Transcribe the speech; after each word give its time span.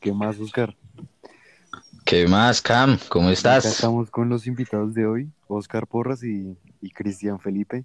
¿Qué 0.00 0.12
más, 0.12 0.38
Oscar? 0.38 0.76
¿Qué 2.04 2.26
más, 2.26 2.60
Cam? 2.60 2.98
¿Cómo 3.08 3.26
Acá 3.28 3.32
estás? 3.32 3.64
estamos 3.64 4.10
con 4.10 4.28
los 4.28 4.46
invitados 4.46 4.94
de 4.94 5.06
hoy, 5.06 5.30
Oscar 5.48 5.86
Porras 5.86 6.22
y, 6.24 6.56
y 6.80 6.90
Cristian 6.90 7.38
Felipe. 7.40 7.84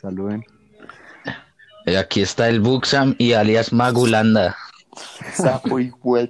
Saluden. 0.00 0.44
Eh, 1.86 1.96
Aquí 1.96 2.22
está 2.22 2.48
el 2.48 2.60
Buxam 2.60 3.14
y 3.18 3.32
alias 3.32 3.72
Magulanda. 3.72 4.56
Sapo 5.34 5.78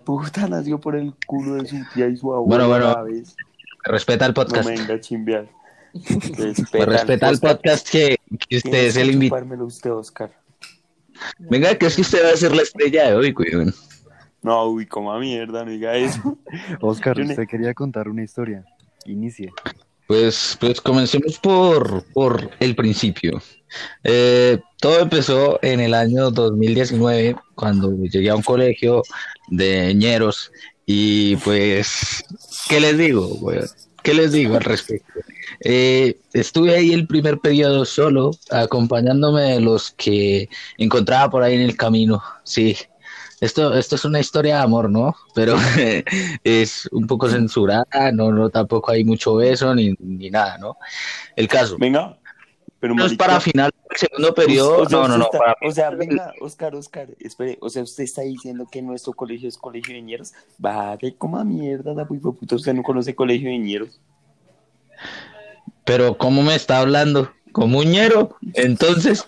puta 0.05 0.47
nació 0.49 0.79
por 0.79 0.97
el 0.97 1.15
culo 1.27 1.55
de 1.55 1.69
su 1.69 1.77
tía 1.95 2.09
y 2.09 2.17
su 2.17 2.33
abuela. 2.35 2.67
Bueno, 2.67 2.69
bueno. 2.69 2.93
¿sabes? 2.93 3.37
Respeta 3.85 4.27
el 4.27 4.33
No 4.33 4.35
podcast. 4.35 4.69
me 4.69 4.77
venga 4.77 4.95
a 4.95 5.01
chimbear. 5.01 5.49
Pues 5.93 6.71
respeta 6.73 7.29
el 7.31 7.39
podcast 7.39 7.89
que, 7.89 8.17
que 8.49 8.57
usted 8.59 8.87
es 8.87 8.97
el 8.97 9.11
invitado. 9.13 9.43
invitado. 9.43 9.67
usted, 9.67 9.93
Oscar. 9.93 10.31
Venga, 11.39 11.75
que 11.77 11.87
es 11.87 11.97
que 11.97 12.03
usted 12.03 12.25
va 12.25 12.33
a 12.33 12.37
ser 12.37 12.55
la 12.55 12.63
estrella 12.63 13.09
de 13.11 13.15
hoy, 13.17 13.35
weón. 13.37 13.75
No, 14.43 14.67
uy, 14.71 14.86
coma 14.86 15.19
mierda, 15.19 15.64
no 15.64 15.71
diga 15.71 15.96
eso. 15.96 16.39
Oscar, 16.81 17.17
Yo 17.17 17.25
ne- 17.25 17.31
usted 17.31 17.46
quería 17.46 17.75
contar 17.75 18.09
una 18.09 18.23
historia. 18.23 18.64
Inicie. 19.05 19.50
Pues, 20.07 20.57
pues 20.59 20.81
comencemos 20.81 21.39
por, 21.39 22.05
por 22.14 22.50
el 22.61 22.75
principio. 22.75 23.43
Eh, 24.05 24.59
todo 24.81 25.00
empezó 25.00 25.59
en 25.63 25.81
el 25.81 25.93
año 25.93 26.31
2019, 26.31 27.36
cuando 27.55 27.93
llegué 28.05 28.31
a 28.31 28.36
un 28.36 28.43
colegio 28.43 29.03
de 29.49 29.95
ñeros. 29.95 30.50
Y 30.86 31.36
pues, 31.36 32.25
¿qué 32.70 32.81
les 32.81 32.97
digo, 32.97 33.27
weón? 33.41 33.67
¿Qué 34.03 34.14
les 34.14 34.33
digo 34.33 34.56
al 34.56 34.62
respecto? 34.64 35.12
Eh, 35.61 36.19
estuve 36.33 36.75
ahí 36.75 36.92
el 36.92 37.06
primer 37.06 37.38
periodo 37.38 37.84
solo, 37.84 38.33
acompañándome 38.50 39.42
de 39.42 39.61
los 39.61 39.91
que 39.92 40.48
encontraba 40.77 41.30
por 41.30 41.42
ahí 41.42 41.55
en 41.55 41.62
el 41.62 41.77
camino. 41.77 42.22
Sí, 42.44 42.77
esto, 43.41 43.74
esto 43.74 43.94
es 43.94 44.05
una 44.05 44.20
historia 44.20 44.56
de 44.56 44.62
amor, 44.62 44.91
¿no? 44.91 45.14
Pero 45.34 45.56
es 46.44 46.88
un 46.92 47.06
poco 47.06 47.28
censurada, 47.28 48.12
no, 48.12 48.32
no, 48.32 48.50
tampoco 48.50 48.90
hay 48.90 49.05
mucho 49.05 49.36
beso 49.36 49.74
ni, 49.74 49.94
ni 49.98 50.30
nada, 50.30 50.58
¿no? 50.58 50.77
El 51.36 51.48
caso. 51.48 51.77
Venga. 51.78 52.18
Pero 52.80 52.94
No 52.94 53.06
es 53.06 53.14
para 53.14 53.40
final 53.40 53.72
del 53.88 53.98
segundo 53.98 54.33
periodo, 54.33 54.83
o 54.83 54.88
sea, 54.88 54.98
no, 55.00 55.08
no, 55.08 55.18
no, 55.18 55.24
está- 55.24 55.38
para 55.38 55.56
O 55.64 55.72
sea, 55.72 55.90
venga, 55.90 56.33
Oscar, 56.40 56.77
Oscar, 56.77 57.08
espere. 57.18 57.58
O 57.60 57.68
sea, 57.68 57.83
usted 57.83 58.05
está 58.05 58.22
diciendo 58.22 58.68
que 58.70 58.80
nuestro 58.83 59.12
colegio 59.14 59.48
es 59.48 59.58
colegio 59.58 59.94
de 59.94 60.02
ñeros. 60.02 60.33
Vale, 60.58 61.16
coma 61.16 61.42
mierda, 61.42 61.92
de 61.92 62.05
puta. 62.05 62.55
Usted 62.55 62.74
no 62.74 62.84
conoce 62.84 63.16
colegio 63.16 63.48
de 63.50 63.58
ñeros. 63.58 64.00
Pero 65.89 66.17
¿cómo 66.19 66.42
me 66.42 66.55
está 66.55 66.78
hablando? 66.81 67.33
Como 67.50 67.78
un 67.78 67.86
ñero, 67.91 68.36
entonces, 68.55 69.25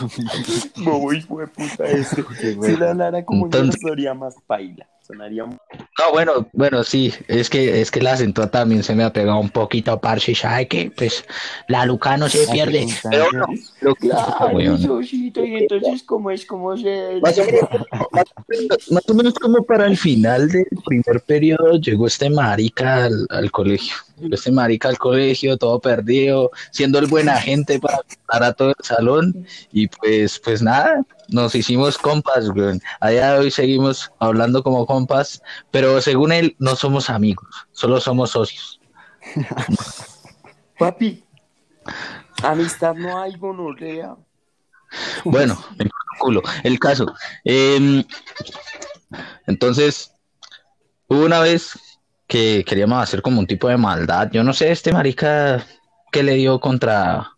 No, 0.76 0.98
de 1.38 1.46
puta, 1.46 1.86
este. 1.86 2.24
Si 2.62 2.76
le 2.76 2.88
hablara 2.88 3.24
como 3.24 3.46
Entonces- 3.46 3.76
ñero, 3.76 3.80
sonaría 3.88 4.14
más 4.14 4.34
paila. 4.46 4.86
Sonaría 5.06 5.44
no, 5.44 6.12
bueno, 6.12 6.48
bueno, 6.54 6.82
sí, 6.82 7.12
es 7.28 7.50
que, 7.50 7.82
es 7.82 7.90
que 7.90 7.98
el 7.98 8.06
acento 8.06 8.48
también 8.48 8.82
se 8.82 8.94
me 8.94 9.04
ha 9.04 9.12
pegado 9.12 9.38
un 9.38 9.50
poquito, 9.50 10.00
y 10.28 10.34
sabe 10.34 10.66
que, 10.66 10.90
pues, 10.96 11.26
la 11.68 11.84
luca 11.84 12.16
no 12.16 12.26
se 12.30 12.46
pierde, 12.48 12.86
pero 13.10 13.26
bueno, 13.30 13.46
lo 13.82 13.94
Claro, 13.96 14.46
weón. 14.54 14.80
Sosito, 14.80 15.44
y 15.44 15.56
entonces, 15.56 16.02
¿cómo 16.04 16.30
es? 16.30 16.46
¿Cómo 16.46 16.74
se...? 16.78 17.20
Más 17.20 17.38
o, 17.38 17.44
menos, 17.44 17.68
más 18.12 18.24
o 18.34 18.44
menos- 18.48 18.92
más 18.92 19.08
o 19.10 19.14
menos 19.14 19.34
como 19.34 19.62
para 19.64 19.86
el 19.86 19.98
final 19.98 20.48
del 20.48 20.66
primer 20.86 21.20
periodo 21.20 21.76
llegó 21.78 22.06
este 22.06 22.30
marica 22.30 23.04
al, 23.04 23.26
al 23.28 23.50
colegio. 23.50 23.94
Llegó 24.18 24.34
este 24.34 24.52
marica 24.52 24.88
al 24.88 24.98
colegio, 24.98 25.56
todo 25.56 25.80
perdido, 25.80 26.50
siendo 26.70 26.98
el 26.98 27.06
buena 27.06 27.36
gente 27.36 27.80
para 27.80 28.48
a 28.48 28.52
todo 28.52 28.70
el 28.70 28.84
salón. 28.84 29.46
Y 29.72 29.88
pues, 29.88 30.38
pues 30.38 30.62
nada, 30.62 31.04
nos 31.28 31.54
hicimos 31.54 31.98
compas, 31.98 32.48
weón. 32.50 32.80
A 33.00 33.10
día 33.10 33.32
de 33.32 33.38
hoy 33.40 33.50
seguimos 33.50 34.10
hablando 34.18 34.62
como 34.62 34.86
compas, 34.86 35.42
pero 35.70 36.00
según 36.00 36.32
él 36.32 36.56
no 36.58 36.76
somos 36.76 37.10
amigos, 37.10 37.66
solo 37.72 38.00
somos 38.00 38.30
socios. 38.30 38.80
Papi, 40.78 41.24
amistad 42.42 42.94
no 42.94 43.20
hay 43.20 43.36
gonorrea. 43.36 44.16
Bueno, 45.24 45.58
un 45.78 45.90
culo. 46.18 46.42
El 46.62 46.78
caso. 46.78 47.06
em, 47.44 48.04
entonces, 49.46 50.12
hubo 51.08 51.24
una 51.24 51.40
vez 51.40 51.78
que 52.26 52.64
queríamos 52.66 53.02
hacer 53.02 53.22
como 53.22 53.40
un 53.40 53.46
tipo 53.46 53.68
de 53.68 53.76
maldad. 53.76 54.28
Yo 54.32 54.42
no 54.44 54.52
sé, 54.52 54.70
este 54.72 54.92
marica 54.92 55.64
que 56.10 56.22
le 56.22 56.34
dio 56.34 56.58
contra 56.60 57.30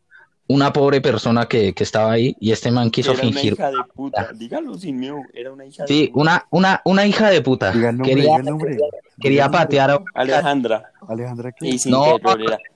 una 0.48 0.72
pobre 0.72 1.00
persona 1.00 1.46
que, 1.46 1.74
que 1.74 1.82
estaba 1.82 2.12
ahí 2.12 2.36
y 2.38 2.52
este 2.52 2.70
man 2.70 2.88
quiso 2.90 3.10
Era 3.12 3.22
una 3.22 3.32
fingir. 3.32 3.52
hija 3.54 3.68
de 3.70 3.76
puta. 3.94 4.28
Dígalo 4.32 4.74
sin 4.78 4.96
miedo, 5.00 5.16
era 5.34 5.52
una 5.52 5.64
hija 5.66 5.82
de 5.82 5.88
Sí, 5.88 6.06
puta. 6.06 6.20
una, 6.20 6.46
una, 6.50 6.82
una 6.84 7.04
hija 7.06 7.30
de 7.30 7.40
puta. 7.42 7.72
Diga 7.72 7.88
el 7.90 7.96
nombre, 7.98 8.14
Quería, 8.14 8.24
diga 8.30 8.36
el 8.38 8.44
nombre. 8.44 8.78
quería 9.20 9.42
nombre. 9.44 9.58
patear 9.60 9.90
a 9.90 9.96
una 9.96 10.04
Alejandra. 10.14 10.90
Alejandra, 11.08 11.52
¿qué? 11.52 11.76
No. 11.86 12.16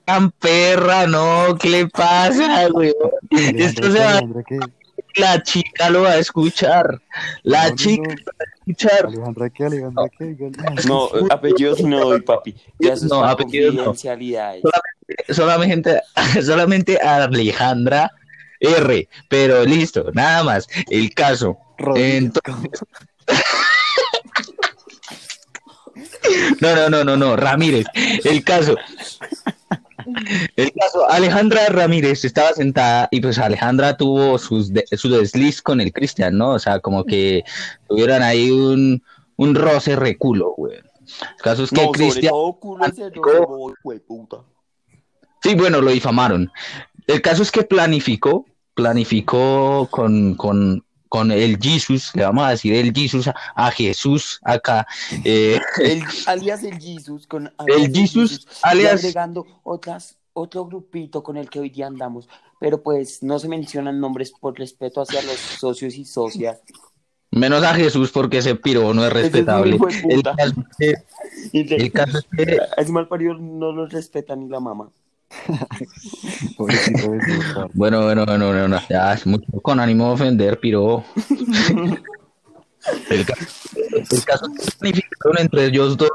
gran 0.05 0.31
perra, 0.31 1.07
no, 1.07 1.55
¿qué 1.59 1.69
le 1.69 1.87
pasa, 1.87 2.67
güey? 2.67 2.93
Esto 3.29 3.85
Alejandra, 3.85 3.91
se 3.91 3.91
¿qué? 3.93 3.99
va, 3.99 4.09
Alejandra, 4.11 4.43
¿qué? 4.45 4.59
La 5.15 5.41
chica 5.43 5.89
lo 5.89 6.01
va 6.03 6.11
a 6.11 6.17
escuchar. 6.17 7.01
La 7.43 7.69
No, 7.69 7.75
chica 7.75 8.03
no. 8.03 8.15
lo 8.15 8.23
va 8.25 8.33
a 8.39 8.55
escuchar. 8.57 9.05
Alejandra, 9.05 9.49
¿qué? 9.49 9.65
Alejandra, 9.65 10.09
¿qué? 10.17 10.37
No, 10.87 11.09
apellidos 11.29 11.81
no 11.81 11.99
doy, 11.99 12.21
papi. 12.21 12.55
Ya 12.79 12.93
eso 12.93 13.05
es 13.05 13.11
No, 13.11 13.23
apellidos 13.23 13.73
no. 13.75 13.93
solamente, 15.33 16.01
solamente 16.43 16.99
a 17.01 17.23
Alejandra 17.23 18.11
R, 18.59 19.09
pero 19.27 19.65
listo, 19.65 20.05
nada 20.13 20.43
más. 20.43 20.67
El 20.89 21.13
caso. 21.13 21.57
Entonces- 21.95 22.81
No, 26.61 26.75
no, 26.75 26.89
no, 26.89 27.03
no, 27.03 27.17
no, 27.17 27.35
Ramírez. 27.35 27.85
El 28.23 28.43
caso. 28.43 28.75
El 30.55 30.71
caso, 30.73 31.09
Alejandra 31.09 31.67
Ramírez 31.69 32.23
estaba 32.25 32.53
sentada 32.53 33.07
y 33.11 33.21
pues 33.21 33.37
Alejandra 33.39 33.97
tuvo 33.97 34.37
sus 34.37 34.71
de- 34.73 34.85
su 34.97 35.09
desliz 35.09 35.61
con 35.61 35.81
el 35.81 35.91
Cristian, 35.93 36.37
¿no? 36.37 36.51
O 36.51 36.59
sea, 36.59 36.79
como 36.79 37.03
que 37.05 37.43
tuvieron 37.87 38.21
ahí 38.23 38.51
un, 38.51 39.03
un 39.37 39.55
roce 39.55 39.95
reculo, 39.95 40.53
güey. 40.57 40.77
El 40.77 41.41
caso 41.43 41.63
es 41.63 41.69
que 41.71 41.81
No, 41.83 41.91
Cristian... 41.91 42.31
Sí, 45.43 45.55
bueno, 45.55 45.81
lo 45.81 45.91
difamaron. 45.91 46.51
El 47.07 47.21
caso 47.21 47.41
es 47.43 47.51
que 47.51 47.63
planificó, 47.63 48.45
planificó 48.75 49.87
con, 49.89 50.35
con, 50.35 50.85
con 51.11 51.29
el 51.29 51.57
Jesus, 51.61 52.11
le 52.15 52.23
vamos 52.23 52.45
a 52.45 52.51
decir 52.51 52.73
el 52.73 52.93
Jesus 52.93 53.27
a, 53.27 53.35
a 53.53 53.69
Jesús 53.69 54.39
acá. 54.43 54.87
eh, 55.25 55.59
El, 55.81 56.01
alias 56.25 56.63
el 56.63 56.79
Jesus 56.79 57.27
con 57.27 57.51
El 57.67 57.93
Jesus, 57.93 58.47
alias- 58.63 59.03
y 59.03 59.05
agregando 59.07 59.45
otras 59.63 60.17
otro 60.31 60.65
grupito 60.65 61.21
con 61.21 61.35
el 61.35 61.49
que 61.49 61.59
hoy 61.59 61.69
día 61.69 61.87
andamos, 61.87 62.29
pero 62.61 62.81
pues 62.81 63.21
no 63.21 63.39
se 63.39 63.49
mencionan 63.49 63.99
nombres 63.99 64.31
por 64.31 64.57
respeto 64.57 65.01
hacia 65.01 65.21
los 65.23 65.35
socios 65.35 65.95
y 65.95 66.05
socias. 66.05 66.59
menos 67.29 67.61
a 67.65 67.73
Jesús 67.75 68.09
porque 68.09 68.37
ese 68.37 68.55
piro 68.55 68.93
no 68.93 69.01
es 69.03 69.07
es 69.07 69.13
respetable. 69.13 69.77
El 70.07 70.23
caso 70.23 70.61
es 70.61 70.77
que, 70.77 71.57
de- 71.65 71.75
el 71.75 71.91
caso 71.91 72.19
es 72.19 72.25
que- 72.37 72.57
a 72.77 72.81
ese 72.81 72.91
mal 72.93 73.09
parido 73.09 73.33
no 73.33 73.73
lo 73.73 73.85
respeta 73.85 74.33
ni 74.37 74.47
la 74.47 74.61
mamá. 74.61 74.89
Bueno, 76.57 76.77
bueno, 77.73 78.25
bueno, 78.25 78.25
bueno, 78.47 78.67
no, 78.67 78.81
ya 78.89 79.13
es 79.13 79.25
mucho 79.25 79.45
con 79.61 79.79
ánimo 79.79 80.07
de 80.07 80.13
ofender, 80.13 80.59
piro. 80.59 81.03
El 83.09 83.25
caso, 83.25 83.45
el 84.11 84.25
caso 84.25 84.45
entre 85.39 85.65
ellos 85.65 85.97
dos 85.97 86.09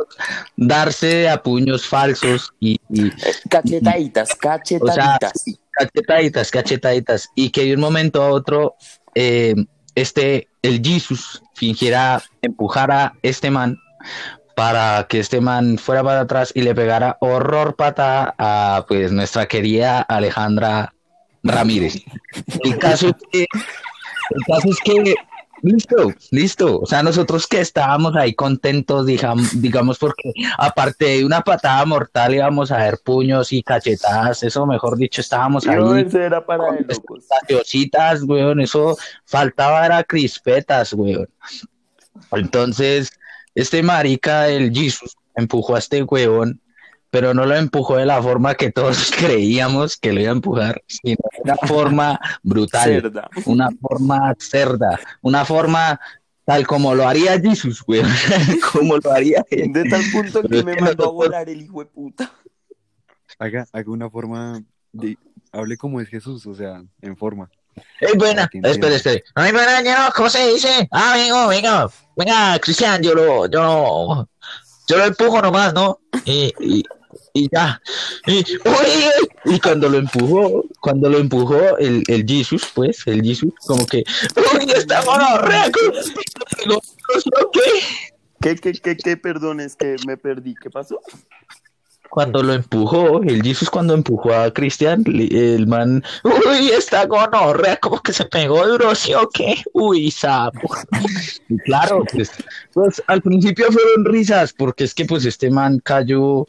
darse 0.56 1.28
a 1.28 1.41
puños 1.43 1.87
falsos 1.87 2.53
y- 2.60 2.77
y 2.91 3.10
Cachetaditas, 3.49 4.34
cachetaditas. 4.34 5.33
cachetaditas, 5.71 6.50
cachetaditas, 6.50 7.28
y 7.37 7.50
que 7.50 7.65
de 7.66 7.75
un 7.75 7.81
momento 7.81 8.22
a 8.22 8.31
otro 8.31 8.75
eh, 9.15 9.54
este, 9.94 10.48
el 10.62 10.83
Jesus 10.83 11.43
fingiera 11.54 12.22
empujar 12.42 12.91
a 12.91 13.12
este 13.22 13.51
man 13.51 13.77
para 14.57 15.07
que 15.07 15.19
este 15.19 15.43
man 15.43 15.77
fuera 15.77 16.03
para 16.03 16.21
atrás 16.21 16.51
y 16.55 16.63
le 16.63 16.75
pegara 16.75 17.19
horror 17.21 17.77
patada 17.77 18.35
a 18.39 18.87
pues 18.89 19.13
nuestra 19.13 19.45
querida 19.47 20.01
Alejandra 20.01 20.95
Ramírez. 21.43 22.03
El 22.65 22.79
caso 22.79 23.09
es 23.09 23.15
que, 23.31 23.41
el 23.43 24.43
caso 24.47 24.71
es 24.71 24.79
que 24.83 25.15
Listo, 25.63 26.13
listo. 26.31 26.81
O 26.81 26.87
sea, 26.87 27.03
nosotros 27.03 27.47
que 27.47 27.61
estábamos 27.61 28.15
ahí 28.15 28.35
contentos, 28.35 29.07
digamos, 29.07 29.61
digamos, 29.61 29.99
porque 29.99 30.33
aparte 30.59 31.05
de 31.07 31.25
una 31.25 31.41
patada 31.41 31.85
mortal 31.85 32.35
íbamos 32.35 32.71
a 32.71 32.79
ver 32.79 32.99
puños 33.03 33.53
y 33.53 33.63
cachetadas, 33.63 34.43
eso 34.43 34.67
mejor 34.67 34.97
dicho, 34.97 35.21
estábamos 35.21 35.67
ahí. 35.67 35.77
No, 35.77 35.97
ese 35.97 36.25
era 36.25 36.45
para 36.45 36.65
gaseositas, 37.43 38.23
weón, 38.23 38.61
eso 38.61 38.97
faltaba 39.25 39.85
era 39.85 40.05
crispetas, 40.05 40.93
weón. 40.93 41.29
Entonces, 42.33 43.11
este 43.57 43.83
marica 43.83 44.43
del 44.43 44.73
Jesus 44.73 45.17
empujó 45.35 45.75
a 45.75 45.81
este 45.81 46.05
weón 46.05 46.61
pero 47.11 47.33
no 47.33 47.47
lo 47.47 47.57
empujó 47.57 47.97
de 47.97 48.05
la 48.05 48.23
forma 48.23 48.55
que 48.55 48.71
todos 48.71 49.11
creíamos 49.19 49.97
que 49.97 50.13
lo 50.13 50.21
iba 50.21 50.31
a 50.31 50.35
empujar, 50.35 50.83
sino 50.87 51.17
de 51.33 51.43
una 51.45 51.57
forma 51.57 52.21
brutal, 52.43 52.85
Cerda. 52.85 53.31
una 53.47 53.71
forma 53.71 54.35
cerda, 54.39 55.01
una 55.23 55.45
forma 55.45 55.99
tal 56.45 56.67
como 56.67 56.95
lo 56.95 57.09
haría 57.09 57.41
Jesús, 57.41 57.83
güey, 57.83 58.03
como 58.73 58.99
lo 58.99 59.13
haría 59.13 59.43
él. 59.51 59.73
De 59.73 59.85
tal 59.89 60.03
punto 60.13 60.43
que 60.43 60.63
me 60.63 60.77
mandó 60.77 61.09
a 61.09 61.13
volar 61.13 61.49
el 61.49 61.63
hijo 61.63 61.81
de 61.81 61.87
puta. 61.87 62.31
Haga, 63.39 63.67
haga 63.73 63.91
una 63.91 64.11
forma 64.11 64.63
de. 64.93 65.17
Hable 65.53 65.79
como 65.79 66.03
es 66.03 66.09
Jesús, 66.09 66.47
o 66.47 66.55
sea, 66.55 66.85
en 67.01 67.17
forma. 67.17 67.51
¡Ey, 68.01 68.13
buena! 68.17 68.49
Espera, 68.53 68.95
espera. 68.95 69.21
¡Ay, 69.34 69.53
buena, 69.53 69.81
ñero! 69.81 70.13
¿Cómo 70.15 70.28
se 70.28 70.47
dice? 70.53 70.89
Ah, 70.91 71.15
vengo, 71.17 71.49
venga. 71.49 71.89
Venga, 72.17 72.59
Cristian, 72.59 73.03
yo 73.03 73.15
lo, 73.15 73.47
yo 73.47 73.63
lo, 73.63 74.28
yo 74.87 74.97
lo 74.97 75.05
empujo 75.05 75.41
nomás, 75.43 75.75
¿no? 75.75 76.01
Y, 76.25 76.53
y, 76.61 76.84
y 77.34 77.49
ya. 77.53 77.81
Y, 78.27 78.39
uy, 78.65 79.55
y 79.55 79.61
cuando 79.61 79.89
lo 79.89 79.99
empujó, 79.99 80.65
cuando 80.81 81.09
lo 81.09 81.19
empujó 81.19 81.77
el, 81.78 82.03
el 82.09 82.25
Jesus, 82.27 82.71
pues, 82.75 83.07
el 83.07 83.23
Jesus, 83.23 83.53
como 83.67 83.87
que, 83.87 84.05
¡Uy, 84.37 84.71
está 84.72 85.03
monorrea! 85.03 85.71
¿Qué? 85.71 85.91
¿Qué, 88.41 88.57
qué, 88.57 88.72
qué, 88.72 88.97
qué? 88.97 89.17
Perdón, 89.17 89.61
es 89.61 89.77
que 89.77 89.97
me 90.07 90.17
perdí. 90.17 90.55
¿Qué 90.55 90.71
pasó? 90.71 91.01
Cuando 92.16 92.42
lo 92.42 92.54
empujó, 92.54 93.22
el 93.24 93.42
Jesus 93.42 93.68
cuando 93.68 93.92
empujó 93.92 94.33
a 94.33 94.51
Cristian, 94.51 95.04
el 95.07 95.66
man, 95.66 96.03
uy, 96.24 96.71
está 96.71 97.04
gonorrea, 97.04 97.77
como 97.77 98.01
que 98.01 98.15
se 98.15 98.24
pegó 98.24 98.66
duro, 98.66 98.95
¿sí 98.95 99.13
o 99.13 99.28
qué? 99.28 99.57
Uy, 99.74 100.10
sapo. 100.10 100.66
Claro, 101.66 102.04
pues, 102.10 102.30
pues 102.72 103.03
al 103.07 103.21
principio 103.21 103.71
fueron 103.71 104.07
risas, 104.07 104.54
porque 104.54 104.84
es 104.84 104.95
que 104.95 105.04
pues 105.04 105.27
este 105.27 105.51
man 105.51 105.78
cayó 105.84 106.47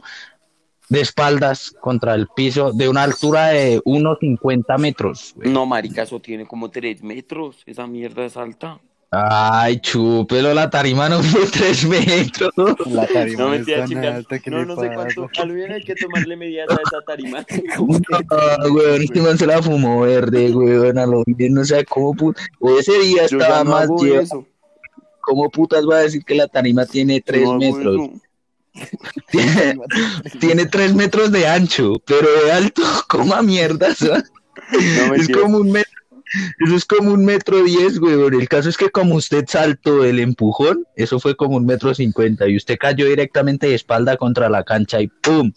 de 0.87 1.01
espaldas 1.01 1.75
contra 1.81 2.15
el 2.15 2.29
piso 2.33 2.71
de 2.71 2.87
una 2.87 3.03
altura 3.03 3.47
de 3.47 3.81
1,50 3.81 4.77
metros. 4.77 5.33
güey. 5.35 5.51
No, 5.51 5.65
marica, 5.65 6.03
eso 6.03 6.21
tiene 6.21 6.47
como 6.47 6.71
tres 6.71 7.03
metros. 7.03 7.57
Esa 7.65 7.87
mierda 7.87 8.23
es 8.23 8.37
alta. 8.37 8.79
Ay, 9.09 9.80
chúpelo, 9.80 10.54
la 10.54 10.69
tarima 10.69 11.07
no 11.07 11.24
fue 11.24 11.45
3 11.45 11.86
metros. 11.88 12.51
La 12.88 13.07
tarima 13.07 13.44
No, 13.44 13.48
no 13.50 13.54
es 13.56 13.65
tan 13.65 14.06
alta 14.06 14.39
que 14.39 14.51
No, 14.51 14.65
no 14.65 14.75
sé 14.75 14.92
cuánto. 14.94 15.30
A 15.39 15.45
lo 15.45 15.54
bien 15.54 15.71
hay 15.71 15.83
que 15.83 15.95
tomarle 15.95 16.36
medidas 16.36 16.68
a 16.69 16.74
esa 16.74 17.01
tarima. 17.06 17.45
Ah, 18.31 18.57
weón, 18.69 19.01
este 19.01 19.21
man 19.21 19.38
se 19.38 19.48
la 19.48 19.62
fumó 19.62 20.01
verde, 20.01 20.51
weón, 20.51 20.98
a 20.98 21.06
lo 21.06 21.24
bien, 21.25 21.54
no 21.54 21.63
sé 21.63 21.86
cómo 21.86 22.13
puta. 22.13 22.42
Ese 22.80 23.00
día 23.00 23.27
Yo 23.27 23.38
estaba 23.39 23.63
no 23.63 23.71
más 23.71 23.89
lleno. 24.01 24.21
eso. 24.21 24.45
¿Cómo 25.21 25.50
putas 25.50 25.86
va 25.86 25.98
a 25.98 26.01
decir 26.01 26.24
que 26.25 26.36
la 26.36 26.48
tarima 26.48 26.86
tiene 26.86 27.21
3 27.21 27.44
No 27.44 27.50
hago 27.51 27.59
metros? 27.59 28.09
Tiene, 29.31 29.75
tiene 30.39 30.65
3 30.68 30.94
metros 30.94 31.31
de 31.31 31.48
ancho, 31.48 31.94
pero 32.06 32.27
de 32.45 32.51
alto, 32.51 32.83
como 33.09 33.33
a 33.33 33.42
mierda. 33.42 33.88
No, 34.01 35.13
Es 35.15 35.27
como 35.30 35.57
un 35.57 35.71
metro. 35.71 35.92
Eso 36.65 36.75
es 36.75 36.85
como 36.85 37.13
un 37.13 37.25
metro 37.25 37.63
diez, 37.63 38.00
weón. 38.00 38.33
El 38.33 38.50
caso 38.50 38.69
es 38.69 38.77
que 38.77 38.89
como 38.89 39.15
usted 39.15 39.45
saltó 39.47 40.03
el 40.03 40.19
empujón, 40.19 40.85
eso 40.95 41.19
fue 41.19 41.35
como 41.35 41.57
un 41.57 41.65
metro 41.65 41.94
cincuenta 41.94 42.47
y 42.47 42.57
usted 42.57 42.77
cayó 42.77 43.06
directamente 43.06 43.68
de 43.68 43.75
espalda 43.75 44.18
contra 44.18 44.50
la 44.50 44.63
cancha 44.63 45.01
y 45.01 45.07
¡pum! 45.07 45.51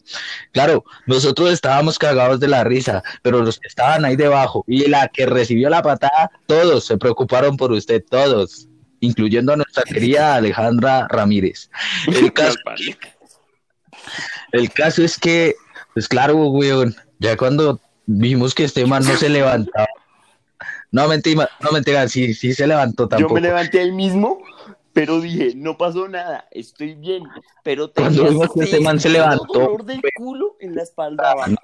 Claro, 0.52 0.84
nosotros 1.06 1.50
estábamos 1.50 1.98
cagados 1.98 2.40
de 2.40 2.48
la 2.48 2.64
risa, 2.64 3.02
pero 3.22 3.42
los 3.42 3.58
que 3.58 3.68
estaban 3.68 4.04
ahí 4.04 4.16
debajo 4.16 4.64
y 4.66 4.88
la 4.88 5.08
que 5.08 5.26
recibió 5.26 5.70
la 5.70 5.82
patada, 5.82 6.30
todos 6.46 6.84
se 6.84 6.98
preocuparon 6.98 7.56
por 7.56 7.72
usted, 7.72 8.02
todos, 8.08 8.68
incluyendo 9.00 9.52
a 9.52 9.56
nuestra 9.56 9.82
querida 9.82 10.34
Alejandra 10.34 11.08
Ramírez. 11.08 11.70
El 12.06 12.32
caso, 12.32 12.58
el 14.52 14.70
caso 14.70 15.02
es 15.02 15.18
que, 15.18 15.54
pues 15.94 16.08
claro, 16.08 16.36
weón, 16.36 16.94
ya 17.18 17.36
cuando 17.36 17.80
vimos 18.06 18.54
que 18.54 18.64
este 18.64 18.86
man 18.86 19.04
no 19.04 19.16
se 19.16 19.28
levantaba, 19.28 19.86
no 20.92 21.08
mentira, 21.08 21.48
no 21.60 21.70
mentira, 21.72 22.08
sí, 22.08 22.34
sí 22.34 22.52
se 22.54 22.66
levantó 22.66 23.04
Yo 23.04 23.08
tampoco. 23.08 23.34
me 23.34 23.40
levanté 23.42 23.80
ahí 23.80 23.92
mismo, 23.92 24.42
pero 24.92 25.20
dije, 25.20 25.52
no 25.56 25.76
pasó 25.78 26.08
nada, 26.08 26.46
estoy 26.50 26.94
bien. 26.94 27.22
Pero 27.62 27.92
Cuando 27.92 28.28
vimos 28.28 28.48
que 28.52 28.60
este 28.64 28.80
man 28.80 28.98
se 28.98 29.08
cero 29.08 29.24
levantó, 29.24 29.52
dolor 29.60 29.84
del 29.84 30.00
culo 30.16 30.56
en 30.60 30.74
la 30.74 30.82
espalda 30.82 31.30
abajo. 31.32 31.54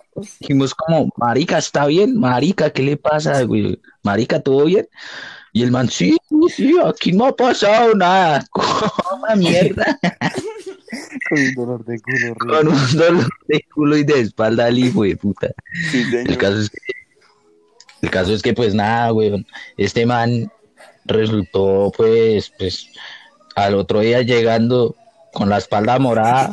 Dijimos 0.41 0.75
como, 0.75 1.09
marica, 1.17 1.59
¿está 1.59 1.87
bien? 1.87 2.19
Marica, 2.19 2.71
¿qué 2.71 2.83
le 2.83 2.97
pasa, 2.97 3.43
güey? 3.43 3.81
Marica, 4.03 4.41
¿todo 4.41 4.65
bien? 4.67 4.89
Y 5.53 5.63
el 5.63 5.71
man, 5.73 5.89
sí, 5.89 6.17
sí, 6.29 6.37
sí, 6.55 6.77
aquí 6.85 7.13
no 7.13 7.27
ha 7.27 7.35
pasado 7.35 7.95
nada. 7.95 8.45
Coma 8.51 9.35
mierda. 9.37 9.99
Con 11.29 11.39
un 11.41 11.55
dolor 11.55 11.85
de 11.85 11.99
culo 12.01 12.35
Con 12.39 12.51
horrible. 12.69 12.71
un 12.79 12.97
dolor 12.97 13.29
de 13.49 13.65
culo 13.75 13.97
y 13.97 14.05
de 14.05 14.21
espalda 14.21 14.67
al 14.67 14.79
hijo 14.79 15.03
de 15.03 15.17
puta. 15.17 15.49
Sí, 15.91 16.05
El 16.13 16.37
caso 16.39 16.61
es 16.61 16.71
que, 16.71 16.79
el 18.03 18.11
caso 18.11 18.33
es 18.33 18.43
que 18.43 18.55
pues 18.55 18.75
nada, 18.75 19.13
weón. 19.13 19.47
Este 19.77 20.07
man 20.07 20.51
resultó 21.05 21.93
pues, 21.97 22.53
pues, 22.59 22.89
al 23.55 23.75
otro 23.75 24.01
día 24.01 24.23
llegando 24.23 24.95
con 25.33 25.49
la 25.49 25.59
espalda 25.59 25.99
morada 25.99 26.51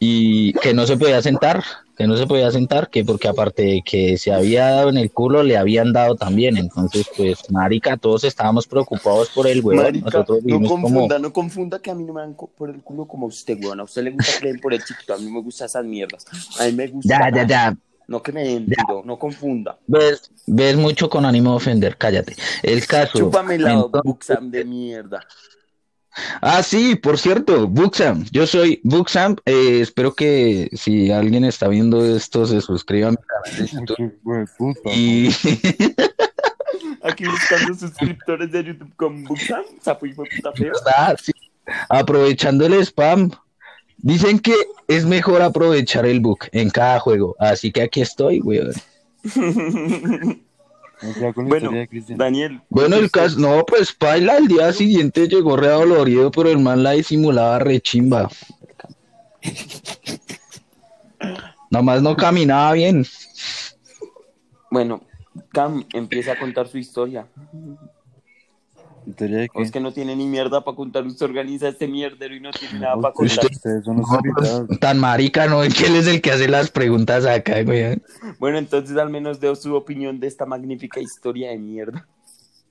y 0.00 0.52
que 0.54 0.74
no 0.74 0.86
se 0.86 0.98
podía 0.98 1.22
sentar, 1.22 1.64
que 1.96 2.06
no 2.06 2.16
se 2.16 2.26
podía 2.26 2.50
sentar, 2.50 2.90
que 2.90 3.04
porque 3.04 3.26
aparte 3.26 3.62
de 3.62 3.82
que 3.82 4.18
se 4.18 4.32
había 4.32 4.68
dado 4.68 4.90
en 4.90 4.98
el 4.98 5.10
culo, 5.10 5.42
le 5.42 5.56
habían 5.56 5.94
dado 5.94 6.14
también. 6.14 6.58
Entonces, 6.58 7.06
pues, 7.16 7.50
marica, 7.50 7.96
todos 7.96 8.24
estábamos 8.24 8.66
preocupados 8.66 9.30
por 9.30 9.46
el 9.46 9.62
weón. 9.62 10.00
Nosotros 10.00 10.40
no 10.44 10.68
como, 10.68 10.82
confunda, 10.82 11.18
no 11.18 11.32
confunda 11.32 11.78
que 11.78 11.90
a 11.90 11.94
mí 11.94 12.04
no 12.04 12.12
me 12.12 12.20
dan 12.20 12.34
por 12.34 12.68
el 12.68 12.82
culo 12.82 13.06
como 13.06 13.26
a 13.26 13.28
usted, 13.28 13.58
weón. 13.62 13.80
A 13.80 13.84
usted 13.84 14.02
le 14.02 14.10
gusta 14.10 14.32
den 14.42 14.60
por 14.60 14.74
el 14.74 14.84
chiquito, 14.84 15.14
a 15.14 15.18
mí 15.18 15.30
me 15.30 15.40
gustan 15.40 15.66
esas 15.66 15.84
mierdas. 15.84 16.26
A 16.60 16.64
mí 16.64 16.72
me 16.72 16.88
gusta. 16.88 17.30
ya, 17.30 17.30
ya, 17.34 17.46
ya, 17.46 17.76
No 18.08 18.22
que 18.22 18.30
me 18.32 18.44
den 18.44 18.66
duro, 18.66 19.02
no 19.04 19.18
confunda. 19.18 19.78
ves, 19.86 20.30
ves 20.46 20.76
mucho 20.76 21.08
con 21.10 21.24
ánimo 21.24 21.50
de 21.50 21.56
ofender, 21.56 21.96
cállate. 21.96 22.36
El 22.62 22.86
caso. 22.86 23.18
Chúpame 23.18 23.58
la 23.58 23.72
entonces- 23.72 24.02
buxam 24.04 24.50
de 24.50 24.64
mierda. 24.64 25.26
Ah, 26.40 26.62
sí, 26.62 26.94
por 26.96 27.18
cierto, 27.18 27.66
Buxam. 27.68 28.24
Yo 28.30 28.46
soy 28.46 28.80
Buxam. 28.84 29.36
eh, 29.44 29.80
espero 29.82 30.14
que 30.14 30.70
si 30.72 31.10
alguien 31.12 31.44
está 31.44 31.68
viendo 31.68 32.02
esto, 32.06 32.46
se 32.46 32.62
suscriba 32.62 33.08
a 33.08 33.10
mi 33.10 33.16
canal. 33.18 33.96
Y 34.94 35.28
Aquí 37.02 37.24
buscando 37.26 37.74
suscriptores 37.74 38.50
de 38.50 38.64
YouTube 38.64 38.92
con 38.96 39.24
buxam. 39.24 39.62
Ah, 40.96 41.14
sí, 41.22 41.32
aprovechando 41.88 42.64
el 42.66 42.74
spam. 42.84 43.30
Dicen 44.06 44.38
que 44.38 44.54
es 44.86 45.04
mejor 45.04 45.42
aprovechar 45.42 46.06
el 46.06 46.20
bug 46.20 46.38
en 46.52 46.70
cada 46.70 47.00
juego. 47.00 47.34
Así 47.40 47.72
que 47.72 47.82
aquí 47.82 48.02
estoy, 48.02 48.40
weón. 48.40 48.70
La 51.20 51.32
Bueno. 51.34 51.72
Daniel. 52.10 52.60
Bueno, 52.68 52.94
el 52.94 53.10
caso, 53.10 53.40
no, 53.40 53.66
pues 53.66 53.92
Paila 53.92 54.36
al 54.36 54.46
día 54.46 54.72
siguiente 54.72 55.26
llegó 55.26 55.56
re 55.56 55.70
dolorido, 55.70 56.30
pero 56.30 56.50
el 56.50 56.60
man 56.60 56.84
la 56.84 56.92
disimulaba 56.92 57.58
rechimba. 57.58 58.30
Nomás 61.72 62.00
no 62.00 62.16
caminaba 62.16 62.74
bien. 62.74 63.04
Bueno, 64.70 65.00
Cam 65.48 65.84
empieza 65.92 66.34
a 66.34 66.38
contar 66.38 66.68
su 66.68 66.78
historia. 66.78 67.26
Es 69.54 69.70
que 69.70 69.80
no 69.80 69.92
tiene 69.92 70.16
ni 70.16 70.26
mierda 70.26 70.64
para 70.64 70.76
contar. 70.76 71.06
Usted 71.06 71.26
organiza 71.26 71.68
este 71.68 71.86
mierdero 71.86 72.34
y 72.34 72.40
no 72.40 72.50
tiene 72.50 72.80
nada 72.80 73.00
para 73.00 73.14
contar. 73.14 73.46
Ustedes 73.50 73.84
son 73.84 73.98
los 73.98 74.06
No, 74.10 74.18
pues, 74.34 74.48
invitados. 74.50 74.80
tan 74.80 74.98
marica, 74.98 75.46
¿no? 75.46 75.60
Que 75.62 75.86
él 75.86 75.96
es 75.96 76.06
el 76.08 76.20
que 76.20 76.32
hace 76.32 76.48
las 76.48 76.70
preguntas 76.70 77.24
acá, 77.24 77.62
güey. 77.62 78.00
Bueno, 78.38 78.58
entonces 78.58 78.96
al 78.96 79.10
menos 79.10 79.38
deo 79.40 79.54
su 79.54 79.74
opinión 79.74 80.18
de 80.18 80.26
esta 80.26 80.44
magnífica 80.44 81.00
historia 81.00 81.50
de 81.50 81.58
mierda. 81.58 82.06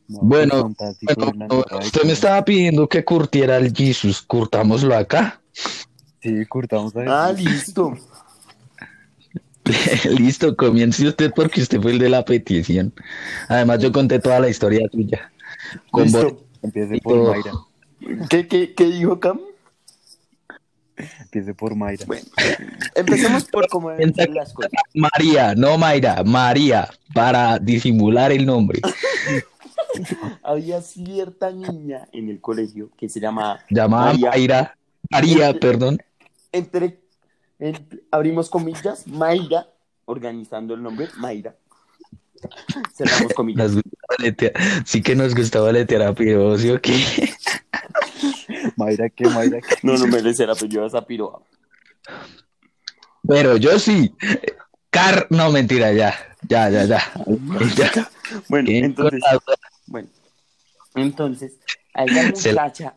No, 0.07 0.19
Bueno, 0.21 0.75
usted 1.81 2.03
me 2.03 2.11
estaba 2.11 2.43
pidiendo 2.45 2.87
que 2.87 3.03
curtiera 3.03 3.55
al 3.55 3.73
Jesus, 3.73 4.21
curtámoslo 4.21 4.95
acá. 4.95 5.41
Sí, 6.21 6.45
curtamos 6.47 6.95
a 6.95 7.27
Ah, 7.27 7.31
listo. 7.31 7.93
Listo, 10.19 10.55
comience 10.55 11.07
usted 11.07 11.31
porque 11.35 11.61
usted 11.61 11.81
fue 11.81 11.91
el 11.93 11.97
de 11.99 12.09
la 12.09 12.23
petición. 12.23 12.93
Además, 13.49 13.79
yo 13.79 13.91
conté 13.91 14.19
toda 14.19 14.39
la 14.39 14.47
historia 14.47 14.87
tuya. 14.91 15.31
Con 15.91 16.07
Empiece 16.61 16.99
por 17.01 17.13
todo. 17.13 17.31
Mayra. 17.33 17.51
¿Qué, 18.29 18.47
qué, 18.47 18.73
qué 18.73 18.85
dijo 18.85 19.19
Cam? 19.19 19.39
Empiece 21.21 21.53
por 21.53 21.75
Mayra. 21.75 22.05
Bueno, 22.07 22.25
empecemos 22.95 23.43
por 23.45 23.67
ser 24.15 24.29
las 24.29 24.53
cosas. 24.53 24.71
María, 24.93 25.53
no 25.55 25.77
Mayra, 25.77 26.23
María, 26.23 26.89
para 27.13 27.59
disimular 27.59 28.31
el 28.31 28.45
nombre. 28.45 28.81
Había 30.43 30.81
cierta 30.81 31.51
niña 31.51 32.07
en 32.11 32.29
el 32.29 32.39
colegio 32.41 32.89
que 32.97 33.09
se 33.09 33.19
llama 33.19 33.59
Llamada 33.69 34.11
María. 34.13 34.29
Mayra, 34.31 34.77
María, 35.09 35.53
perdón. 35.59 35.97
entre, 36.51 36.99
entre- 37.59 38.03
abrimos 38.11 38.49
comillas, 38.49 39.07
Mayra, 39.07 39.67
organizando 40.05 40.73
el 40.73 40.83
nombre, 40.83 41.07
Mayra. 41.17 41.55
Cerramos 42.93 43.33
comillas. 43.33 43.71
Nos 43.71 43.75
gustaba 43.83 44.15
letear. 44.19 44.53
Sí 44.85 45.01
que 45.01 45.15
nos 45.15 45.33
gustaba 45.35 45.71
letear 45.71 46.01
a 46.03 46.13
Piro, 46.13 46.57
¿sí 46.57 46.69
o 46.69 46.79
qué? 46.81 46.93
Mayra, 48.77 49.09
¿qué? 49.09 49.25
Mayra, 49.29 49.59
¿qué? 49.61 49.75
No, 49.83 49.97
no 49.97 50.07
merece 50.07 50.43
el 50.43 50.51
apellido 50.51 50.81
de 50.83 50.87
esa 50.89 51.05
piroa. 51.05 51.41
Pero 53.27 53.57
yo 53.57 53.79
sí. 53.79 54.13
Car, 54.89 55.27
no 55.29 55.51
mentira, 55.51 55.91
ya, 55.93 56.13
ya, 56.47 56.69
ya, 56.69 56.85
ya. 56.85 57.01
Ya. 57.75 58.09
Bueno, 58.47 58.67
¿Qué 58.67 58.79
entonces, 58.79 59.21
bueno, 59.87 60.07
entonces, 60.95 61.53
a 61.93 62.05
esa 62.05 62.35
Se 62.35 62.53
la- 62.53 62.63
muchacha, 62.63 62.95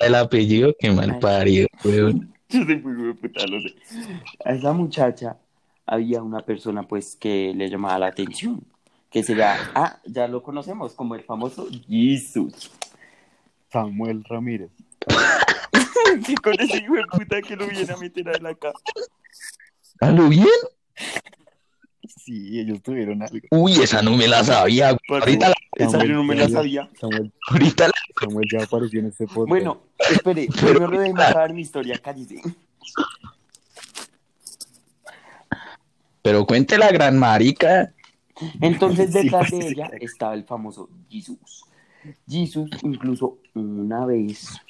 El 0.00 0.14
apellido, 0.14 0.74
qué 0.78 0.90
mal 0.90 1.18
parido, 1.18 1.66
weón. 1.84 2.32
yo 2.48 2.64
soy 2.64 2.76
muy 2.78 3.12
puta, 3.14 3.46
lo 3.46 3.60
sé. 3.60 3.74
A 4.44 4.52
esa 4.52 4.72
muchacha 4.72 5.36
había 5.86 6.22
una 6.22 6.40
persona 6.42 6.82
pues 6.82 7.16
que 7.16 7.52
le 7.56 7.68
llamaba 7.70 7.98
la 7.98 8.06
atención, 8.08 8.62
que 9.10 9.22
sería, 9.22 9.70
ah, 9.74 9.98
ya 10.04 10.28
lo 10.28 10.42
conocemos 10.42 10.92
como 10.94 11.14
el 11.14 11.22
famoso 11.22 11.66
Jesus. 11.88 12.70
Samuel 13.72 14.24
Ramírez. 14.24 14.70
que 16.26 16.34
con 16.36 16.54
ese 16.60 16.78
hijo 16.78 16.94
de 16.94 17.04
puta 17.04 17.40
que 17.42 17.56
lo 17.56 17.66
viene 17.66 17.92
a 17.92 17.96
meter 17.96 18.28
a 18.28 18.32
él 18.32 18.46
acá. 18.46 18.72
¿A 20.00 20.10
lo 20.10 20.28
bien? 20.28 20.46
Sí, 22.24 22.58
ellos 22.60 22.82
tuvieron 22.82 23.22
algo. 23.22 23.38
Uy, 23.50 23.74
esa 23.74 24.02
no 24.02 24.16
me 24.16 24.28
la 24.28 24.42
sabía. 24.44 24.96
Parce, 25.08 25.24
Ahorita 25.30 25.48
la, 25.48 25.54
Esa 25.76 26.04
no 26.04 26.24
me 26.24 26.34
la 26.34 26.48
sabía. 26.48 26.88
Samuel, 27.00 27.32
ahorita 27.50 27.88
la- 27.88 27.92
Samuel 28.20 28.48
ya 28.50 28.64
apareció 28.64 29.00
en 29.00 29.06
este 29.06 29.26
podcast. 29.26 29.48
Bueno, 29.48 29.80
espere, 30.10 30.48
Pero- 30.60 30.78
primero 30.80 30.98
déjeme 31.00 31.22
acabar 31.22 31.52
mi 31.52 31.62
historia, 31.62 31.98
cállese. 31.98 32.42
Pero 36.22 36.46
cuente 36.46 36.76
la 36.78 36.90
gran 36.90 37.18
marica. 37.18 37.92
Entonces 38.60 39.12
detrás 39.14 39.50
pues, 39.50 39.60
de 39.60 39.68
ella 39.68 39.90
estaba 40.00 40.34
el 40.34 40.44
famoso 40.44 40.88
Jesus. 41.08 41.64
Jesus 42.28 42.70
incluso 42.82 43.38
una 43.54 44.06
vez 44.06 44.60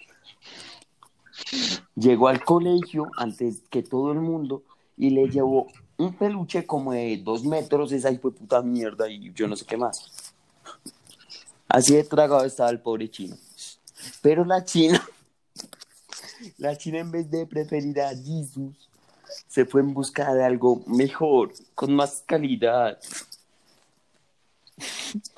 llegó 1.95 2.29
al 2.29 2.45
colegio 2.45 3.11
antes 3.17 3.63
que 3.71 3.83
todo 3.83 4.13
el 4.13 4.21
mundo 4.21 4.63
y 4.97 5.11
le 5.11 5.29
llevó 5.29 5.67
un 5.97 6.15
peluche 6.15 6.65
como 6.65 6.93
de 6.93 7.21
dos 7.23 7.45
metros, 7.45 7.93
esa 7.93 8.13
puta 8.13 8.63
mierda 8.63 9.09
y 9.09 9.33
yo 9.33 9.49
no 9.49 9.57
sé 9.57 9.67
qué 9.67 9.77
más. 9.77 10.33
Así 11.69 11.95
de 11.95 12.05
tragado 12.05 12.45
estaba 12.45 12.71
el 12.71 12.81
pobre 12.81 13.11
chino. 13.11 13.37
Pero 14.23 14.45
la 14.45 14.65
china, 14.65 15.05
la 16.59 16.77
china 16.77 17.01
en 17.01 17.11
vez 17.11 17.31
de 17.31 17.47
preferir 17.47 18.01
a 18.01 18.11
Jesus, 18.11 18.89
se 19.49 19.65
fue 19.65 19.81
en 19.81 19.93
busca 19.93 20.33
de 20.35 20.45
algo 20.45 20.83
mejor, 20.87 21.53
con 21.75 21.95
más 21.95 22.23
calidad. 22.27 22.99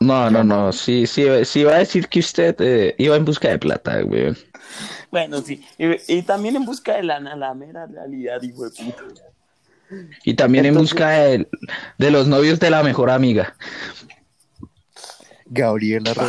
No, 0.01 0.31
no, 0.31 0.45
no. 0.45 0.73
Sí, 0.73 1.07
sí, 1.07 1.25
sí 1.45 1.61
iba 1.61 1.75
a 1.75 1.79
decir 1.79 2.09
que 2.09 2.21
usted 2.21 2.57
eh, 2.61 2.95
iba 2.99 3.17
en 3.17 3.25
busca 3.25 3.49
de 3.49 3.59
plata, 3.59 4.01
güey. 4.03 4.35
Bueno, 5.11 5.41
sí. 5.43 5.65
Y, 5.79 6.19
y 6.19 6.23
también 6.23 6.57
en 6.57 6.65
busca 6.65 6.97
de 6.97 7.03
la, 7.03 7.21
la 7.21 7.55
mera 7.55 7.87
realidad, 7.87 8.43
hijo 8.43 8.69
de 8.69 8.71
puta. 8.71 9.03
Y 10.25 10.35
también 10.35 10.67
en 10.67 10.75
busca 10.75 11.11
de, 11.11 11.49
de 11.99 12.11
los 12.11 12.29
novios 12.29 12.61
de 12.61 12.71
la 12.71 12.83
mejor 12.83 13.11
amiga. 13.11 13.57
Gabriela. 15.47 16.13
No, 16.15 16.23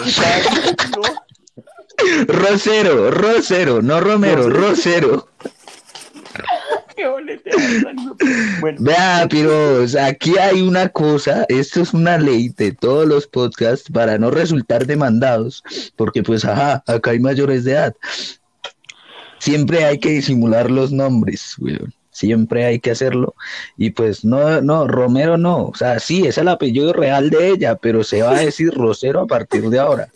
Rosero, 2.28 3.12
Rosero, 3.12 3.82
no 3.84 4.00
Romero, 4.00 4.50
Rosero. 4.50 5.30
qué 6.34 6.34
boleteada, 6.34 6.40
hijo 6.40 6.40
de 6.40 6.90
puta. 6.90 6.91
Bueno, 8.60 8.78
Vea, 8.80 9.28
piros, 9.30 9.96
aquí 9.96 10.38
hay 10.38 10.62
una 10.62 10.90
cosa, 10.90 11.46
esto 11.50 11.82
es 11.82 11.94
una 11.94 12.18
ley 12.18 12.50
de 12.50 12.72
todos 12.72 13.08
los 13.08 13.28
podcasts 13.28 13.90
para 13.92 14.18
no 14.18 14.32
resultar 14.32 14.86
demandados, 14.86 15.64
porque 15.96 16.24
pues, 16.24 16.46
ajá, 16.46 16.84
acá 16.88 17.12
hay 17.12 17.20
mayores 17.20 17.64
de 17.64 17.74
edad. 17.74 17.96
Siempre 19.40 19.86
hay 19.86 20.00
que 20.00 20.10
disimular 20.10 20.70
los 20.70 20.92
nombres, 20.92 21.56
weón. 21.58 21.94
Siempre 22.12 22.66
hay 22.66 22.80
que 22.80 22.92
hacerlo. 22.92 23.34
Y 23.78 23.92
pues, 23.92 24.24
no, 24.24 24.62
no, 24.62 24.88
Romero 24.88 25.38
no. 25.38 25.68
O 25.68 25.76
sea, 25.76 26.00
sí, 26.00 26.28
es 26.28 26.38
el 26.38 26.50
apellido 26.50 26.94
real 26.94 27.30
de 27.30 27.50
ella, 27.50 27.76
pero 27.76 28.04
se 28.04 28.22
va 28.22 28.32
a 28.36 28.40
decir 28.42 28.72
Rosero 28.74 29.22
a 29.22 29.28
partir 29.28 29.70
de 29.70 29.80
ahora. 29.80 30.10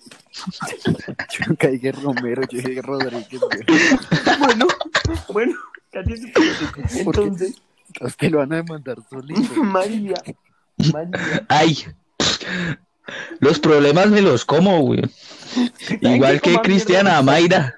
Yo 0.85 1.45
nunca 1.47 1.67
dije 1.69 1.91
Romero, 1.93 2.43
yo 2.49 2.59
dije 2.59 2.81
Rodríguez. 2.81 3.39
güey. 3.39 3.63
bueno, 5.33 5.55
Entonces, 6.95 7.61
A 8.01 8.07
usted 8.07 8.31
lo 8.31 8.39
van 8.39 8.53
a 8.53 8.57
demandar 8.57 8.97
solito. 9.09 9.63
María, 9.63 10.15
María, 10.91 11.45
Ay, 11.47 11.77
los 13.39 13.59
problemas 13.59 14.07
me 14.07 14.21
los 14.21 14.43
como, 14.43 14.79
weón. 14.79 15.11
Igual 16.01 16.41
que 16.41 16.57
Cristiana? 16.59 17.21
Mayra. 17.21 17.75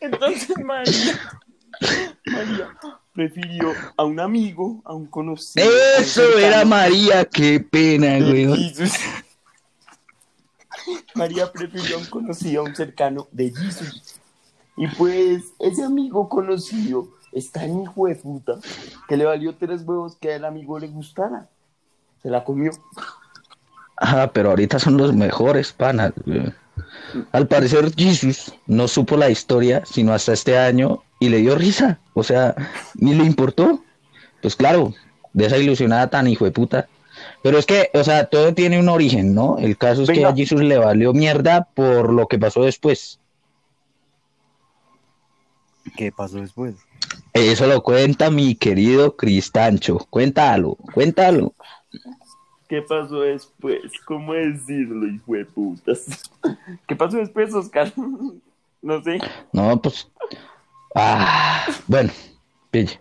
entonces 0.00 0.56
María, 0.64 1.20
María 2.26 2.70
prefirió 3.12 3.72
a 3.96 4.04
un 4.04 4.20
amigo, 4.20 4.82
a 4.84 4.94
un 4.94 5.06
conocido. 5.06 5.66
a 5.66 5.68
un 5.68 6.02
Eso 6.02 6.38
era 6.38 6.64
María, 6.64 7.24
qué 7.24 7.60
pena. 7.60 8.18
Jesus. 8.18 8.92
María 11.14 11.50
prefirió 11.50 11.96
a 11.96 11.98
un 12.00 12.06
conocido, 12.06 12.62
a 12.62 12.64
un 12.64 12.74
cercano 12.74 13.28
de 13.32 13.50
Jesus. 13.50 14.20
Y 14.76 14.88
pues 14.88 15.44
ese 15.58 15.84
amigo 15.84 16.28
conocido 16.28 17.08
está 17.32 17.64
en 17.64 17.82
hijo 17.82 18.06
de 18.06 18.16
puta 18.16 18.58
que 19.08 19.16
le 19.16 19.24
valió 19.24 19.54
tres 19.54 19.82
huevos 19.84 20.16
que 20.16 20.34
al 20.34 20.44
amigo 20.44 20.78
le 20.78 20.88
gustara. 20.88 21.48
Se 22.22 22.30
la 22.30 22.44
comió. 22.44 22.72
Ah, 23.98 24.30
pero 24.32 24.50
ahorita 24.50 24.78
son 24.78 24.96
los 24.96 25.14
mejores 25.14 25.72
panas. 25.72 26.12
Al 27.32 27.46
parecer, 27.46 27.92
Jesus 27.94 28.52
no 28.66 28.88
supo 28.88 29.16
la 29.16 29.30
historia 29.30 29.82
sino 29.84 30.12
hasta 30.12 30.32
este 30.32 30.58
año 30.58 31.02
y 31.20 31.28
le 31.28 31.38
dio 31.38 31.54
risa. 31.54 31.98
O 32.14 32.22
sea, 32.22 32.54
ni 32.94 33.14
le 33.14 33.24
importó. 33.24 33.82
Pues 34.42 34.56
claro, 34.56 34.92
de 35.32 35.46
esa 35.46 35.58
ilusionada 35.58 36.10
tan 36.10 36.26
hijo 36.26 36.44
de 36.44 36.50
puta. 36.50 36.88
Pero 37.44 37.58
es 37.58 37.66
que, 37.66 37.90
o 37.92 38.02
sea, 38.02 38.24
todo 38.24 38.54
tiene 38.54 38.80
un 38.80 38.88
origen, 38.88 39.34
¿no? 39.34 39.58
El 39.58 39.76
caso 39.76 40.04
es 40.04 40.08
que 40.08 40.24
a 40.24 40.34
Jesus 40.34 40.62
le 40.62 40.78
valió 40.78 41.12
mierda 41.12 41.68
por 41.74 42.10
lo 42.10 42.26
que 42.26 42.38
pasó 42.38 42.62
después. 42.62 43.20
¿Qué 45.94 46.10
pasó 46.10 46.40
después? 46.40 46.76
Eso 47.34 47.66
lo 47.66 47.82
cuenta 47.82 48.30
mi 48.30 48.54
querido 48.54 49.14
Cristancho. 49.14 49.98
Cuéntalo, 50.08 50.78
cuéntalo. 50.94 51.52
¿Qué 52.66 52.80
pasó 52.80 53.20
después? 53.20 53.92
¿Cómo 54.06 54.32
decirlo, 54.32 55.06
hijo 55.06 55.34
de 55.34 55.44
putas? 55.44 56.30
¿Qué 56.88 56.96
pasó 56.96 57.18
después, 57.18 57.52
Oscar? 57.52 57.92
No 58.80 59.02
sé. 59.02 59.18
No, 59.52 59.80
pues. 59.80 60.10
Ah, 60.94 61.66
bueno, 61.86 62.10
pille. 62.70 63.00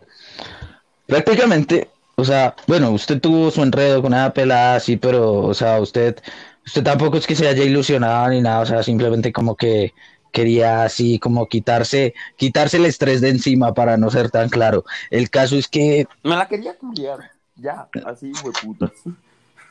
Prácticamente, 1.06 1.90
o 2.16 2.24
sea, 2.26 2.56
bueno, 2.68 2.92
usted 2.92 3.20
tuvo 3.20 3.52
su 3.52 3.62
enredo 3.64 4.02
con 4.02 4.14
una 4.14 4.34
pelada 4.34 4.76
así, 4.76 4.98
pero, 4.98 5.34
o 5.46 5.54
sea, 5.54 5.80
usted, 5.80 6.18
usted 6.66 6.84
tampoco 6.84 7.18
es 7.18 7.28
que 7.28 7.36
se 7.36 7.48
haya 7.48 7.64
ilusionado 7.64 8.30
ni 8.30 8.42
nada, 8.42 8.62
o 8.62 8.66
sea, 8.66 8.84
simplemente 8.84 9.32
como 9.34 9.56
que 9.56 9.94
quería 10.32 10.84
así 10.84 11.20
como 11.20 11.48
quitarse, 11.48 12.14
quitarse 12.38 12.78
el 12.78 12.86
estrés 12.86 13.22
de 13.22 13.30
encima 13.30 13.74
para 13.74 13.98
no 13.98 14.10
ser 14.10 14.30
tan 14.32 14.50
claro. 14.50 14.84
El 15.12 15.30
caso 15.30 15.56
es 15.58 15.68
que, 15.68 16.06
Me 16.24 16.36
la 16.36 16.48
quería 16.48 16.78
culiar. 16.78 17.32
Ya, 17.56 17.88
así, 18.06 18.32
de 18.32 18.52
putas. 18.62 18.92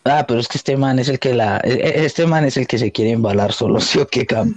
ah, 0.05 0.25
pero 0.27 0.41
es 0.41 0.49
que 0.49 0.59
este 0.59 0.77
man 0.77 0.99
es 0.99 1.09
el 1.09 1.19
que 1.19 1.35
la, 1.35 1.59
e- 1.65 1.73
e- 1.75 2.05
este 2.05 2.27
man 2.27 2.45
es 2.45 2.57
el 2.57 2.67
que 2.67 2.79
se 2.79 2.93
quiere 2.93 3.11
embalar 3.13 3.53
solo, 3.53 3.81
¿sí 3.81 3.99
o 3.99 4.07
qué, 4.07 4.27
Cam? 4.27 4.55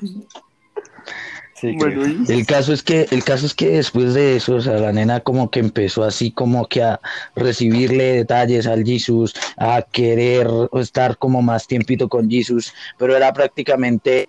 Sí, 1.55 1.74
Bueno, 1.77 2.01
creo. 2.01 2.07
y 2.07 2.31
El 2.31 2.45
caso 2.45 2.74
es 2.74 2.83
que, 2.83 3.07
el 3.12 3.24
caso 3.24 3.45
es 3.45 3.53
que 3.53 3.69
después 3.69 4.13
de 4.13 4.35
eso, 4.35 4.55
o 4.55 4.62
sea, 4.62 4.74
la 4.74 4.91
nena 4.91 5.21
como 5.21 5.50
que 5.50 5.62
empezó 5.62 6.03
así 6.03 6.31
como 6.31 6.67
que 6.67 6.83
a 6.83 7.00
recibirle 7.33 8.13
detalles 8.13 8.67
al 8.67 8.83
Jesus, 8.83 9.33
a 9.57 9.81
querer 9.81 10.47
estar 10.74 11.17
como 11.17 11.41
más 11.41 11.65
tiempito 11.65 12.09
con 12.09 12.29
Jesus, 12.29 12.74
pero 12.97 13.15
era 13.15 13.31
prácticamente, 13.31 14.27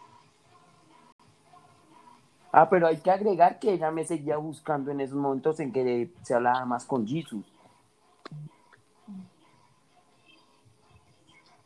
Ah, 2.52 2.70
pero 2.70 2.86
hay 2.86 2.96
que 2.96 3.10
agregar 3.10 3.58
que 3.58 3.74
ella 3.74 3.90
me 3.90 4.02
seguía 4.02 4.38
buscando 4.38 4.90
en 4.90 5.02
esos 5.02 5.16
momentos 5.18 5.60
en 5.60 5.70
que 5.72 6.08
se 6.22 6.32
hablaba 6.32 6.64
más 6.64 6.86
con 6.86 7.06
Jesus. 7.06 7.44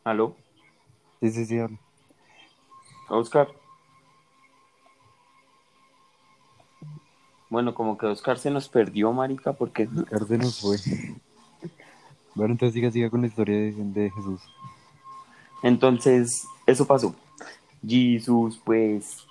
¿Aló? 0.03 0.35
Sí, 1.21 1.29
sí, 1.29 1.45
sí. 1.45 1.59
Oscar. 3.07 3.60
Bueno, 7.51 7.75
como 7.75 7.97
que 7.97 8.05
Oscar 8.05 8.39
se 8.39 8.49
nos 8.49 8.69
perdió, 8.69 9.11
marica, 9.11 9.51
porque 9.51 9.87
Oscar 9.95 10.25
se 10.25 10.37
nos 10.37 10.61
fue. 10.61 10.77
Bueno, 12.33 12.53
entonces 12.53 12.73
siga, 12.73 12.89
siga 12.89 13.09
con 13.09 13.19
la 13.19 13.27
historia 13.27 13.57
de, 13.57 13.73
de 13.73 14.09
Jesús. 14.09 14.41
entonces 15.61 16.47
eso 16.65 16.87
pasó. 16.87 17.13
Jesus, 17.85 18.57
pues, 18.63 19.27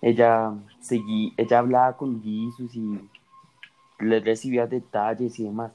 ella 0.00 0.54
seguí, 0.80 1.34
ella 1.36 1.58
hablaba 1.58 1.94
con 1.94 2.22
Jesus 2.22 2.74
y 2.74 3.06
le 3.98 4.20
recibía 4.20 4.66
detalles 4.66 5.38
y 5.38 5.44
demás. 5.44 5.72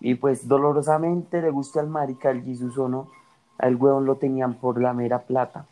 Y 0.00 0.16
pues 0.16 0.48
dolorosamente 0.48 1.40
le 1.40 1.50
gusta 1.50 1.78
al 1.78 1.88
marica 1.88 2.32
el 2.32 2.42
Jesus 2.42 2.76
o 2.76 2.88
no, 2.88 3.08
al 3.56 3.76
huevón 3.76 4.04
lo 4.04 4.16
tenían 4.16 4.54
por 4.54 4.82
la 4.82 4.94
mera 4.94 5.20
plata. 5.20 5.64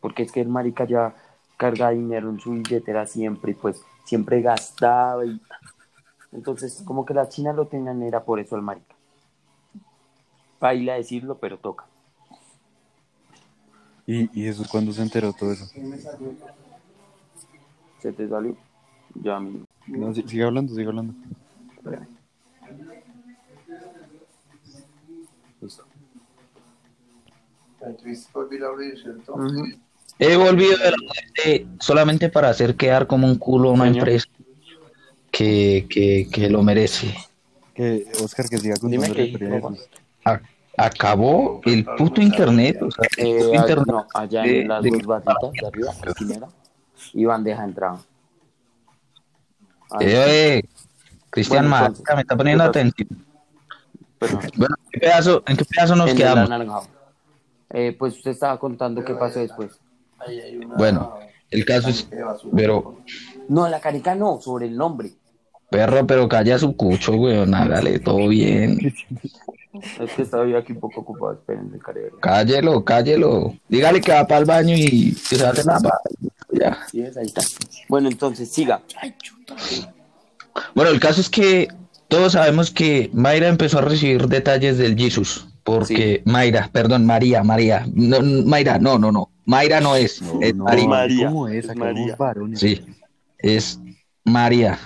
Porque 0.00 0.22
es 0.22 0.30
que 0.30 0.42
el 0.42 0.48
marica 0.48 0.84
ya 0.84 1.16
cargaba 1.56 1.92
dinero 1.92 2.30
en 2.30 2.40
su 2.40 2.52
billetera 2.52 3.06
siempre 3.06 3.52
y 3.52 3.54
pues 3.54 3.82
siempre 4.04 4.40
gastaba 4.42 5.24
y 5.24 5.40
entonces 6.32 6.82
como 6.84 7.04
que 7.04 7.14
la 7.14 7.28
China 7.28 7.52
lo 7.52 7.66
tenían 7.66 8.02
era 8.02 8.22
por 8.24 8.40
eso 8.40 8.56
el 8.56 8.62
marica. 8.62 8.94
Baila 10.60 10.94
decirlo, 10.94 11.38
pero 11.38 11.58
toca. 11.58 11.86
¿Y, 14.06 14.40
y 14.40 14.46
eso 14.48 14.64
cuándo 14.70 14.92
se 14.92 15.02
enteró 15.02 15.32
todo 15.32 15.52
eso? 15.52 15.66
¿Se 18.00 18.12
te 18.12 18.28
salió? 18.28 18.56
Ya 19.14 19.40
mismo. 19.40 19.64
No, 19.86 20.14
sigue 20.14 20.44
hablando, 20.44 20.74
sigue 20.74 20.86
hablando. 20.86 21.14
Espérame. 21.76 22.08
Listo. 25.60 25.84
Entonces 27.80 28.30
volví 28.32 28.62
a 28.62 28.66
abrir, 28.66 28.98
¿cierto? 29.00 29.34
Ujú. 29.34 29.64
He 30.18 30.36
volvido 30.36 30.76
de 30.78 30.90
la 30.90 30.96
muerte 31.02 31.66
solamente 31.80 32.28
para 32.30 32.48
hacer 32.48 32.74
quedar 32.76 33.06
como 33.06 33.26
un 33.26 33.36
culo 33.38 33.70
a 33.70 33.72
una 33.72 33.84
Señor. 33.84 33.98
empresa 33.98 34.26
que, 35.30 35.86
que, 35.90 36.28
que 36.32 36.48
lo 36.48 36.62
merece. 36.62 37.14
Que 37.74 38.06
Oscar 38.22 38.48
que 38.48 38.56
siga 38.58 38.76
contando 38.76 39.08
la 39.08 40.40
acabó 40.78 41.60
el 41.64 41.84
puto 41.84 42.20
internet. 42.22 42.80
O 42.82 42.90
sea, 42.90 43.04
el 43.18 43.26
Eh, 43.26 43.38
puto 43.40 43.54
internet. 43.54 43.86
no, 43.88 44.06
allá 44.14 44.42
de- 44.42 44.60
en 44.62 44.68
las 44.68 44.82
de- 44.82 44.90
dos 44.90 45.02
batitas 45.02 45.52
de 45.52 45.66
arriba, 45.66 45.92
esquinera, 46.06 46.48
y 47.12 47.24
bandeja 47.26 47.60
de 47.62 47.68
entrada. 47.68 47.98
Eh, 50.00 50.04
eh, 50.58 50.62
Cristian 51.30 51.68
Bueno, 51.70 51.94
me 52.14 52.20
está 52.22 52.36
poniendo 52.36 52.64
atención. 52.64 53.08
Bueno, 54.18 54.40
¿en 54.42 54.50
qué 54.90 54.98
pedazo, 55.00 55.42
en 55.46 55.56
qué 55.56 55.64
pedazo 55.66 55.94
nos 55.96 56.10
En 56.10 56.16
quedamos? 56.16 56.88
Eh, 57.70 57.94
pues 57.98 58.16
usted 58.16 58.30
estaba 58.30 58.58
contando 58.58 59.04
qué 59.04 59.14
pasó 59.14 59.40
después. 59.40 59.78
Ahí 60.18 60.40
hay 60.40 60.56
una. 60.56 60.76
Bueno, 60.76 61.14
el 61.50 61.64
caso 61.64 61.88
es, 61.88 62.08
pero, 62.54 62.98
No, 63.48 63.68
la 63.68 63.80
canica 63.80 64.14
no, 64.14 64.40
sobre 64.40 64.66
el 64.66 64.76
nombre. 64.76 65.12
perro, 65.70 66.06
pero 66.06 66.28
calla 66.28 66.58
su 66.58 66.76
cucho, 66.76 67.12
weón, 67.14 67.54
hágale, 67.54 67.98
todo 67.98 68.28
bien. 68.28 68.78
Es 70.00 70.10
que 70.12 70.22
estaba 70.22 70.46
yo 70.46 70.56
aquí 70.56 70.72
un 70.72 70.80
poco 70.80 71.02
ocupado, 71.02 71.34
espérense, 71.34 71.78
careverga. 71.78 72.16
Cállelo, 72.22 72.82
cállelo. 72.82 73.54
Dígale 73.68 74.00
que 74.00 74.10
va 74.10 74.26
para 74.26 74.38
el 74.40 74.46
baño 74.46 74.74
y 74.74 75.12
que 75.28 75.36
se 75.36 75.44
hace 75.46 75.64
la 75.64 75.78
pa- 75.78 76.00
Ya. 76.50 76.78
¿Sí 76.90 77.02
ves? 77.02 77.14
Ahí 77.18 77.26
está. 77.26 77.42
Bueno, 77.86 78.08
entonces, 78.08 78.50
siga. 78.50 78.80
Bueno, 80.74 80.90
el 80.90 80.98
caso 80.98 81.20
es 81.20 81.28
que 81.28 81.68
todos 82.08 82.32
sabemos 82.32 82.70
que 82.70 83.10
Mayra 83.12 83.48
empezó 83.48 83.78
a 83.78 83.82
recibir 83.82 84.28
detalles 84.28 84.78
del 84.78 84.96
Jesus. 84.96 85.46
Porque 85.62 86.22
Mayra, 86.24 86.70
perdón, 86.72 87.04
María, 87.04 87.42
María. 87.42 87.86
No, 87.92 88.22
no, 88.22 88.44
Mayra, 88.46 88.78
no, 88.78 88.98
no, 88.98 89.12
no. 89.12 89.28
Mayra 89.46 89.80
no 89.80 89.96
es. 89.96 90.20
No, 90.20 90.40
es 90.42 90.54
no, 90.54 90.64
María. 90.64 90.88
María. 90.88 91.26
¿Cómo 91.28 91.48
es? 91.48 91.76
María. 91.76 92.16
Sí, 92.54 92.84
es 93.38 93.80
María. 94.24 94.78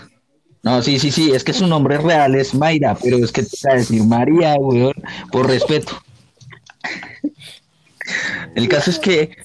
No, 0.62 0.83
sí, 0.83 0.99
sí, 0.99 1.11
sí, 1.11 1.33
es 1.33 1.43
que 1.43 1.55
su 1.55 1.67
nombre 1.67 1.97
real 1.97 2.35
es 2.35 2.55
Mayra, 2.55 2.95
pero 3.02 3.17
es 3.17 3.33
que 3.33 3.43
te 3.43 3.57
voy 3.64 3.73
a 3.73 3.76
decir 3.79 4.05
María, 4.05 4.55
weón, 4.57 4.93
por 5.33 5.49
respeto. 5.49 5.93
El 8.55 8.69
caso 8.69 8.90
es 8.90 8.99
que, 8.99 9.38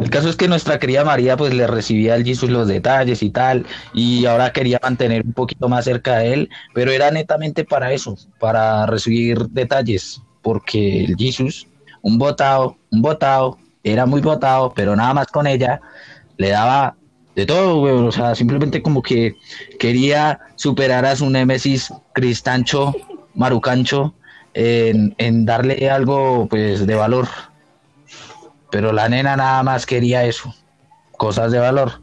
el 0.00 0.10
caso 0.10 0.28
es 0.28 0.34
que 0.34 0.48
nuestra 0.48 0.80
querida 0.80 1.04
María, 1.04 1.36
pues 1.36 1.54
le 1.54 1.68
recibía 1.68 2.14
al 2.14 2.24
Jesus 2.24 2.50
los 2.50 2.66
detalles 2.66 3.22
y 3.22 3.30
tal, 3.30 3.66
y 3.94 4.26
ahora 4.26 4.52
quería 4.52 4.80
mantener 4.82 5.24
un 5.24 5.32
poquito 5.32 5.68
más 5.68 5.84
cerca 5.84 6.18
de 6.18 6.34
él, 6.34 6.50
pero 6.74 6.90
era 6.90 7.12
netamente 7.12 7.64
para 7.64 7.92
eso, 7.92 8.16
para 8.40 8.86
recibir 8.86 9.46
detalles, 9.50 10.20
porque 10.42 11.04
el 11.04 11.14
Jesus, 11.16 11.68
un 12.02 12.18
botado, 12.18 12.76
un 12.90 13.02
botado, 13.02 13.58
era 13.82 14.06
muy 14.06 14.20
botado, 14.20 14.72
pero 14.74 14.96
nada 14.96 15.14
más 15.14 15.26
con 15.28 15.46
ella, 15.46 15.80
le 16.36 16.50
daba 16.50 16.96
de 17.34 17.46
todo, 17.46 17.78
güey, 17.78 17.94
o 17.94 18.12
sea, 18.12 18.34
simplemente 18.34 18.82
como 18.82 19.02
que 19.02 19.36
quería 19.78 20.40
superar 20.56 21.04
a 21.06 21.14
su 21.14 21.30
némesis 21.30 21.92
Cristancho, 22.12 22.94
Marucancho, 23.34 24.14
en, 24.54 25.14
en 25.18 25.44
darle 25.44 25.88
algo, 25.88 26.48
pues, 26.48 26.86
de 26.86 26.94
valor. 26.96 27.28
Pero 28.70 28.92
la 28.92 29.08
nena 29.08 29.36
nada 29.36 29.62
más 29.62 29.86
quería 29.86 30.24
eso, 30.24 30.52
cosas 31.16 31.52
de 31.52 31.60
valor. 31.60 32.00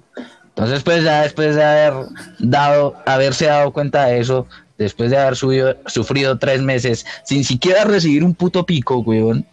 Entonces, 0.50 0.84
pues, 0.84 1.04
ya 1.04 1.24
después 1.24 1.56
de 1.56 1.64
haber 1.64 2.08
dado, 2.40 2.96
haberse 3.06 3.48
dado 3.48 3.74
cuenta 3.74 4.06
de 4.06 4.20
eso, 4.20 4.48
después 4.78 5.12
de 5.12 5.18
haber 5.18 5.36
subido, 5.36 5.76
sufrido 5.88 6.38
tres 6.38 6.62
meses 6.62 7.06
sin 7.26 7.44
siquiera 7.44 7.84
recibir 7.84 8.24
un 8.24 8.34
puto 8.34 8.66
pico, 8.66 9.00
weón, 9.00 9.46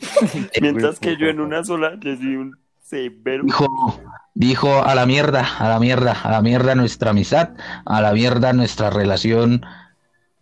Mientras 0.60 0.98
que 0.98 1.16
yo 1.16 1.26
en 1.26 1.40
una 1.40 1.64
sola 1.64 1.96
recibí 2.00 2.36
un 2.36 2.56
severo. 2.80 3.44
dijo, 3.44 4.00
dijo 4.34 4.82
a 4.82 4.94
la 4.94 5.06
mierda, 5.06 5.46
a 5.58 5.68
la 5.68 5.78
mierda, 5.78 6.12
a 6.12 6.30
la 6.30 6.42
mierda 6.42 6.74
nuestra 6.74 7.10
amistad, 7.10 7.50
a 7.84 8.00
la 8.00 8.12
mierda 8.12 8.52
nuestra 8.52 8.90
relación, 8.90 9.64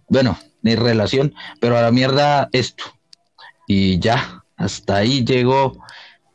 bueno, 0.08 0.38
ni 0.62 0.74
relación, 0.74 1.34
pero 1.60 1.76
a 1.76 1.82
la 1.82 1.90
mierda 1.90 2.48
esto. 2.52 2.84
Y 3.66 3.98
ya, 4.00 4.42
hasta 4.56 4.96
ahí 4.96 5.24
llegó 5.24 5.78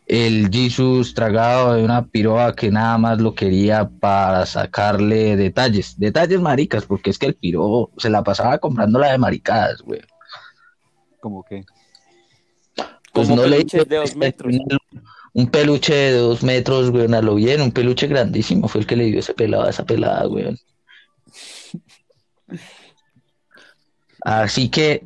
el 0.08 0.50
Jesus 0.52 1.14
tragado 1.14 1.74
de 1.74 1.84
una 1.84 2.06
piroa 2.06 2.56
que 2.56 2.70
nada 2.70 2.98
más 2.98 3.20
lo 3.20 3.34
quería 3.34 3.90
para 3.90 4.46
sacarle 4.46 5.36
detalles, 5.36 6.00
detalles 6.00 6.40
maricas, 6.40 6.86
porque 6.86 7.10
es 7.10 7.18
que 7.18 7.26
el 7.26 7.36
piro 7.36 7.90
se 7.98 8.10
la 8.10 8.24
pasaba 8.24 8.58
comprando 8.60 9.00
la 9.00 9.12
de 9.12 9.18
maricadas, 9.18 9.82
güey. 9.82 10.02
Como 11.20 11.44
que. 11.44 11.66
Pues 13.16 13.30
Como 13.30 13.42
no 13.42 13.48
le 13.48 13.56
peluches 13.58 13.88
de 13.88 13.96
dos 13.96 14.16
metros. 14.18 14.54
Un 15.34 15.48
peluche 15.48 15.94
de 15.94 16.18
dos 16.18 16.44
metros, 16.44 16.92
güey, 16.92 17.12
a 17.14 17.22
lo 17.22 17.36
bien, 17.36 17.62
un 17.62 17.72
peluche 17.72 18.08
grandísimo 18.08 18.68
fue 18.68 18.82
el 18.82 18.88
que 18.88 18.98
le 18.98 19.06
dio 19.06 19.20
ese 19.20 19.34
pelado 19.34 19.64
a 19.64 19.70
esa 19.70 19.86
pelada, 19.86 20.26
güey. 20.26 20.54
Así 24.22 24.70
que, 24.70 25.06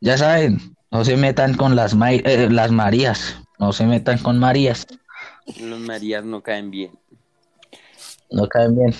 ya 0.00 0.16
saben, 0.16 0.74
no 0.90 1.04
se 1.04 1.16
metan 1.18 1.54
con 1.56 1.76
las, 1.76 1.94
eh, 2.08 2.48
las 2.50 2.70
Marías, 2.70 3.36
no 3.58 3.72
se 3.72 3.84
metan 3.84 4.18
con 4.18 4.38
Marías, 4.38 4.86
Los 5.60 5.80
Marías 5.80 6.24
no 6.24 6.42
caen 6.42 6.70
bien. 6.70 6.92
no 8.30 8.48
caen 8.48 8.76
bien, 8.76 8.94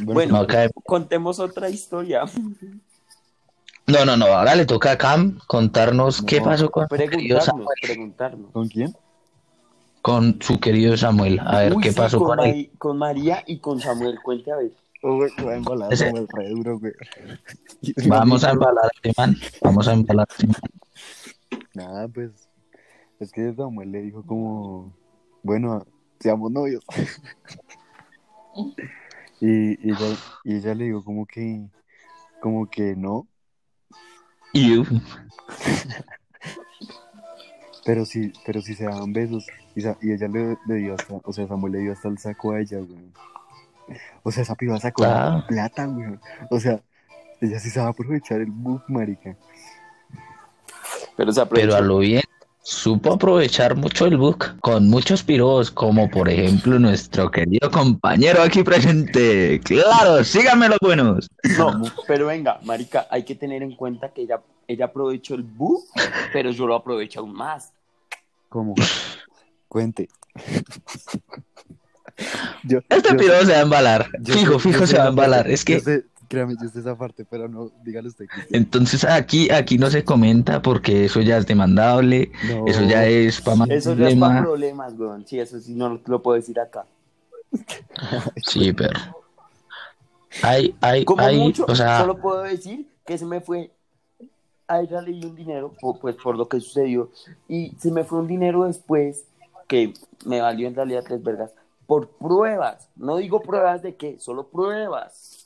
Bueno, 0.00 0.38
no 0.40 0.46
caen. 0.46 0.70
contemos 0.84 1.38
otra 1.38 1.70
historia. 1.70 2.24
No, 3.86 4.04
no, 4.04 4.16
no, 4.16 4.26
ahora 4.26 4.54
le 4.54 4.64
toca 4.64 4.92
a 4.92 4.98
Cam 4.98 5.38
contarnos 5.46 6.22
qué 6.22 6.40
pasó 6.40 6.70
con 6.70 6.88
su, 6.88 6.96
querido 6.96 7.40
Samuel, 7.40 7.66
preguntarnos. 7.82 8.50
¿Con 8.52 8.68
quién? 8.68 8.94
con 10.02 10.42
su 10.42 10.58
querido 10.58 10.96
Samuel, 10.96 11.38
a 11.40 11.60
ver 11.60 11.74
Uy, 11.74 11.82
qué 11.82 11.92
sí, 11.92 11.96
pasó 11.96 12.18
con, 12.18 12.36
con 12.36 12.40
él. 12.40 12.50
Mari- 12.50 12.70
con 12.76 12.98
María 12.98 13.44
y 13.46 13.58
con 13.58 13.80
Samuel. 13.80 14.18
Cuente 14.22 14.52
a 14.52 14.56
ver. 14.56 14.72
Uy, 15.02 15.30
va 15.44 15.52
a 15.52 15.56
embalar 15.56 15.96
Samuel 15.96 16.28
re 16.28 16.48
duro, 16.50 16.78
güey. 16.78 16.92
Vamos 18.08 18.44
a 18.44 18.50
embalar 18.50 18.84
a 18.84 18.90
este 18.94 19.12
man, 19.16 19.36
vamos 19.60 19.88
a 19.88 19.92
embalar 19.92 20.26
a 20.28 20.32
este 20.32 20.46
man. 20.46 20.60
Nada, 21.74 22.08
pues. 22.08 22.30
Es 23.18 23.32
que 23.32 23.52
Samuel 23.54 23.92
le 23.92 24.02
dijo 24.02 24.24
como. 24.24 24.92
Bueno, 25.42 25.84
seamos 26.20 26.50
novios. 26.50 26.84
y, 29.40 29.88
y, 29.88 29.90
ella, 29.90 30.16
y 30.44 30.56
ella 30.56 30.74
le 30.74 30.84
dijo 30.84 31.04
como 31.04 31.26
que. 31.26 31.64
Como 32.40 32.68
que 32.68 32.96
no. 32.96 33.26
Pero 37.84 38.04
sí, 38.06 38.32
pero 38.46 38.60
sí 38.62 38.74
se 38.74 38.84
daban 38.84 39.12
besos. 39.12 39.46
Y, 39.74 39.80
sa- 39.80 39.96
y 40.00 40.12
ella 40.12 40.28
le, 40.28 40.56
le 40.66 40.74
dio 40.76 40.94
hasta. 40.94 41.14
O 41.24 41.32
sea, 41.32 41.48
Samuel 41.48 41.72
le 41.72 41.78
dio 41.80 41.92
hasta 41.92 42.08
el 42.08 42.18
saco 42.18 42.52
a 42.52 42.60
ella, 42.60 42.78
güey. 42.78 43.12
O 44.22 44.30
sea, 44.30 44.42
esa 44.44 44.54
piba 44.54 44.78
sacó 44.78 45.02
la 45.02 45.36
Ah. 45.38 45.46
plata, 45.46 45.86
güey. 45.86 46.18
O 46.50 46.60
sea, 46.60 46.80
ella 47.40 47.58
sí 47.58 47.70
sabe 47.70 47.90
aprovechar 47.90 48.40
el 48.40 48.50
book, 48.50 48.84
marica. 48.88 49.36
Pero 51.16 51.32
se 51.32 51.40
aprovechó. 51.40 51.68
pero 51.70 51.76
a 51.78 51.80
lo 51.80 51.98
bien 51.98 52.22
supo 52.64 53.12
aprovechar 53.14 53.74
mucho 53.76 54.06
el 54.06 54.16
book 54.16 54.58
con 54.60 54.88
muchos 54.88 55.22
piros, 55.22 55.70
como 55.70 56.08
por 56.10 56.28
ejemplo 56.28 56.78
nuestro 56.78 57.30
querido 57.30 57.70
compañero 57.70 58.42
aquí 58.42 58.62
presente. 58.62 59.60
Claro, 59.64 60.22
síganme 60.24 60.68
los 60.68 60.78
buenos. 60.80 61.28
No, 61.58 61.82
pero 62.06 62.26
venga, 62.26 62.60
marica, 62.62 63.06
hay 63.10 63.24
que 63.24 63.34
tener 63.34 63.62
en 63.62 63.74
cuenta 63.74 64.10
que 64.10 64.22
ella, 64.22 64.40
ella 64.68 64.86
aprovechó 64.86 65.34
el 65.34 65.42
bu, 65.42 65.84
pero 66.32 66.50
yo 66.50 66.66
lo 66.66 66.74
aprovecho 66.76 67.20
aún 67.20 67.32
más. 67.34 67.72
¿Cómo? 68.48 68.74
Cuente. 69.68 70.08
yo, 72.64 72.78
Este 72.88 73.10
yo- 73.10 73.16
piro 73.16 73.44
se 73.44 73.52
va 73.52 73.58
a 73.58 73.62
embalar. 73.62 74.08
yo 74.20 74.34
Fijo, 74.34 74.58
fijo 74.58 74.80
yo 74.80 74.86
se 74.86 74.98
va 74.98 75.04
a 75.04 75.08
embalar. 75.08 75.50
Es 75.50 75.64
yo 75.64 75.74
que 75.74 75.80
sé- 75.80 76.04
créame, 76.32 76.54
yo 76.60 76.68
sé 76.68 76.80
esa 76.80 76.96
parte, 76.96 77.24
pero 77.28 77.46
no, 77.48 77.70
dígale 77.84 78.08
usted. 78.08 78.26
Cristian. 78.26 78.62
entonces 78.62 79.04
aquí, 79.04 79.50
aquí 79.50 79.76
no 79.78 79.90
se 79.90 80.02
comenta 80.04 80.62
porque 80.62 81.04
eso 81.04 81.20
ya 81.20 81.36
es 81.36 81.46
demandable, 81.46 82.32
No. 82.48 82.66
eso 82.66 82.82
ya 82.84 83.04
es 83.06 83.40
para 83.40 83.56
más 83.58 83.70
Eso 83.70 83.94
ya 83.94 84.08
es 84.08 84.16
para 84.16 84.40
problema. 84.40 84.42
problemas, 84.42 84.94
weón. 84.98 85.26
Sí, 85.26 85.38
eso 85.38 85.60
sí 85.60 85.74
no 85.74 86.00
lo 86.06 86.22
puedo 86.22 86.36
decir 86.36 86.58
acá. 86.58 86.86
Sí, 88.46 88.72
pero 88.72 88.98
hay, 90.42 90.74
hay, 90.80 91.04
Como 91.04 91.22
hay, 91.22 91.38
mucho, 91.38 91.66
o 91.68 91.74
sea, 91.74 92.00
solo 92.00 92.16
puedo 92.18 92.42
decir 92.42 92.86
que 93.04 93.18
se 93.18 93.26
me 93.26 93.40
fue. 93.40 93.70
A 94.68 94.80
ella 94.80 95.02
le 95.02 95.12
di 95.12 95.26
un 95.26 95.34
dinero, 95.34 95.74
pues 96.00 96.16
por 96.16 96.36
lo 96.38 96.48
que 96.48 96.58
sucedió. 96.60 97.10
Y 97.48 97.72
se 97.78 97.90
me 97.90 98.04
fue 98.04 98.20
un 98.20 98.26
dinero 98.26 98.64
después 98.64 99.24
que 99.68 99.92
me 100.24 100.40
valió 100.40 100.66
en 100.68 100.74
realidad 100.74 101.02
tres 101.06 101.22
vergas. 101.22 101.50
por 101.86 102.08
pruebas. 102.08 102.88
No 102.96 103.16
digo 103.16 103.42
pruebas 103.42 103.82
de 103.82 103.96
qué, 103.96 104.18
solo 104.18 104.46
pruebas. 104.48 105.41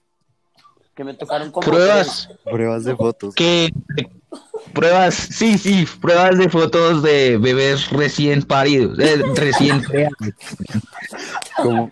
Que 0.96 1.04
me 1.04 1.14
tocaron 1.14 1.52
como 1.52 1.64
Pruebas 1.66 2.28
Pruebas 2.44 2.84
de 2.84 2.96
fotos. 2.96 3.34
que 3.34 3.70
pruebas, 4.72 5.14
sí, 5.14 5.56
sí, 5.58 5.86
pruebas 6.00 6.36
de 6.38 6.48
fotos 6.48 7.02
de 7.02 7.38
bebés 7.38 7.90
recién 7.90 8.42
paridos, 8.42 8.98
eh, 8.98 9.22
recién 9.34 9.80
creados. 9.84 10.16
Como, 11.56 11.90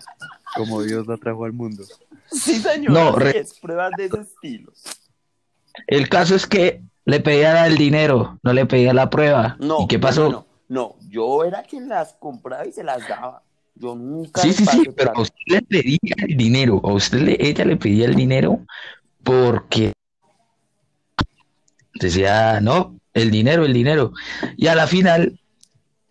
como 0.57 0.83
Dios 0.83 1.07
la 1.07 1.17
trajo 1.19 1.45
al 1.45 1.53
mundo. 1.53 1.85
Sí, 2.31 2.57
señor. 2.61 2.91
No, 2.93 3.13
re- 3.17 3.39
es, 3.39 3.55
pruebas 3.61 3.93
de 3.97 4.07
ese 4.07 4.21
estilo. 4.23 4.73
El 5.87 6.09
caso 6.09 6.35
es 6.35 6.47
que 6.47 6.83
le 7.05 7.21
pedía 7.21 7.67
el 7.67 7.77
dinero, 7.77 8.39
no 8.43 8.53
le 8.53 8.67
pedía 8.67 8.93
la 8.95 9.11
prueba. 9.11 9.57
No. 9.61 9.83
¿Y 9.83 9.87
qué 9.87 9.99
pasó? 9.99 10.25
No, 10.25 10.31
no, 10.31 10.47
no, 10.69 10.97
yo 11.11 11.45
era 11.45 11.63
quien 11.63 11.89
las 11.89 12.15
compraba 12.15 12.67
y 12.67 12.73
se 12.73 12.83
las 12.83 13.07
daba. 13.09 13.43
Yo 13.75 13.95
nunca. 13.95 14.43
Sí, 14.43 14.53
sí, 14.53 14.65
sí, 14.67 14.83
pero 14.97 15.13
a 15.15 15.21
usted 15.21 15.37
le 15.47 15.63
pedía 15.63 16.15
el 16.29 16.37
dinero, 16.37 16.81
a 16.85 16.93
usted 16.93 17.21
le, 17.21 17.37
ella 17.41 17.65
le 17.65 17.77
pedía 17.77 18.07
el 18.07 18.15
dinero 18.15 18.65
porque 19.23 19.93
decía, 21.95 22.61
no, 22.61 22.99
el 23.15 23.31
dinero, 23.31 23.65
el 23.65 23.73
dinero. 23.73 24.13
Y 24.57 24.69
a 24.69 24.75
la 24.75 24.87
final 24.87 25.41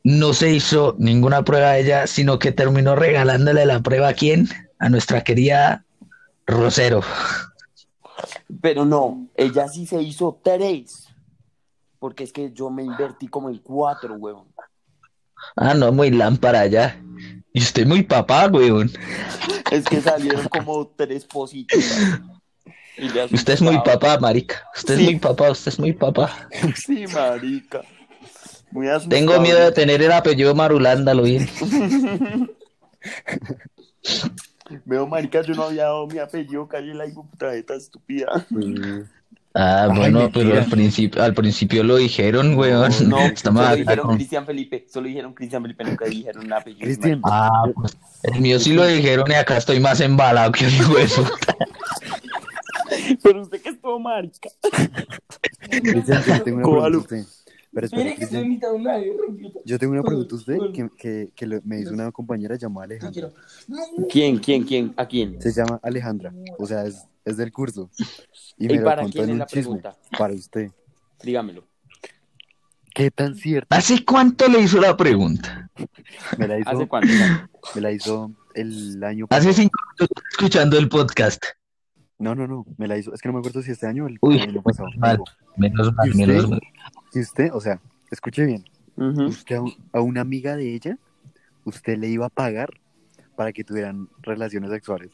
no 0.04 0.34
se 0.34 0.54
hizo 0.54 0.96
ninguna 1.00 1.44
prueba 1.44 1.70
a 1.70 1.78
ella, 1.78 2.08
sino 2.08 2.40
que 2.40 2.52
terminó 2.52 2.96
regalándole 2.96 3.66
la 3.66 3.82
prueba 3.82 4.10
a 4.10 4.14
quién? 4.14 4.50
A 4.80 4.90
nuestra 4.90 5.24
querida 5.24 5.86
Rosero. 6.46 7.02
Pero 8.62 8.86
no, 8.86 9.28
ella 9.36 9.68
sí 9.68 9.86
se 9.86 10.02
hizo 10.02 10.40
tres. 10.44 11.08
Porque 12.00 12.26
es 12.26 12.34
que 12.34 12.52
yo 12.52 12.70
me 12.70 12.84
invertí 12.84 13.28
como 13.30 13.50
en 13.50 13.60
cuatro, 13.60 14.16
huevón. 14.16 14.48
Ah, 15.56 15.74
no, 15.74 15.92
muy 15.94 16.12
lámpara 16.12 16.68
ya. 16.68 17.02
Y 17.54 17.62
usted 17.62 17.86
muy 17.86 18.04
papá, 18.04 18.48
weón. 18.48 18.92
Es 19.72 19.86
que 19.86 20.02
salieron 20.02 20.48
como 20.50 20.88
tres 20.98 21.26
positivas. 21.26 22.20
Usted 23.32 23.54
es 23.54 23.62
muy 23.62 23.80
papá, 23.82 24.18
marica. 24.20 24.64
Usted 24.76 24.98
Sí. 24.98 25.04
es 25.04 25.12
muy 25.12 25.20
papá, 25.20 25.52
usted 25.52 25.72
es 25.72 25.80
muy 25.80 25.94
papá. 25.94 26.50
Sí, 26.76 27.06
marica. 27.08 27.82
Muy. 28.72 28.88
Tengo 29.08 29.40
miedo 29.40 29.60
de 29.60 29.72
tener 29.72 30.02
el 30.02 30.12
apellido 30.12 30.56
Marulanda, 30.56 31.14
lo 31.14 31.24
bien. 31.24 31.48
Veo, 34.86 35.06
marica, 35.08 35.42
yo 35.42 35.54
no 35.54 35.64
había 35.64 35.84
dado 35.84 36.08
mi 36.08 36.18
apellido, 36.20 36.68
calle 36.68 36.94
la 36.94 37.06
putadeta 37.06 37.76
estúpida. 37.76 38.46
Pues, 38.50 38.66
Ah, 39.56 39.88
Ay, 39.92 39.98
bueno, 39.98 40.30
pero 40.34 40.56
al 40.56 40.66
principio, 40.66 41.22
al 41.22 41.34
principio 41.36 41.84
lo 41.84 41.98
dijeron, 41.98 42.56
weón. 42.58 42.92
No, 43.08 43.20
Estamos 43.26 43.64
solo 43.64 43.76
dijeron 43.76 44.16
Cristian 44.16 44.46
Felipe, 44.48 44.86
solo 44.92 45.08
dijeron 45.08 45.34
Cristian 45.34 45.62
Felipe, 45.62 45.84
nunca 45.84 46.06
dijeron 46.06 46.46
un 46.46 46.54
apellido. 46.54 46.82
Cristian, 46.86 47.22
Ah, 47.24 47.66
pues, 47.76 47.96
el 48.24 48.42
mío 48.42 48.60
sí 48.60 48.74
lo 48.74 48.86
dijeron 48.88 49.26
y 49.30 49.34
acá 49.36 49.58
estoy 49.58 49.80
más 49.80 50.00
embalado 50.02 50.52
que 50.52 50.66
un 50.66 50.72
hijo 50.74 50.96
de. 50.96 51.08
Pero 53.22 53.42
usted 53.42 53.62
que 53.62 53.70
es 53.70 53.82
todo 53.82 54.00
marica. 54.00 54.50
Cristian, 55.70 56.24
yo 56.24 56.44
tengo 56.44 56.58
una 56.58 56.64
pregunta 56.64 56.98
a 56.98 57.00
usted. 57.00 57.24
Pero 57.74 57.86
espera, 57.88 58.16
Cristian, 58.16 58.60
yo 59.66 59.80
tengo 59.80 59.94
una 59.94 60.04
pregunta 60.04 60.36
a 60.36 60.38
usted 60.38 60.58
que, 60.74 60.90
que, 60.98 61.30
que 61.36 61.48
lo- 61.48 61.60
me 61.64 61.80
hizo 61.80 61.92
una 61.94 62.12
compañera 62.12 62.56
llamada 62.56 62.86
Alejandra. 62.86 63.30
¿Quién, 64.12 64.38
quién, 64.38 64.64
quién? 64.64 64.94
¿A 64.96 65.08
quién? 65.08 65.42
Se 65.42 65.52
llama 65.52 65.80
Alejandra, 65.82 66.32
o 66.60 66.68
sea, 66.68 66.86
es, 66.86 67.06
es 67.26 67.38
del 67.38 67.52
curso. 67.52 67.90
Y 68.58 68.66
¿Y 68.66 68.68
me 68.70 68.76
lo 68.80 68.84
para 68.86 69.02
contó 69.04 69.14
quién 69.20 69.24
en 69.26 69.30
es 69.30 69.34
un 69.34 69.40
la 69.40 69.46
chisme, 69.46 69.62
pregunta? 69.64 69.98
para 70.18 70.34
usted. 70.34 70.72
Dígamelo. 71.24 71.66
¿Qué 72.94 73.10
tan 73.10 73.36
cierto? 73.36 73.76
¿Hace 73.76 74.06
cuánto 74.06 74.48
le 74.48 74.60
hizo 74.62 74.80
la 74.80 74.96
pregunta? 74.96 75.70
Me 76.38 76.48
la 76.48 76.60
hizo, 76.60 76.70
¿Hace 76.70 76.88
cuánto? 76.88 77.12
me 77.76 77.82
la 77.82 77.92
hizo 77.92 78.32
el 78.54 79.04
año 79.04 79.26
Hace 79.30 79.48
pasado. 79.48 79.54
cinco 79.54 79.80
minutos 79.98 80.24
escuchando 80.32 80.78
el 80.78 80.90
podcast. 80.90 81.44
No, 82.20 82.36
no, 82.36 82.46
no, 82.48 82.66
me 82.78 82.88
la 82.88 82.98
hizo, 82.98 83.12
es 83.14 83.20
que 83.22 83.28
no 83.30 83.34
me 83.34 83.40
acuerdo 83.40 83.64
si 83.64 83.72
este 83.72 83.88
año 83.88 84.06
o 84.06 84.08
el 84.08 84.18
Uy, 84.22 84.40
año 84.40 84.62
pasado. 84.62 84.90
mal. 84.98 85.20
Menos 85.58 85.88
¿Y 85.88 85.92
mal, 85.94 86.10
usted? 86.10 86.28
menos 86.28 86.50
mal. 86.52 86.62
Si 87.12 87.20
usted, 87.20 87.50
o 87.52 87.60
sea, 87.60 87.82
escuche 88.12 88.46
bien, 88.46 88.64
usted 89.28 89.56
a, 89.56 89.62
un- 89.62 89.76
a 89.92 90.02
una 90.02 90.22
amiga 90.22 90.56
de 90.56 90.74
ella, 90.76 90.98
usted 91.66 91.98
le 91.98 92.10
iba 92.10 92.28
a 92.28 92.30
pagar 92.30 92.70
para 93.36 93.52
que 93.52 93.64
tuvieran 93.64 94.08
relaciones 94.22 94.70
sexuales. 94.70 95.10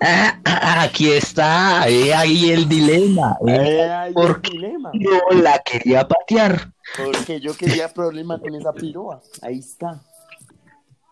Ah, 0.00 0.38
ah, 0.44 0.82
aquí 0.82 1.10
está, 1.10 1.88
eh, 1.88 2.12
ahí 2.14 2.50
el 2.50 2.68
dilema. 2.68 3.36
eh. 3.46 3.56
Eh, 3.56 3.90
ahí 3.90 4.12
¿Por 4.12 4.30
el 4.30 4.40
qué? 4.42 4.50
dilema. 4.50 4.90
Yo 4.92 5.40
la 5.42 5.58
quería 5.64 6.06
patear. 6.06 6.70
Porque 6.96 7.40
yo 7.40 7.56
quería 7.56 7.88
problema 7.92 8.38
con 8.38 8.54
esa 8.54 8.72
piroa. 8.72 9.20
Ahí 9.42 9.58
está. 9.58 10.00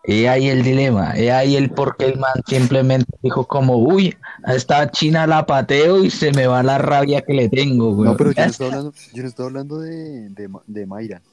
He 0.07 0.29
ahí 0.29 0.49
el 0.49 0.61
dilema, 0.61 1.17
he 1.17 1.31
ahí 1.31 1.55
el 1.55 1.71
por 1.71 1.97
qué 1.97 2.05
el 2.05 2.19
man 2.19 2.33
simplemente 2.47 3.11
dijo 3.23 3.47
como, 3.47 3.75
uy, 3.77 4.15
a 4.43 4.53
esta 4.53 4.91
china 4.91 5.25
la 5.25 5.47
pateo 5.47 6.03
y 6.03 6.11
se 6.11 6.31
me 6.31 6.45
va 6.45 6.61
la 6.61 6.77
rabia 6.77 7.21
que 7.23 7.33
le 7.33 7.49
tengo, 7.49 7.91
güey. 7.95 8.11
No, 8.11 8.15
pero 8.15 8.31
yo 8.31 8.43
no 8.43 8.51
estoy 8.51 8.67
hablando, 8.67 8.93
yo 9.13 9.23
no 9.23 9.29
estoy 9.29 9.45
hablando 9.47 9.79
de, 9.79 10.29
de, 10.29 10.49
de 10.67 10.85
Mayra. 10.85 11.23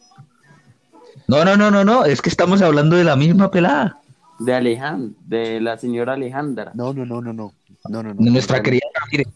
No, 1.28 1.44
no, 1.44 1.54
no, 1.58 1.70
no, 1.70 1.84
no, 1.84 2.06
es 2.06 2.22
que 2.22 2.30
estamos 2.30 2.62
hablando 2.62 2.96
de 2.96 3.04
la 3.04 3.14
misma 3.14 3.50
pelada, 3.50 4.00
De 4.44 4.54
Alejandra, 4.54 5.18
de 5.26 5.60
la 5.60 5.76
señora 5.78 6.14
Alejandra. 6.14 6.72
No, 6.74 6.92
no, 6.92 7.04
no, 7.06 7.20
no, 7.20 7.32
no. 7.32 7.52
No, 7.88 8.02
no, 8.02 8.14
no. 8.14 8.22
de 8.22 8.30
nuestra 8.30 8.58
Yo 8.58 8.62
querida 8.62 8.86
Ramírez. 8.94 9.26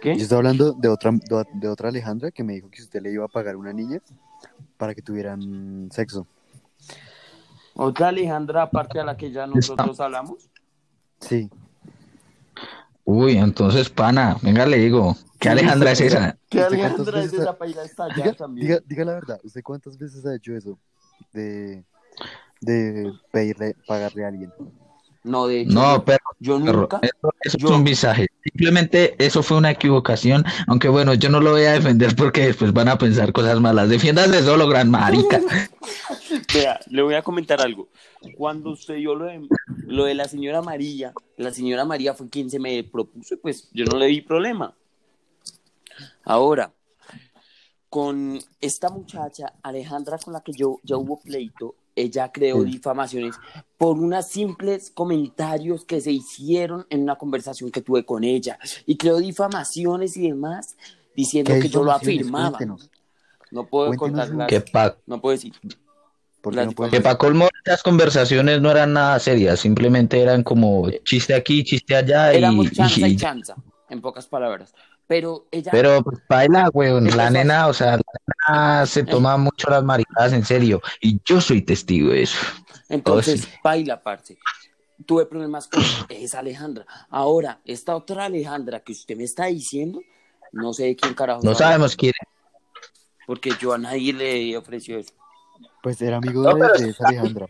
¿Qué? 0.00 0.12
estoy 0.12 0.36
hablando 0.38 0.72
de 0.74 0.88
otra, 0.88 1.10
de, 1.10 1.44
de 1.54 1.68
otra 1.68 1.88
Alejandra 1.88 2.30
que 2.30 2.44
me 2.44 2.52
dijo 2.54 2.70
que 2.70 2.82
usted 2.82 3.02
le 3.02 3.10
iba 3.12 3.24
a 3.24 3.28
pagar 3.28 3.56
una 3.56 3.72
niña 3.72 4.00
para 4.76 4.94
que 4.94 5.02
tuvieran 5.02 5.88
sexo. 5.90 6.26
Otra 7.74 8.08
Alejandra, 8.08 8.62
aparte 8.62 9.00
a 9.00 9.04
la 9.04 9.16
que 9.16 9.30
ya 9.32 9.46
nosotros 9.46 9.98
hablamos. 10.00 10.48
Sí. 11.20 11.50
Uy, 13.04 13.36
entonces, 13.38 13.88
pana, 13.88 14.36
venga, 14.42 14.66
le 14.66 14.76
digo, 14.78 15.16
¿qué 15.40 15.48
Alejandra 15.48 15.92
es 15.92 16.00
esa? 16.00 16.36
¿Qué 16.48 16.58
¿Usted 16.60 16.74
Alejandra 16.74 17.04
cuántas 17.04 17.24
es 17.24 17.30
veces 17.32 17.40
esa 17.40 17.50
ha- 17.50 17.58
para 17.58 17.70
ir 17.70 17.78
a 17.78 17.84
estallar 17.84 18.14
Diga, 18.16 18.32
también? 18.34 18.66
diga, 18.68 18.80
diga 18.86 19.04
la 19.04 19.12
verdad, 19.14 19.40
¿usted 19.42 19.62
cuántas 19.62 19.96
veces 19.98 20.24
ha 20.26 20.34
hecho 20.34 20.54
eso? 20.54 20.78
De, 21.32 21.82
de 22.60 23.12
pedirle, 23.32 23.74
pagarle 23.86 24.24
a 24.24 24.28
alguien. 24.28 24.52
No, 25.24 25.46
de 25.46 25.60
hecho, 25.62 25.72
No, 25.72 26.04
pero 26.04 26.18
yo 26.38 26.58
nunca. 26.58 27.00
Eso, 27.02 27.32
eso 27.42 27.58
Yo- 27.58 27.68
es 27.68 27.74
un 27.74 27.84
visaje. 27.84 28.28
Simplemente 28.44 29.14
eso 29.22 29.42
fue 29.42 29.58
una 29.58 29.70
equivocación. 29.72 30.44
Aunque 30.68 30.88
bueno, 30.88 31.12
yo 31.14 31.28
no 31.28 31.40
lo 31.40 31.50
voy 31.50 31.64
a 31.64 31.72
defender 31.72 32.14
porque 32.16 32.46
después 32.46 32.72
van 32.72 32.88
a 32.88 32.96
pensar 32.96 33.32
cosas 33.32 33.60
malas. 33.60 33.88
Defiéndase 33.90 34.42
solo, 34.42 34.66
gran 34.68 34.90
marica. 34.90 35.40
Vea, 36.54 36.80
le 36.86 37.02
voy 37.02 37.14
a 37.14 37.22
comentar 37.22 37.60
algo. 37.60 37.88
Cuando 38.36 38.70
usted 38.70 38.94
dio 38.94 39.14
lo 39.14 39.26
de, 39.26 39.46
lo 39.86 40.04
de 40.04 40.14
la 40.14 40.26
señora 40.28 40.62
María, 40.62 41.12
la 41.36 41.52
señora 41.52 41.84
María 41.84 42.14
fue 42.14 42.28
quien 42.30 42.48
se 42.48 42.58
me 42.58 42.82
propuso 42.84 43.34
y 43.34 43.38
pues 43.38 43.68
yo 43.72 43.84
no 43.84 43.98
le 43.98 44.06
di 44.06 44.22
problema. 44.22 44.74
Ahora, 46.24 46.72
con 47.90 48.38
esta 48.60 48.88
muchacha, 48.90 49.52
Alejandra, 49.62 50.18
con 50.18 50.32
la 50.32 50.40
que 50.42 50.52
yo 50.52 50.78
ya 50.82 50.96
hubo 50.96 51.20
pleito, 51.20 51.74
ella 52.02 52.30
creó 52.32 52.62
Sí. 52.62 52.70
difamaciones 52.72 53.34
por 53.76 53.98
unos 53.98 54.26
simples 54.28 54.90
comentarios 54.90 55.84
que 55.84 56.00
se 56.00 56.10
hicieron 56.12 56.86
en 56.90 57.02
una 57.02 57.16
conversación 57.16 57.70
que 57.70 57.82
tuve 57.82 58.04
con 58.04 58.24
ella. 58.24 58.58
Y 58.86 58.96
creó 58.96 59.18
difamaciones 59.18 60.16
y 60.16 60.28
demás 60.28 60.76
diciendo 61.16 61.52
¿Qué 61.54 61.60
que 61.60 61.68
yo 61.68 61.82
lo 61.84 61.92
afirmaba. 61.92 62.50
Cuéntenos. 62.58 62.90
No 63.50 63.66
puedo 63.66 63.92
contar 63.94 64.28
las- 64.30 64.46
que 64.48 64.60
pa, 64.60 64.96
No 65.06 65.20
puedo 65.20 65.32
decir. 65.36 65.52
¿Por 66.40 66.52
qué 66.52 66.56
Las 66.64 66.76
no 66.78 66.90
que 66.90 67.00
pa 67.00 67.18
colmo 67.18 67.48
las 67.64 67.82
conversaciones 67.82 68.60
no 68.60 68.70
eran 68.70 68.92
nada 68.92 69.18
serias. 69.18 69.58
Simplemente 69.60 70.20
eran 70.20 70.42
como 70.44 70.88
chiste 71.04 71.34
aquí, 71.34 71.64
chiste 71.64 71.96
allá. 71.96 72.32
Y, 72.32 72.36
Éramos 72.38 72.70
chanza 72.70 73.08
y 73.08 73.12
y- 73.12 73.16
chanza, 73.16 73.56
en 73.90 74.00
pocas 74.00 74.26
palabras. 74.28 74.72
Pero 75.08 75.46
ella, 75.50 75.72
pero 75.72 76.02
pues 76.02 76.18
baila, 76.28 76.68
weón. 76.72 77.04
La 77.16 77.30
nena, 77.30 77.66
o 77.66 77.72
sea, 77.72 77.96
la 77.96 78.02
nena 78.48 78.86
se 78.86 79.04
toma 79.04 79.36
mucho 79.38 79.70
las 79.70 79.82
maricadas 79.82 80.32
en 80.34 80.44
serio. 80.44 80.82
Y 81.00 81.20
yo 81.24 81.40
soy 81.40 81.62
testigo 81.62 82.10
de 82.10 82.22
eso. 82.24 82.38
entonces, 82.90 83.40
oh, 83.42 83.46
sí. 83.46 83.52
baila, 83.64 84.02
parce. 84.02 84.38
Tuve 85.06 85.24
problemas 85.26 85.66
con 85.68 85.82
esa 86.10 86.40
Alejandra. 86.40 86.84
Ahora, 87.08 87.60
esta 87.64 87.96
otra 87.96 88.26
Alejandra 88.26 88.80
que 88.80 88.92
usted 88.92 89.16
me 89.16 89.24
está 89.24 89.46
diciendo, 89.46 90.00
no 90.52 90.72
sé 90.74 90.84
de 90.84 90.96
quién 90.96 91.14
carajo. 91.14 91.40
No 91.42 91.54
sabemos 91.54 91.96
quién 91.96 92.12
es. 92.20 92.28
Porque 93.26 93.52
yo 93.60 93.72
a 93.72 93.78
nadie 93.78 94.12
le 94.12 94.56
ofreció 94.56 94.98
eso. 94.98 95.14
Pues 95.82 96.00
era 96.02 96.18
amigo 96.18 96.42
No, 96.42 96.54
de, 96.54 96.60
pero- 96.60 96.78
de 96.84 96.90
esa 96.90 97.08
Alejandra. 97.08 97.46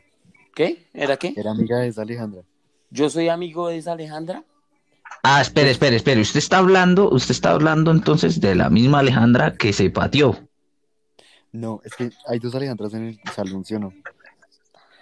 ¿Qué? 0.54 0.88
¿Era 0.92 1.16
qué? 1.16 1.34
Era 1.36 1.50
amiga 1.52 1.78
de 1.78 1.88
esa 1.88 2.02
Alejandra. 2.02 2.42
¿Yo 2.90 3.10
soy 3.10 3.28
amigo 3.28 3.68
de 3.68 3.78
esa 3.78 3.92
Alejandra? 3.92 4.44
Ah, 5.22 5.40
espere, 5.40 5.70
espere, 5.70 5.96
espere. 5.96 6.20
Usted 6.20 6.38
está 6.38 6.58
hablando, 6.58 7.10
usted 7.10 7.32
está 7.32 7.50
hablando 7.50 7.90
entonces 7.90 8.40
de 8.40 8.54
la 8.54 8.70
misma 8.70 9.00
Alejandra 9.00 9.54
que 9.54 9.72
se 9.72 9.90
pateó. 9.90 10.38
No, 11.52 11.80
es 11.84 11.94
que 11.94 12.10
hay 12.26 12.38
dos 12.38 12.54
Alejandras 12.54 12.94
en 12.94 13.04
el 13.08 13.20
salón, 13.34 13.64
¿sí 13.64 13.74
o 13.74 13.78
no? 13.80 13.92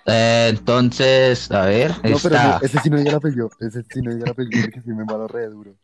Eh, 0.07 0.47
entonces, 0.51 1.51
a 1.51 1.67
ver, 1.67 1.91
No, 1.91 2.01
pero 2.03 2.15
está. 2.17 2.59
no, 2.61 2.65
ese 2.65 2.79
sí 2.81 2.91
no 2.91 2.97
diga 2.97 3.11
el 3.11 3.17
apellido. 3.17 3.51
Ese 3.61 3.83
sí 3.83 4.01
no 4.01 4.13
diga 4.13 4.25
el 4.27 4.31
apellido 4.31 4.63
porque 4.63 4.81
sí 4.83 4.91
me 4.91 5.01
embalo 5.03 5.27
re 5.29 5.47
duro. 5.49 5.75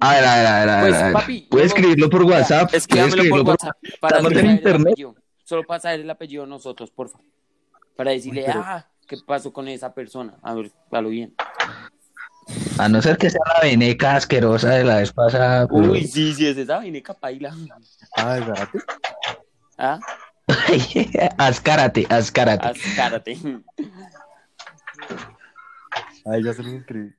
A 0.00 0.10
ver, 0.14 0.24
a 0.24 0.36
ver, 0.36 0.46
a 0.46 0.60
ver, 0.60 0.68
a 0.68 0.82
ver, 0.82 0.90
Pues, 0.90 1.00
a 1.00 1.04
ver. 1.04 1.12
papi, 1.12 1.40
Puede 1.50 1.64
luego- 1.64 1.76
escribirlo 1.76 2.10
por 2.10 2.22
WhatsApp. 2.24 2.74
Escríbamelo 2.74 3.10
por 3.12 3.18
escribirlo 3.20 3.44
por- 3.44 3.52
WhatsApp 3.52 3.76
para 4.00 4.16
Estamos 4.18 4.32
en 4.32 4.36
saber 4.38 4.50
el 4.50 4.56
internet. 4.56 4.92
apellido. 4.92 5.14
Solo 5.44 5.62
para 5.64 5.80
saber 5.80 6.00
el 6.00 6.10
apellido 6.10 6.42
de 6.42 6.48
nosotros, 6.50 6.90
por 6.90 7.08
favor. 7.08 7.26
Para 7.96 8.10
decirle, 8.10 8.40
Uy, 8.40 8.46
pero- 8.46 8.62
ah, 8.66 8.86
qué 9.06 9.16
pasó 9.24 9.52
con 9.52 9.68
esa 9.68 9.94
persona. 9.94 10.34
A 10.42 10.52
ver, 10.54 10.72
a 10.90 11.00
lo 11.00 11.08
bien. 11.08 11.32
A 12.78 12.88
no 12.88 13.00
ser 13.00 13.16
que 13.18 13.30
sea 13.30 13.40
la 13.54 13.60
veneca 13.68 14.16
asquerosa 14.16 14.70
de 14.70 14.84
la 14.84 14.96
vez 14.96 15.12
pasada. 15.12 15.66
pero- 15.68 15.92
Uy, 15.92 16.06
sí, 16.06 16.34
sí, 16.34 16.46
es 16.46 16.56
esa 16.56 16.78
veneca 16.78 17.14
paila. 17.14 17.54
Ah, 18.16 18.36
espérate. 18.38 18.78
Ah, 19.78 19.98
ascárate, 21.38 22.06
ascárate. 22.08 22.68
ascárate. 22.68 23.38
Ahí 26.26 26.42
ya 26.42 26.52
se 26.52 26.62
lo 26.62 26.70
escribí. 26.70 27.12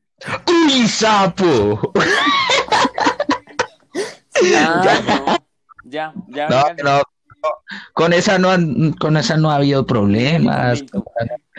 ¡Uy, 0.47 0.87
sapo! 0.87 1.91
Ah, 4.55 4.99
no. 5.07 5.37
Ya, 5.85 6.13
ya. 6.27 6.49
No, 6.49 6.63
no, 6.83 6.83
no. 6.97 7.01
Con 7.93 8.11
esa 8.13 8.37
no, 8.39 8.49
han- 8.49 8.93
con 8.93 9.15
esa 9.17 9.37
no 9.37 9.51
ha 9.51 9.55
habido 9.57 9.85
problemas. 9.85 10.83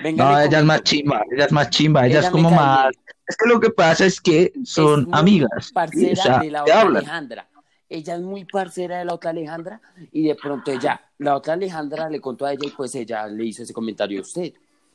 venga, 0.03 0.25
No, 0.25 0.41
ella 0.41 0.59
es 0.59 0.65
más 0.65 0.83
chimba, 0.83 1.23
ella 1.33 1.45
es 1.47 1.53
más 1.53 1.71
chimba, 1.71 2.07
ella, 2.07 2.19
Ella 2.19 2.29
es 2.29 2.35
me 2.35 2.43
como 2.43 2.51
más. 2.51 2.91
Es 3.27 3.37
que 3.37 3.49
lo 3.49 3.61
que 3.61 3.71
pasa 3.71 4.07
es 4.07 4.21
que 4.21 4.53
son 4.65 5.01
Es 5.01 5.07
muy 5.07 5.19
amigas. 5.19 5.73
Parcera 5.73 6.13
o 6.13 6.17
sea, 6.17 6.39
de 6.39 6.51
la 6.51 6.63
otra 6.63 6.81
hablan. 6.81 6.97
Alejandra. 6.99 7.49
Ella 7.89 8.15
es 8.17 8.21
muy 8.21 8.45
parcera 8.45 8.99
de 8.99 9.05
la 9.05 9.15
otra 9.15 9.31
Alejandra 9.31 9.81
y 10.11 10.27
de 10.27 10.35
pronto 10.35 10.73
ella, 10.73 11.01
la 11.19 11.37
otra 11.37 11.55
Alejandra 11.55 12.11
le 12.11 12.21
contó 12.21 12.45
a 12.45 12.53
ella 12.53 12.67
y 12.67 12.71
pues 12.71 12.95
ella 12.97 13.27
le 13.29 13.45
hizo 13.45 13.63
ese 13.63 13.73
comentario 13.73 14.19
a 14.19 14.23
usted. 14.23 14.53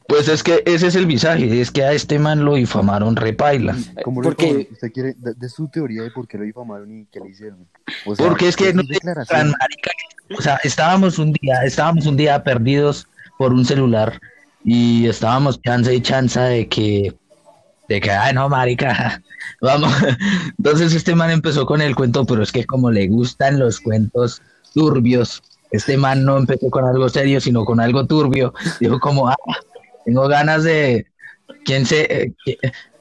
Pues 0.07 0.27
es 0.27 0.43
que 0.43 0.61
ese 0.65 0.87
es 0.87 0.95
el 0.95 1.05
visaje, 1.05 1.61
es 1.61 1.71
que 1.71 1.83
a 1.83 1.93
este 1.93 2.19
man 2.19 2.43
lo 2.43 2.55
difamaron 2.55 3.15
repaila. 3.15 3.77
Eh, 3.95 4.01
¿Cómo 4.03 4.21
lo 4.21 4.31
difamaron? 4.31 4.67
¿Usted 4.71 4.91
quiere, 4.91 5.13
de, 5.17 5.33
de 5.35 5.49
su 5.49 5.69
teoría 5.69 6.03
de 6.03 6.11
por 6.11 6.27
qué 6.27 6.37
lo 6.37 6.43
difamaron 6.43 6.91
y 6.91 7.05
qué 7.05 7.21
le 7.21 7.29
hicieron? 7.29 7.65
O 8.05 8.15
sea, 8.15 8.27
Porque 8.27 8.49
es 8.49 8.57
que 8.57 8.73
no 8.73 8.83
tan 9.27 9.51
marica. 9.51 9.91
O 10.37 10.41
sea, 10.41 10.59
estábamos 10.63 11.17
un 11.17 11.31
día, 11.33 11.63
estábamos 11.63 12.05
un 12.05 12.17
día 12.17 12.43
perdidos 12.43 13.07
por 13.37 13.53
un 13.53 13.63
celular 13.63 14.19
y 14.63 15.07
estábamos 15.07 15.61
chanza 15.61 15.93
y 15.93 16.01
chanza 16.01 16.45
de 16.45 16.67
que, 16.67 17.13
de 17.91 18.01
que, 18.01 18.12
ay 18.12 18.34
no, 18.34 18.47
marica, 18.49 19.21
vamos. 19.62 19.93
Entonces 20.58 20.93
este 20.93 21.13
man 21.15 21.30
empezó 21.32 21.65
con 21.65 21.82
el 21.82 21.95
cuento, 21.95 22.25
pero 22.25 22.41
es 22.43 22.51
que 22.51 22.65
como 22.65 22.89
le 22.91 23.08
gustan 23.08 23.60
los 23.60 23.80
cuentos 23.80 24.41
turbios, 24.73 25.41
este 25.71 25.97
man 25.97 26.23
no 26.25 26.38
empezó 26.38 26.69
con 26.69 26.86
algo 26.86 27.10
serio, 27.10 27.39
sino 27.41 27.65
con 27.65 27.80
algo 27.80 28.06
turbio. 28.06 28.54
Dijo 28.80 28.99
como, 28.99 29.27
ah, 29.30 29.36
tengo 30.06 30.27
ganas 30.27 30.63
de, 30.63 31.06
¿quién 31.65 31.86
se, 31.86 32.01
eh, 32.23 32.34
qui- 32.45 32.58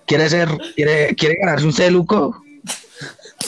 quiere 0.07 0.29
ser, 0.29 0.49
quiere, 0.75 1.15
quiere 1.15 1.37
ganarse 1.41 1.67
un 1.67 1.73
celuco? 1.73 2.43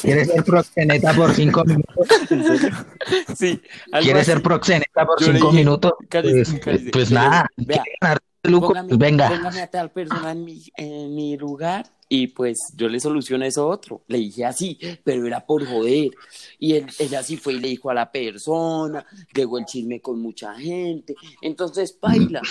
¿Quiere 0.02 0.24
ser 0.24 0.42
proxeneta 0.42 1.12
por 1.12 1.32
cinco 1.34 1.64
minutos? 1.64 2.08
sí, 3.36 3.60
algo 3.92 4.04
¿Quiere 4.04 4.20
así. 4.20 4.30
ser 4.32 4.42
proxeneta 4.42 5.06
por 5.06 5.20
Yo 5.20 5.26
cinco 5.26 5.46
dije, 5.50 5.58
minutos? 5.58 5.92
Pues, 6.10 6.82
pues 6.92 7.10
nada, 7.12 7.46
vea, 7.56 7.82
¿quiere 7.82 7.98
ganar 8.00 8.18
Póngame, 8.42 8.88
Pues 8.88 8.98
venga. 8.98 9.28
póngame 9.28 9.60
a 9.60 9.66
tal 9.70 9.90
persona 9.92 10.32
en 10.32 10.44
mi, 10.44 10.62
en 10.76 11.14
mi 11.14 11.36
lugar 11.36 11.86
y 12.08 12.26
pues 12.26 12.58
yo 12.76 12.88
le 12.88 12.98
soluciono 12.98 13.44
eso 13.44 13.68
otro. 13.68 14.02
Le 14.08 14.18
dije 14.18 14.44
así, 14.44 14.78
pero 15.04 15.26
era 15.26 15.46
por 15.46 15.64
joder. 15.64 16.10
Y 16.58 16.74
él, 16.74 16.86
ella 16.98 17.22
sí 17.22 17.36
fue 17.36 17.54
y 17.54 17.60
le 17.60 17.68
dijo 17.68 17.88
a 17.90 17.94
la 17.94 18.10
persona, 18.10 19.06
llegó 19.32 19.58
el 19.58 19.64
chisme 19.64 20.00
con 20.00 20.20
mucha 20.20 20.54
gente. 20.56 21.14
Entonces, 21.40 21.96
baila. 22.00 22.42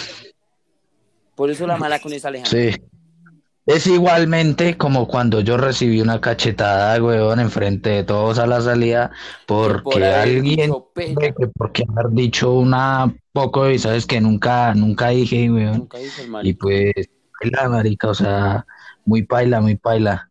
Por 1.36 1.52
eso 1.52 1.68
la 1.68 1.78
mala 1.78 2.00
con 2.00 2.14
esa 2.14 2.30
Alejandra. 2.30 2.72
Sí. 2.74 2.82
Es 3.66 3.86
igualmente 3.86 4.76
como 4.76 5.08
cuando 5.08 5.42
yo 5.42 5.56
recibí 5.56 6.02
una 6.02 6.20
cachetada, 6.20 7.02
weón, 7.02 7.40
enfrente 7.40 7.90
de 7.92 8.04
todos 8.04 8.40
a 8.40 8.48
la 8.48 8.60
salida, 8.60 9.12
porque 9.46 9.84
por 9.84 10.04
alguien, 10.04 10.74
porque 11.56 11.84
haber 11.88 12.12
dicho 12.12 12.54
una 12.54 13.14
poco 13.32 13.70
y 13.70 13.78
sabes 13.78 14.08
que 14.08 14.20
nunca, 14.20 14.74
nunca 14.74 15.10
dije, 15.10 15.52
weón. 15.52 15.78
Nunca 15.78 16.00
dijo 16.00 16.22
el 16.40 16.48
Y 16.48 16.54
pues, 16.54 16.94
paila, 17.40 17.70
marica, 17.70 18.10
o 18.10 18.16
sea, 18.16 18.66
muy 19.06 19.24
paila, 19.24 19.62
muy 19.62 19.76
paila. 19.76 20.30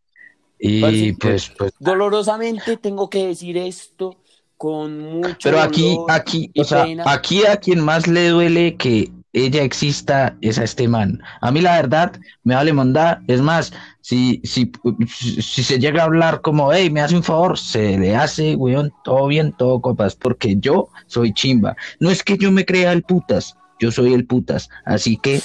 Y 0.58 1.12
pues, 1.12 1.52
pues, 1.56 1.72
Dolorosamente 1.78 2.76
tengo 2.76 3.08
que 3.08 3.28
decir 3.28 3.56
esto 3.56 4.16
con 4.56 4.98
mucho 5.00 5.38
pero 5.42 5.60
aquí, 5.60 5.94
dolor 5.94 6.10
aquí, 6.10 6.50
o 6.58 6.64
sea, 6.64 6.84
pena. 6.84 7.04
aquí 7.06 7.46
a 7.46 7.56
quien 7.56 7.80
más 7.80 8.06
le 8.06 8.28
duele 8.28 8.76
que 8.76 9.10
ella 9.32 9.62
exista 9.62 10.36
es 10.40 10.58
a 10.58 10.64
este 10.64 10.88
man. 10.88 11.22
A 11.40 11.50
mí 11.50 11.60
la 11.60 11.76
verdad 11.76 12.12
me 12.42 12.54
vale 12.54 12.72
mondá. 12.72 13.22
Es 13.28 13.40
más, 13.40 13.72
si, 14.00 14.40
si, 14.44 14.70
si 15.08 15.62
se 15.62 15.78
llega 15.78 16.02
a 16.02 16.06
hablar 16.06 16.40
como, 16.40 16.72
hey, 16.72 16.90
me 16.90 17.00
hace 17.00 17.16
un 17.16 17.22
favor, 17.22 17.58
se 17.58 17.98
le 17.98 18.16
hace, 18.16 18.56
weón, 18.56 18.92
todo 19.04 19.26
bien, 19.28 19.52
todo 19.52 19.80
copas, 19.80 20.16
porque 20.16 20.56
yo 20.58 20.88
soy 21.06 21.32
chimba. 21.32 21.76
No 22.00 22.10
es 22.10 22.22
que 22.22 22.36
yo 22.36 22.50
me 22.50 22.64
crea 22.64 22.92
el 22.92 23.02
putas, 23.02 23.56
yo 23.78 23.90
soy 23.90 24.14
el 24.14 24.26
putas. 24.26 24.68
Así 24.84 25.16
que 25.16 25.40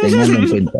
tenganlo 0.00 0.38
en 0.38 0.48
cuenta. 0.50 0.78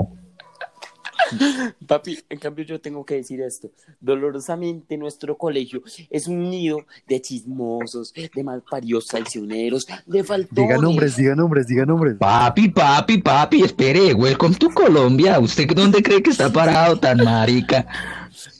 Papi, 1.87 2.19
en 2.29 2.39
cambio 2.39 2.65
yo 2.65 2.81
tengo 2.81 3.05
que 3.05 3.15
decir 3.17 3.41
esto. 3.41 3.71
Dolorosamente 4.01 4.97
nuestro 4.97 5.37
colegio 5.37 5.83
es 6.11 6.27
un 6.27 6.51
nido 6.51 6.85
de 7.09 7.21
chismosos, 7.21 8.13
de 8.13 8.43
malparidos 8.43 9.07
traicioneros, 9.07 9.87
de 10.07 10.25
faltones. 10.25 10.69
Diga 10.69 10.79
nombres, 10.79 11.17
diga 11.17 11.35
nombres, 11.35 11.67
diga 11.67 11.85
nombres. 11.87 12.17
Papi, 12.19 12.69
papi, 12.69 13.19
papi, 13.19 13.63
espere, 13.63 14.15
welcome 14.15 14.55
to 14.55 14.71
Colombia. 14.71 15.39
¿Usted 15.39 15.67
dónde 15.75 16.03
cree 16.03 16.23
que 16.23 16.31
está 16.31 16.53
parado 16.53 16.99
tan 16.99 17.19
marica? 17.19 17.87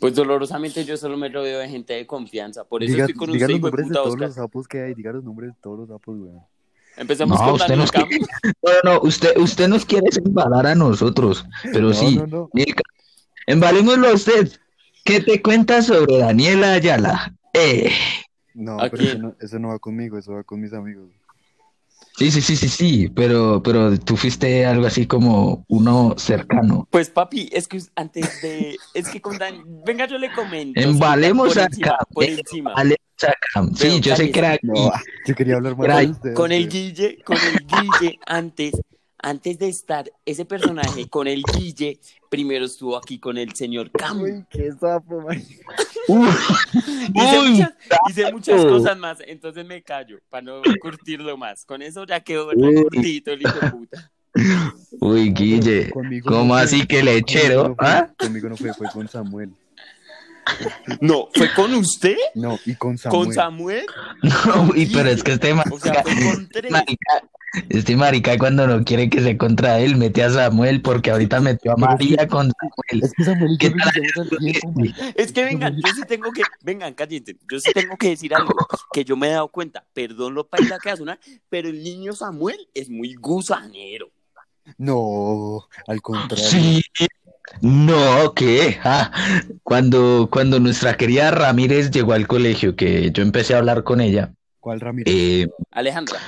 Pues 0.01 0.15
dolorosamente 0.15 0.85
yo 0.85 0.97
solo 0.97 1.17
me 1.17 1.29
rodeo 1.29 1.59
de 1.59 1.69
gente 1.69 1.95
de 1.95 2.07
confianza. 2.07 2.65
Por 2.65 2.83
eso 2.83 2.93
Diga, 2.93 3.05
estoy 3.05 3.15
con 3.17 3.33
diga 3.33 3.47
usted, 3.47 3.55
los 3.55 3.63
nombres 3.63 3.89
de 3.89 3.95
todos 3.95 4.09
Oscar. 4.09 4.27
los 4.29 4.35
sapos 4.35 4.69
que 4.69 4.81
hay. 4.83 4.95
Diga 4.95 5.13
los 5.13 5.25
nombres 5.25 5.51
de 5.51 5.57
todos 5.61 5.79
los 5.81 5.89
sapos, 5.89 6.19
weón. 6.19 6.41
Empezamos 6.97 7.39
No, 7.39 7.45
con 7.45 7.55
usted 7.55 7.69
Daniel 7.69 7.79
nos 7.81 7.93
Cam. 7.93 8.09
quiere- 8.09 8.25
No, 8.85 8.93
no, 8.93 9.01
usted, 9.03 9.37
usted 9.37 9.69
nos 9.69 9.85
quiere 9.85 10.09
embalar 10.25 10.67
a 10.67 10.75
nosotros, 10.75 11.45
pero 11.73 11.89
No, 11.89 11.95
sí, 11.95 12.17
no, 12.17 12.51
embalémoslo 13.47 14.09
a 14.09 14.15
usted. 14.15 14.51
¿Qué 15.05 15.21
te 15.21 15.43
cuentas 15.43 15.87
sobre 15.87 16.19
Daniela 16.19 16.75
Ayala? 16.75 17.35
Eh, 17.55 17.91
No, 18.55 18.79
¿A 18.81 18.89
pero 18.91 19.05
eso 19.05 19.19
no, 19.19 19.35
eso 19.41 19.59
no 19.59 19.69
va 19.69 19.79
conmigo, 19.79 20.19
eso 20.19 20.33
va 20.33 20.45
con 20.45 20.61
mis 20.61 20.73
amigos. 20.73 21.09
sí, 22.17 22.31
sí, 22.31 22.41
sí, 22.43 22.57
sí, 22.57 22.69
sí, 22.69 23.09
pero, 23.09 23.63
pero 23.63 23.99
tú 23.99 24.17
fuiste 24.17 24.65
algo 24.67 24.87
así 24.87 25.07
como 25.07 25.65
uno 25.69 26.15
cercano. 26.19 26.87
Pues 26.91 27.11
papi, 27.11 27.49
es 27.53 27.67
que 27.67 27.81
antes 27.97 28.41
de... 28.43 28.79
Es 28.95 29.09
que 29.09 29.21
con 29.21 29.39
Dan... 29.39 29.65
Venga, 29.85 30.07
yo 30.07 30.19
le 30.19 30.31
comento. 30.33 30.79
Embalemos 30.79 31.49
por 31.49 31.59
acá, 31.59 31.67
encima, 31.69 31.99
por 32.13 32.25
encima. 32.25 32.75
Vale, 32.75 32.97
Sí, 33.17 33.27
Pero 33.79 33.97
yo 33.99 34.17
sé 34.17 34.31
que 34.33 34.39
era 34.41 34.59
No, 34.63 34.89
aquí. 34.89 35.05
yo 35.27 35.35
quería 35.35 35.57
hablar 35.57 35.77
más 35.77 35.99
de 35.99 36.07
ustedes. 36.11 36.35
con 36.37 36.51
el. 36.53 36.69
Guille, 36.69 37.19
con 37.25 37.37
el 37.37 37.67
Guille, 37.67 38.19
antes, 38.27 38.73
antes 39.19 39.59
de 39.59 39.69
estar 39.69 40.11
ese 40.25 40.45
personaje 40.45 41.09
con 41.09 41.29
el 41.29 41.43
Guille, 41.57 42.01
primero 42.29 42.65
estuvo 42.65 42.97
aquí 42.97 43.19
con 43.21 43.39
el 43.39 43.55
señor 43.55 43.91
Camu. 43.93 44.25
Uy, 44.25 44.45
qué 44.51 44.73
sapo, 44.73 45.21
man. 45.21 45.41
Uy, 46.09 46.29
Hice, 47.15 47.39
uy, 47.39 47.51
muchas, 47.53 47.71
hice 48.11 48.33
muchas 48.33 48.61
sapo. 48.63 48.73
cosas 48.73 48.99
más, 48.99 49.19
entonces 49.25 49.65
me 49.65 49.83
callo 49.83 50.19
para 50.29 50.43
no 50.43 50.61
curtirlo 50.81 51.37
más. 51.37 51.65
Con 51.65 51.81
eso 51.83 52.05
ya 52.05 52.19
quedó 52.21 52.49
Uy. 52.49 52.75
recurtito 52.77 53.31
el 53.31 53.43
hijo 53.43 53.61
de 53.61 53.71
puta. 53.71 54.11
uy, 55.01 55.31
Guille, 55.33 55.91
Conmigo 55.91 56.31
¿cómo 56.31 56.45
no 56.45 56.53
fue- 56.55 56.63
así 56.63 56.87
que 56.87 56.97
conmigo 56.99 57.15
lechero? 57.19 57.69
no 57.69 57.75
fue- 57.77 57.87
¿Ah? 57.87 58.11
Conmigo 58.19 58.49
no 58.49 58.57
fue, 58.57 58.75
fue 58.75 58.89
con 58.93 59.07
Samuel. 59.07 59.51
No, 61.01 61.29
¿fue 61.35 61.53
con 61.55 61.75
usted? 61.75 62.17
No, 62.35 62.59
y 62.65 62.75
con 62.75 62.99
Samuel. 62.99 63.25
¿Con 63.25 63.35
Samuel? 63.35 63.87
No, 64.23 64.71
uy, 64.75 64.91
pero 64.93 65.09
es 65.09 65.23
que 65.23 65.33
este 65.33 65.53
O 65.53 65.79
sea, 65.79 66.03
fue 66.03 66.33
con 66.33 66.49
tres. 66.49 66.71
marica, 66.71 67.23
este 67.69 67.97
marica 67.97 68.39
cuando 68.39 68.67
no 68.67 68.85
quiere 68.85 69.11
que 69.11 69.21
se 69.21 69.37
contra 69.37 69.79
él, 69.81 69.97
mete 69.97 70.23
a 70.23 70.31
Samuel 70.31 70.83
porque 70.83 71.11
ahorita 71.11 71.41
metió 71.41 71.73
a 71.73 71.77
María 71.77 72.27
con 72.29 72.51
Samuel. 72.51 73.05
Es 73.05 73.13
que 73.13 73.25
Samuel 73.25 73.53
y 73.53 73.59
¿Qué 73.59 73.71
yo 73.71 73.77
nos 73.77 73.95
llevamos 73.95 74.33
al 74.33 74.39
tiempo, 74.39 74.73
man. 74.73 74.95
Es 75.15 75.33
que 75.33 75.45
vengan, 75.45 75.75
yo 75.77 75.93
sí 75.95 76.03
tengo 76.09 76.33
que, 76.33 76.43
vengan, 76.63 76.95
cállense, 76.95 77.37
yo 77.51 77.61
sí 77.61 77.73
tengo 77.73 77.97
que 77.97 78.11
decir 78.11 78.35
algo 78.35 78.55
que 78.93 79.05
yo 79.05 79.17
me 79.17 79.29
he 79.29 79.33
dado 79.33 79.49
cuenta, 79.49 79.85
perdón 79.93 80.35
lo 80.35 80.49
paila 80.49 80.79
que 80.79 80.89
va 80.89 80.95
a 80.95 80.97
sonar, 80.97 81.21
pero 81.49 81.69
el 81.69 81.83
niño 81.83 82.13
Samuel 82.13 82.69
es 82.75 82.89
muy 82.89 83.15
gusanero. 83.15 84.11
No, 84.79 85.69
al 85.87 86.01
contrario. 86.01 86.45
Sí. 86.45 86.83
No, 87.61 88.35
¿qué? 88.35 88.79
Ah, 88.85 89.13
cuando, 89.63 90.29
cuando 90.31 90.59
nuestra 90.61 90.97
querida 90.97 91.31
Ramírez 91.31 91.91
llegó 91.91 92.13
al 92.13 92.27
colegio, 92.27 92.77
que 92.77 93.11
yo 93.13 93.23
empecé 93.23 93.55
a 93.55 93.59
hablar 93.59 93.85
con 93.85 94.01
ella, 94.01 94.35
¿Cuál 94.61 94.81
Ramírez? 94.81 95.13
eh, 95.15 95.49
Alejandra, 95.71 96.19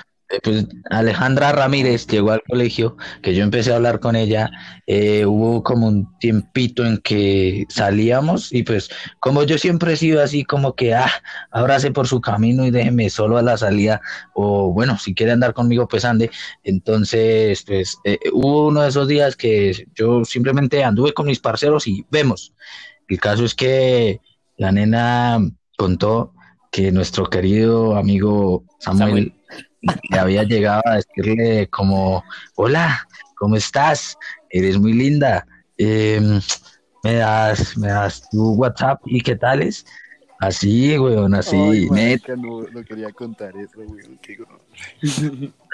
Pues 0.43 0.67
Alejandra 0.91 1.53
Ramírez 1.53 2.07
llegó 2.07 2.33
al 2.33 2.43
colegio, 2.43 2.97
que 3.23 3.35
yo 3.35 3.45
empecé 3.45 3.73
a 3.73 3.77
hablar 3.77 4.01
con 4.01 4.17
ella, 4.17 4.51
eh, 4.87 5.27
hubo 5.27 5.63
como 5.63 5.87
un 5.87 6.19
tiempito 6.19 6.85
en 6.85 6.99
que 6.99 7.67
salíamos 7.69 8.53
y 8.53 8.63
pues 8.63 8.89
como 9.21 9.43
yo 9.45 9.59
siempre 9.59 9.93
he 9.93 9.97
sido 9.97 10.23
así 10.23 10.45
como 10.45 10.75
que, 10.75 10.95
ah, 10.95 11.11
ábrase 11.51 11.91
por 11.91 12.09
su 12.09 12.21
camino 12.21 12.65
y 12.65 12.71
déjeme 12.71 13.11
solo 13.11 13.37
a 13.37 13.43
la 13.43 13.59
salida, 13.59 14.01
o 14.35 14.73
bueno, 14.73 14.99
si 14.99 15.15
quiere 15.15 15.33
andar 15.33 15.53
conmigo 15.53 15.87
pues 15.89 16.05
ande, 16.05 16.31
entonces 16.63 17.63
pues 17.67 17.99
eh, 18.05 18.19
hubo 18.33 18.69
uno 18.69 18.83
de 18.83 18.89
esos 18.89 19.07
días 19.07 19.37
que 19.37 19.87
yo 19.95 20.25
simplemente 20.25 20.83
anduve 20.83 21.13
con 21.13 21.27
mis 21.27 21.39
parceros 21.39 21.87
y 21.87 22.07
vemos. 22.11 22.55
El 23.09 23.21
caso 23.21 23.45
es 23.45 23.55
que 23.55 24.21
la 24.57 24.73
nena 24.73 25.39
contó 25.77 26.33
que 26.71 26.91
nuestro 26.91 27.27
querido 27.27 27.97
amigo 27.97 28.65
Samuel, 28.81 29.09
Samuel. 29.09 29.35
Le 30.11 30.19
había 30.19 30.43
llegado 30.45 30.83
a 30.87 30.97
decirle 30.97 31.69
como, 31.69 32.23
hola, 32.57 33.07
¿cómo 33.37 33.57
estás? 33.57 34.17
Eres 34.51 34.79
muy 34.79 34.93
linda. 34.93 35.47
Em, 35.77 36.41
me 37.03 37.15
das, 37.15 37.77
me 37.77 37.89
das 37.89 38.29
tu 38.31 38.53
WhatsApp 38.55 39.01
y 39.07 39.21
qué 39.21 39.37
tales. 39.37 39.85
Así, 40.41 40.99
weón, 40.99 41.35
así, 41.35 41.57
Ay, 41.57 41.89
net. 41.91 42.21
marica, 42.21 42.37
no, 42.37 42.63
no 42.71 42.85
quería 42.85 43.11
contar 43.13 43.55
eso, 43.57 43.79
weón. 43.79 44.19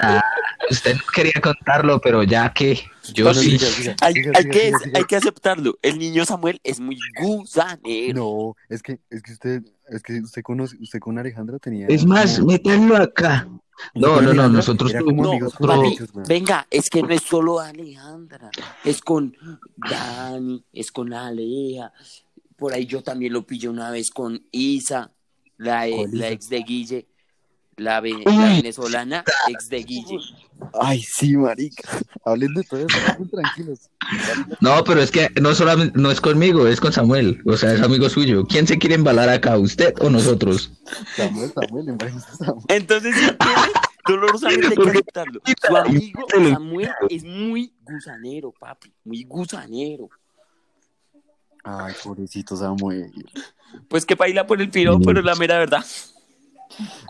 Ah, 0.00 0.22
usted 0.70 0.94
no 0.94 1.00
quería 1.14 1.32
contarlo, 1.42 2.00
pero 2.00 2.22
ya 2.22 2.52
que 2.52 2.78
yo 3.14 3.24
Bueno, 3.24 3.40
sí. 3.40 3.58
siga, 3.58 3.70
siga, 3.72 3.96
Hay, 4.00 4.14
siga, 4.14 4.32
hay 4.34 4.42
siga, 4.42 4.52
que, 4.52 4.72
hay 4.98 5.04
que 5.04 5.16
aceptarlo. 5.16 5.78
El 5.82 5.98
niño 5.98 6.24
Samuel 6.24 6.60
es 6.62 6.78
muy 6.78 6.96
gusanero. 7.20 8.14
No, 8.14 8.56
es 8.68 8.82
que, 8.82 8.98
es 9.10 9.22
que 9.22 9.32
usted, 9.32 9.62
es 9.88 10.02
que 10.02 10.20
usted 10.20 10.42
conoce, 10.42 10.76
usted 10.80 10.98
con 11.00 11.18
Alejandra 11.18 11.58
tenía. 11.58 11.86
Es 11.88 12.04
más, 12.04 12.36
como- 12.38 12.52
métanlo 12.52 12.96
acá. 12.96 13.48
No, 13.94 14.20
no, 14.20 14.32
no, 14.34 14.48
nosotros 14.48 14.94
amigos 14.94 15.54
Papi, 15.58 15.98
weón. 16.12 16.26
venga, 16.26 16.66
es 16.70 16.90
que 16.90 17.02
no 17.02 17.10
es 17.10 17.22
solo 17.22 17.60
Alejandra, 17.60 18.50
es 18.84 19.00
con 19.00 19.36
Dani, 19.76 20.64
es 20.72 20.92
con 20.92 21.12
Aleja. 21.12 21.92
Por 22.56 22.74
ahí 22.74 22.86
yo 22.86 23.02
también 23.02 23.32
lo 23.32 23.46
pillé 23.46 23.68
una 23.68 23.90
vez 23.90 24.10
con 24.10 24.42
Isa, 24.50 25.12
la, 25.56 25.86
e- 25.86 25.96
¿Cuál 25.96 26.10
la 26.12 26.26
Isa? 26.26 26.28
ex 26.34 26.48
de 26.48 26.58
Guille, 26.62 27.08
la, 27.80 28.00
ve- 28.00 28.14
Uy. 28.14 28.22
la 28.36 28.44
venezolana 28.56 29.24
ex 29.48 29.68
de 29.68 29.78
Guille. 29.82 30.18
Ay, 30.80 31.02
sí, 31.02 31.36
marica. 31.36 31.88
Hablen 32.24 32.54
de 32.54 32.62
todo 32.64 32.80
eso, 32.86 32.98
tranquilos. 33.30 33.90
No, 34.60 34.84
pero 34.84 35.00
es 35.02 35.10
que 35.10 35.30
no 35.40 35.54
solamente, 35.54 35.98
no 35.98 36.10
es 36.10 36.20
conmigo, 36.20 36.66
es 36.66 36.80
con 36.80 36.92
Samuel. 36.92 37.40
O 37.46 37.56
sea, 37.56 37.72
es 37.72 37.80
amigo 37.82 38.08
suyo. 38.08 38.44
¿Quién 38.46 38.66
se 38.66 38.78
quiere 38.78 38.94
embalar 38.94 39.28
acá, 39.30 39.56
usted 39.58 39.94
o 40.00 40.10
nosotros? 40.10 40.70
Samuel, 41.16 41.52
Samuel, 41.54 41.86
Samuel. 42.38 42.64
Entonces, 42.68 43.14
¿sí 43.16 43.24
entiendes? 43.24 43.72
Dolorosamente 44.06 44.66
hay 44.66 44.70
que 44.70 44.76
Porque- 44.76 44.90
aceptarlo. 44.98 45.40
Su 45.66 45.76
amigo 45.76 46.26
Samuel 46.30 46.90
es 47.08 47.24
muy 47.24 47.72
gusanero, 47.82 48.52
papi, 48.58 48.92
muy 49.04 49.24
gusanero. 49.24 50.08
Ay, 51.64 51.94
pobrecito 52.02 52.56
Samuel. 52.56 53.12
Pues 53.88 54.04
que 54.06 54.14
baila 54.14 54.46
por 54.46 54.60
el 54.60 54.70
piro, 54.70 54.98
pero 55.00 55.20
es 55.20 55.24
la 55.24 55.34
mera 55.36 55.58
verdad. 55.58 55.84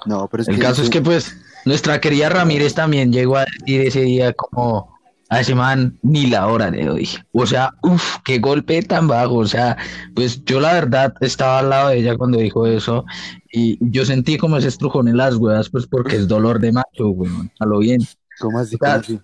No, 0.06 0.28
pero 0.28 0.42
es 0.42 0.48
El 0.48 0.56
que. 0.56 0.62
caso 0.62 0.82
es 0.82 0.90
que, 0.90 1.00
pues, 1.00 1.36
nuestra 1.64 2.00
querida 2.00 2.28
Ramírez 2.28 2.74
también 2.74 3.12
llegó 3.12 3.36
a 3.36 3.44
decir 3.44 3.80
ese 3.82 4.00
día 4.02 4.32
como 4.32 4.98
a 5.28 5.40
ese 5.40 5.54
man 5.54 5.96
ni 6.02 6.26
la 6.26 6.48
hora 6.48 6.70
le 6.70 6.84
doy. 6.86 7.08
O 7.32 7.46
sea, 7.46 7.72
uff, 7.82 8.16
qué 8.24 8.38
golpe 8.40 8.82
tan 8.82 9.06
bajo. 9.06 9.36
O 9.36 9.46
sea, 9.46 9.76
pues 10.14 10.44
yo 10.44 10.58
la 10.60 10.72
verdad 10.72 11.14
estaba 11.20 11.60
al 11.60 11.70
lado 11.70 11.88
de 11.90 11.98
ella 11.98 12.16
cuando 12.16 12.38
dijo 12.38 12.66
eso 12.66 13.04
y 13.52 13.78
yo 13.80 14.04
sentí 14.04 14.38
como 14.38 14.56
ese 14.56 14.68
estrujón 14.68 15.06
en 15.08 15.16
las 15.16 15.36
huevas, 15.36 15.68
pues 15.70 15.86
porque 15.86 16.16
es 16.16 16.26
dolor 16.26 16.58
de 16.58 16.72
macho, 16.72 17.10
weón. 17.10 17.50
A 17.60 17.66
lo 17.66 17.78
bien. 17.78 18.00
¿Cómo 18.40 18.58
así? 18.58 18.76
¿Cómo 18.76 18.90
Ah, 18.92 18.96
así? 18.96 19.20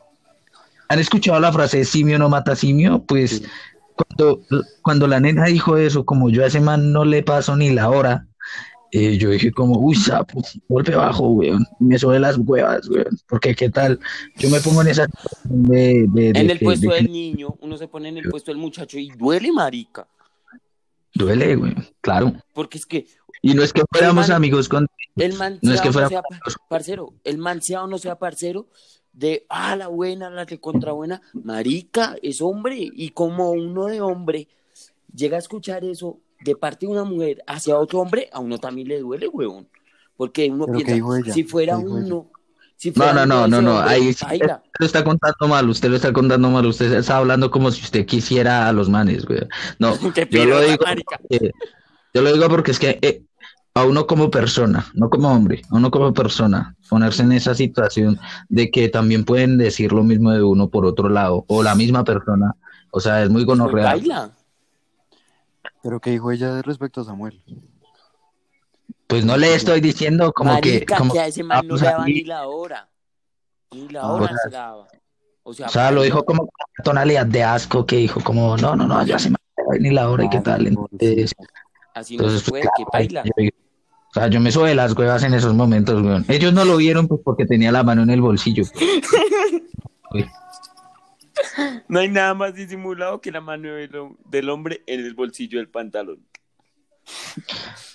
¿Han 0.89 0.99
escuchado 1.01 1.41
la 1.41 1.53
frase 1.53 1.85
simio 1.85 2.19
no 2.19 2.29
mata 2.29 2.55
simio? 2.55 3.03
Pues 3.03 3.31
Sí. 3.39 3.43
cuando, 3.97 4.41
cuando 4.83 5.09
la 5.09 5.19
nena 5.19 5.47
dijo 5.47 5.77
eso, 5.77 6.05
como 6.05 6.31
yo 6.31 6.45
a 6.45 6.47
ese 6.47 6.61
man 6.61 6.93
no 6.93 7.05
le 7.05 7.25
paso 7.25 7.57
ni 7.57 7.71
la 7.71 7.89
hora, 7.91 8.27
eh, 8.99 9.19
yo 9.19 9.31
dije 9.31 9.51
como, 9.53 9.79
uy, 9.79 9.95
sapo, 9.95 10.43
golpe 10.69 10.95
bajo, 10.95 11.29
weón, 11.29 11.65
me 11.81 11.99
sube 11.99 12.19
las 12.19 12.37
huevas, 12.39 12.89
weón, 12.89 13.19
porque 13.29 13.55
qué 13.55 13.69
tal, 13.69 13.99
yo 14.37 14.49
me 14.51 14.61
pongo 14.61 14.83
en 14.83 14.89
esa 14.89 15.07
de, 15.45 16.07
de- 16.09 16.33
de 16.33 16.41
En 16.41 16.51
el 16.51 16.59
puesto 16.59 16.89
del 16.91 17.11
niño, 17.11 17.57
uno 17.61 17.77
se 17.77 17.89
pone 17.89 18.09
en 18.09 18.19
el 18.19 18.29
puesto 18.31 18.51
del 18.51 18.59
muchacho 18.61 18.99
y 18.99 19.09
duele, 19.11 19.53
marica. 19.53 20.07
duele, 21.15 21.57
weón, 21.57 21.87
claro. 22.01 22.33
Porque 22.53 22.79
es 22.79 22.87
que 22.87 23.07
Y 23.43 23.55
no 23.55 23.63
es 23.63 23.73
que 23.73 23.83
fuéramos 23.91 24.29
man- 24.29 24.37
amigos 24.37 24.69
con... 24.69 24.87
el 25.17 25.33
man 25.35 25.59
No 25.63 25.73
es 25.73 25.81
que 25.81 25.89
o 25.89 25.93
fuera- 25.93 26.09
sea 26.09 26.23
pa- 26.23 26.39
parcero, 26.69 27.15
el 27.25 27.39
man 27.39 27.63
sea 27.63 27.85
o 27.85 27.87
no 27.87 27.99
sea 27.99 28.19
parcero 28.19 28.69
de, 29.13 29.47
ah, 29.49 29.77
la 29.77 29.89
buena, 29.89 30.29
la 30.31 30.45
que 30.45 30.61
contra 30.61 30.93
buena, 30.93 31.23
marica, 31.33 32.17
es 32.23 32.43
hombre. 32.43 32.77
Y 32.93 33.11
como 33.11 33.51
uno 33.53 33.87
de 33.87 34.01
hombre 34.03 34.47
llega 35.15 35.37
a 35.37 35.41
escuchar 35.41 35.85
eso 35.85 36.21
de 36.45 36.57
parte 36.57 36.87
de 36.87 36.93
una 36.93 37.05
mujer 37.05 37.43
hacia 37.47 37.79
otro 37.79 38.01
hombre, 38.01 38.29
a 38.33 38.41
uno 38.41 38.59
también 38.59 38.89
le 38.89 39.01
duele, 39.01 39.29
weón. 39.29 39.69
Porque 40.17 40.51
uno 40.51 40.67
¿Pero 40.67 40.79
qué 40.79 40.85
piensa, 40.85 41.33
si 41.33 41.45
fuera 41.45 41.77
¿Qué 41.77 41.85
dijo 41.85 41.95
uno... 41.95 42.31
Si 42.79 42.91
No, 42.91 42.95
fuera 42.95 43.13
no, 43.15 43.27
no, 43.27 43.49
no, 43.49 43.63
no, 43.63 43.77
hombre, 43.79 43.91
ahí 43.95 44.09
usted 44.11 44.39
lo 44.79 44.85
está 44.87 45.03
contando 45.03 45.49
mal, 45.49 45.67
usted 45.71 45.89
lo 45.89 45.97
está 45.97 46.13
contando 46.13 46.51
mal, 46.51 46.67
usted 46.67 46.93
está 46.93 47.17
hablando 47.17 47.51
como 47.51 47.71
si 47.71 47.83
usted 47.83 48.05
quisiera 48.05 48.69
a 48.69 48.73
los 48.75 48.91
manes, 48.91 49.27
weón. 49.27 49.49
No, 49.79 49.95
yo 50.31 50.45
lo 50.45 50.61
digo 50.61 50.77
porque- 50.79 51.51
yo 52.13 52.23
lo 52.23 52.33
digo 52.35 52.49
porque 52.49 52.71
es 52.73 52.79
que 52.79 52.99
eh, 53.01 53.23
a 53.73 53.85
uno 53.85 54.07
como 54.07 54.31
persona, 54.31 54.87
no 54.95 55.09
como 55.09 55.33
hombre, 55.33 55.63
a 55.71 55.77
uno 55.77 55.91
como 55.91 56.13
persona, 56.13 56.75
ponerse 56.91 57.23
en 57.23 57.33
esa 57.33 57.55
situación 57.55 58.19
de 58.51 58.71
que 58.71 58.89
también 58.91 59.25
pueden 59.25 59.57
decir 59.57 59.93
lo 59.93 60.03
mismo 60.03 60.33
de 60.33 60.43
uno 60.43 60.69
por 60.69 60.85
otro 60.85 61.09
lado, 61.09 61.45
o 61.49 61.63
la 61.63 61.75
misma 61.75 62.05
persona, 62.05 62.57
o 62.91 63.01
sea, 63.01 63.23
es 63.23 63.31
muy 63.31 63.45
Pues, 63.47 63.59
gonorrea. 63.59 63.85
baila. 63.87 64.31
¿Pero 65.87 66.01
qué 66.01 66.11
dijo 66.11 66.33
ella 66.33 66.61
respecto 66.63 67.03
a 67.03 67.05
Samuel? 67.05 67.41
Pues 69.07 69.25
no 69.25 69.37
le 69.37 69.55
estoy 69.55 69.81
diciendo 69.81 70.33
como 70.33 70.61
que, 70.61 70.85
como 70.85 71.13
que 71.13 71.21
a 71.21 71.29
ese 71.29 71.45
man 71.45 71.65
no 71.69 71.77
le 71.77 71.81
daba 71.81 72.05
ni 72.07 72.25
la 72.25 72.49
hora. 72.49 72.89
Ni 73.71 73.89
la 73.91 74.01
Ah, 74.01 74.13
hora 74.13 74.25
o 74.25 74.27
sea, 74.27 74.37
se 74.43 74.51
la 74.51 74.59
daba. 74.59 74.89
O 75.45 75.55
sea, 75.55 75.67
o 75.67 75.71
sea, 75.71 75.91
lo 75.93 76.03
dijo 76.03 76.25
como 76.25 76.41
con 76.41 76.49
una 76.77 76.83
tonalidad 76.83 77.25
de 77.27 77.45
asco 77.45 77.87
que 77.87 77.99
dijo 77.99 78.21
como, 78.21 78.57
no, 78.57 78.75
no, 78.75 78.85
no, 78.89 79.07
ya 79.07 79.17
se 79.17 79.31
me 79.31 79.37
va 79.57 79.77
ni 79.79 79.91
la 79.91 80.11
hora 80.11 80.25
y 80.25 80.29
qué 80.29 80.39
Ay, 80.39 80.43
tal. 80.43 80.67
Entonces, 80.67 81.33
Así 81.95 82.17
no 82.17 82.25
entonces 82.25 82.51
pues, 82.51 82.63
que 82.65 82.69
claro, 82.85 82.91
baila. 82.93 83.23
yo- 83.25 83.49
o 84.11 84.13
sea, 84.19 84.27
yo 84.27 84.41
me 84.41 84.51
sube 84.51 84.75
las 84.75 84.93
huevas 84.99 85.23
en 85.23 85.35
esos 85.35 85.55
momentos, 85.55 86.03
weón. 86.03 86.25
Ellos 86.27 86.53
no 86.53 86.65
lo 86.65 86.79
vieron 86.79 87.07
pues 87.07 87.21
porque 87.25 87.47
tenía 87.47 87.71
la 87.71 87.85
mano 87.85 88.03
en 88.03 88.11
el 88.11 88.21
bolsillo. 88.21 88.65
No 91.89 92.01
hay 92.01 92.09
nada 92.09 92.35
más 92.35 92.55
disimulado 92.55 93.21
que 93.21 93.31
la 93.31 93.41
mano 93.41 93.69
del, 93.75 93.93
hom- 93.93 94.17
del 94.25 94.49
hombre 94.51 94.83
en 94.87 95.01
el 95.01 95.15
bolsillo 95.15 95.59
del 95.59 95.69
pantalón. 95.69 96.21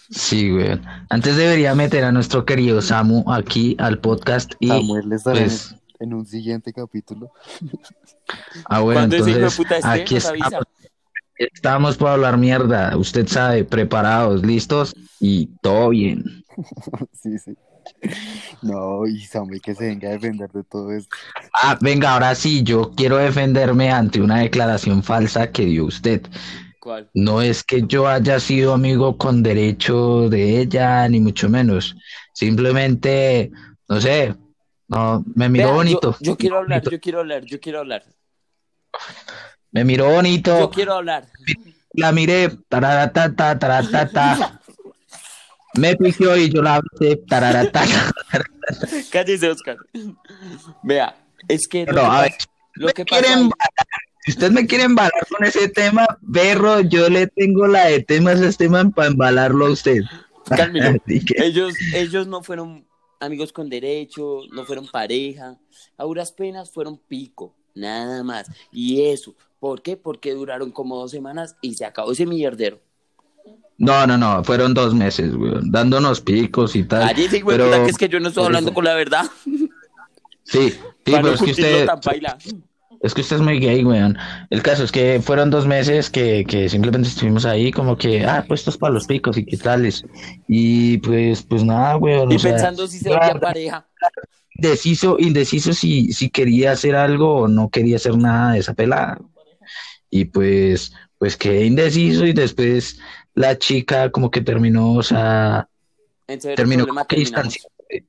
Sí, 0.10 0.52
weón. 0.52 0.82
Antes 1.10 1.36
debería 1.36 1.76
meter 1.76 2.04
a 2.04 2.12
nuestro 2.12 2.46
querido 2.46 2.82
Samu 2.82 3.30
aquí 3.32 3.76
al 3.80 4.00
podcast 4.00 4.54
y 4.60 4.68
Samuel 4.68 5.12
estará 5.12 5.40
pues, 5.40 5.72
en, 6.00 6.08
en 6.10 6.14
un 6.14 6.26
siguiente 6.26 6.72
capítulo. 6.74 7.32
ah, 8.66 8.80
bueno, 8.82 9.04
entonces 9.04 9.56
puta 9.56 9.80
aquí 9.84 10.16
estamos. 10.16 10.66
Estamos 11.38 11.98
para 11.98 12.14
hablar 12.14 12.38
mierda, 12.38 12.96
usted 12.96 13.28
sabe, 13.28 13.64
preparados, 13.64 14.46
listos 14.46 14.94
y 15.20 15.48
todo 15.62 15.90
bien. 15.90 16.46
sí, 17.14 17.38
sí. 17.40 17.56
No, 18.62 19.08
y 19.08 19.22
Samuel 19.22 19.62
que 19.62 19.74
se 19.76 19.86
venga 19.88 20.10
a 20.10 20.12
defender 20.14 20.50
de 20.52 20.64
todo 20.64 20.92
esto. 20.92 21.16
Ah, 21.54 21.78
venga, 21.82 22.14
ahora 22.14 22.36
sí, 22.36 22.64
yo 22.64 22.92
quiero 22.96 23.18
defenderme 23.18 23.92
ante 23.92 24.22
una 24.22 24.40
declaración 24.40 25.04
falsa 25.04 25.52
que 25.52 25.66
dio 25.66 25.86
usted. 25.86 26.22
¿Cuál? 26.80 27.10
No 27.14 27.42
es 27.42 27.64
que 27.64 27.84
yo 27.88 28.08
haya 28.08 28.40
sido 28.40 28.74
amigo 28.74 29.18
con 29.18 29.44
derecho 29.44 30.30
de 30.30 30.60
ella, 30.62 31.08
ni 31.08 31.20
mucho 31.20 31.50
menos. 31.50 31.96
Simplemente, 32.34 33.52
no 33.88 34.00
sé, 34.02 34.36
no, 34.88 35.24
me 35.36 35.50
miró 35.50 35.66
Vea, 35.66 35.72
yo- 35.74 35.78
bonito. 35.78 36.16
Yo, 36.20 36.38
quiero 36.38 36.58
hablar, 36.58 36.80
Bonito. 36.80 36.92
yo 36.92 37.00
quiero 37.02 37.20
hablar, 37.20 37.46
yo 37.46 37.60
quiero 37.60 37.80
hablar. 37.80 38.04
Me 39.72 39.84
miró 39.86 40.10
bonito. 40.12 40.60
Yo 40.60 40.70
quiero 40.70 40.94
hablar. 40.96 41.28
La 41.94 42.12
miré, 42.12 42.50
taratata. 42.70 43.58
Me 45.76 45.96
pidió 45.96 46.36
y 46.38 46.50
yo 46.50 46.62
la 46.62 46.82
tararatata. 47.28 48.12
Cállese, 49.12 49.50
Oscar. 49.50 49.78
Vea, 50.84 51.16
es 51.48 51.68
que 51.68 51.86
No, 51.86 52.02
a 52.02 52.22
ver, 52.24 52.34
lo 52.74 52.88
que 52.90 53.06
pasa 53.06 53.22
quieren. 53.22 53.52
Si 54.24 54.32
usted 54.32 54.52
me 54.52 54.68
quiere 54.68 54.84
embalar 54.84 55.26
con 55.30 55.46
ese 55.46 55.68
tema, 55.68 56.06
berro, 56.22 56.82
yo 56.82 57.10
le 57.10 57.26
tengo 57.28 57.66
la 57.68 57.86
de 57.86 58.04
temas 58.04 58.40
a 58.40 58.50
este 58.50 58.70
man 58.70 58.92
para 58.92 59.08
embalarlo 59.08 59.66
a 59.66 59.72
usted. 59.72 60.02
Cálmelo. 60.46 61.00
Ellos, 61.38 61.74
ellos 61.94 62.28
no 62.28 62.44
fueron 62.44 62.86
amigos 63.20 63.52
con 63.52 63.70
derecho, 63.70 64.42
no 64.52 64.66
fueron 64.66 64.88
pareja, 64.88 65.58
a 65.98 66.04
duras 66.04 66.32
penas 66.32 66.72
fueron 66.72 66.98
pico, 66.98 67.56
nada 67.74 68.24
más. 68.24 68.48
Y 68.72 69.06
eso, 69.06 69.36
¿por 69.60 69.82
qué? 69.82 69.98
Porque 69.98 70.34
duraron 70.34 70.72
como 70.72 70.98
dos 70.98 71.12
semanas 71.12 71.56
y 71.62 71.76
se 71.76 71.86
acabó 71.86 72.12
ese 72.12 72.26
mierdero. 72.26 72.80
No, 73.82 74.06
no, 74.06 74.16
no, 74.16 74.44
fueron 74.44 74.76
dos 74.76 74.94
meses, 74.94 75.34
weón, 75.34 75.72
dándonos 75.72 76.22
picos 76.22 76.76
y 76.76 76.84
tal. 76.84 77.02
Allí 77.02 77.28
sí, 77.28 77.42
güey, 77.42 77.58
pero- 77.58 77.84
que 77.84 77.90
es 77.90 77.98
que 77.98 78.08
yo 78.10 78.20
no 78.20 78.30
estoy 78.30 78.46
hablando 78.46 78.74
con 78.74 78.86
la 78.86 78.94
verdad. 78.94 79.26
Sí, 79.44 79.70
sí, 80.44 80.78
pero 81.04 81.24
no 81.24 81.30
es 81.30 81.42
que 81.42 81.52
usted, 81.52 81.88
es 83.02 83.16
que 83.16 83.22
usted 83.22 83.38
es 83.38 83.42
muy 83.42 83.60
gay, 83.60 83.84
weón. 83.84 84.16
El 84.52 84.62
caso 84.62 84.84
es 84.84 84.92
que 84.92 85.20
fueron 85.20 85.50
dos 85.50 85.66
meses 85.66 86.12
que, 86.12 86.46
que 86.48 86.70
simplemente 86.70 87.10
estuvimos 87.10 87.46
ahí 87.46 87.72
como 87.72 87.98
que, 87.98 88.24
ah, 88.24 88.46
puestos 88.48 88.78
para 88.78 88.94
los 88.94 89.08
picos 89.08 89.36
y 89.38 89.46
qué 89.46 89.58
tales. 89.58 90.06
Y 90.48 91.00
pues, 91.00 91.42
pues 91.42 91.64
nada, 91.64 91.98
weón. 91.98 92.32
Y 92.32 92.38
sea, 92.38 92.52
pensando 92.52 92.88
si 92.88 93.00
se 93.00 93.10
verdad, 93.10 93.40
pareja. 93.40 93.88
indeciso, 94.54 95.18
indeciso 95.18 95.74
si, 95.74 96.14
si 96.14 96.30
quería 96.30 96.74
hacer 96.74 96.96
algo 96.96 97.38
o 97.38 97.48
no 97.48 97.70
quería 97.70 97.96
hacer 97.96 98.16
nada 98.16 98.54
de 98.54 98.60
esa 98.60 98.76
pelada. 98.76 99.18
Y 100.12 100.26
pues, 100.26 100.94
pues 101.18 101.36
quedé 101.38 101.66
indeciso 101.66 102.26
y 102.26 102.34
después 102.34 103.00
la 103.34 103.58
chica 103.58 104.12
como 104.12 104.30
que 104.32 104.42
terminó, 104.42 104.94
o 104.94 105.04
sea, 105.04 105.68
terminó 106.56 106.88
como 106.88 107.06
que 107.06 107.16
distanciándose. 107.18 108.06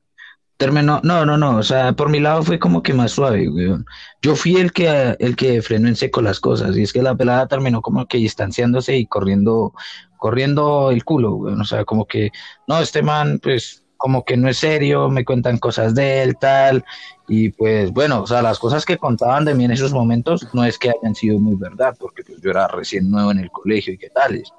terminó, 0.56 1.00
no, 1.02 1.26
no, 1.26 1.36
no, 1.36 1.56
o 1.56 1.62
sea, 1.62 1.92
por 1.92 2.08
mi 2.08 2.20
lado 2.20 2.42
fue 2.42 2.58
como 2.58 2.82
que 2.82 2.94
más 2.94 3.12
suave, 3.12 3.48
weón. 3.48 3.84
Yo 4.20 4.36
fui 4.36 4.56
el 4.56 4.72
que, 4.72 5.16
el 5.18 5.36
que 5.36 5.62
frenó 5.62 5.88
en 5.88 5.96
seco 5.96 6.22
las 6.22 6.40
cosas, 6.40 6.76
y 6.76 6.82
es 6.82 6.92
que 6.92 7.02
la 7.02 7.16
pelada 7.16 7.46
terminó 7.48 7.82
como 7.82 8.06
que 8.06 8.18
distanciándose 8.18 8.96
y 8.96 9.06
corriendo, 9.06 9.74
corriendo 10.18 10.90
el 10.90 11.04
culo, 11.04 11.34
weón. 11.34 11.60
O 11.60 11.64
sea, 11.64 11.84
como 11.84 12.06
que, 12.06 12.30
no, 12.68 12.80
este 12.80 13.02
man, 13.02 13.40
pues, 13.42 13.82
como 13.96 14.24
que 14.24 14.36
no 14.36 14.48
es 14.48 14.58
serio, 14.58 15.08
me 15.08 15.24
cuentan 15.24 15.58
cosas 15.58 15.94
de 15.94 16.24
él, 16.24 16.36
tal, 16.36 16.84
y 17.28 17.50
pues, 17.50 17.92
bueno, 17.92 18.22
o 18.22 18.26
sea, 18.26 18.42
las 18.42 18.58
cosas 18.58 18.84
que 18.84 18.98
contaban 18.98 19.44
de 19.44 19.54
mí 19.54 19.64
en 19.64 19.70
esos 19.70 19.92
momentos 19.92 20.48
no 20.52 20.64
es 20.64 20.76
que 20.76 20.90
hayan 20.90 21.14
sido 21.14 21.38
muy 21.38 21.54
verdad, 21.54 21.96
porque 21.98 22.24
pues 22.24 22.40
yo 22.42 22.50
era 22.50 22.66
recién 22.66 23.08
nuevo 23.10 23.30
en 23.30 23.38
el 23.38 23.50
colegio 23.50 23.94
y 23.94 23.98
qué 23.98 24.10
tales. 24.10 24.52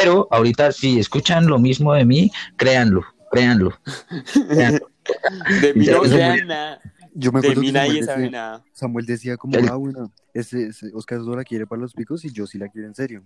Pero 0.00 0.28
ahorita, 0.30 0.72
si 0.72 0.98
escuchan 0.98 1.46
lo 1.46 1.58
mismo 1.58 1.94
de 1.94 2.04
mí, 2.04 2.30
créanlo, 2.56 3.04
créanlo. 3.30 3.72
créanlo. 4.48 4.90
De 5.60 5.74
mí 5.74 5.86
no 5.86 6.00
crean 6.00 6.46
nada. 6.46 6.80
Yo 7.14 7.30
me 7.30 7.40
De 7.40 7.48
acuerdo 7.48 7.60
mí 7.60 7.66
que 7.68 7.72
nadie 7.72 8.02
Samuel 8.02 8.30
decía. 8.30 8.64
Samuel 8.72 9.06
decía 9.06 9.36
como, 9.36 9.58
ah, 9.70 9.76
bueno, 9.76 10.12
ese, 10.32 10.68
ese 10.68 10.90
Oscar 10.94 11.20
la 11.20 11.44
quiere 11.44 11.66
para 11.66 11.80
los 11.80 11.92
picos 11.92 12.24
y 12.24 12.32
yo 12.32 12.46
sí 12.46 12.58
la 12.58 12.68
quiero 12.68 12.88
en 12.88 12.94
serio. 12.94 13.22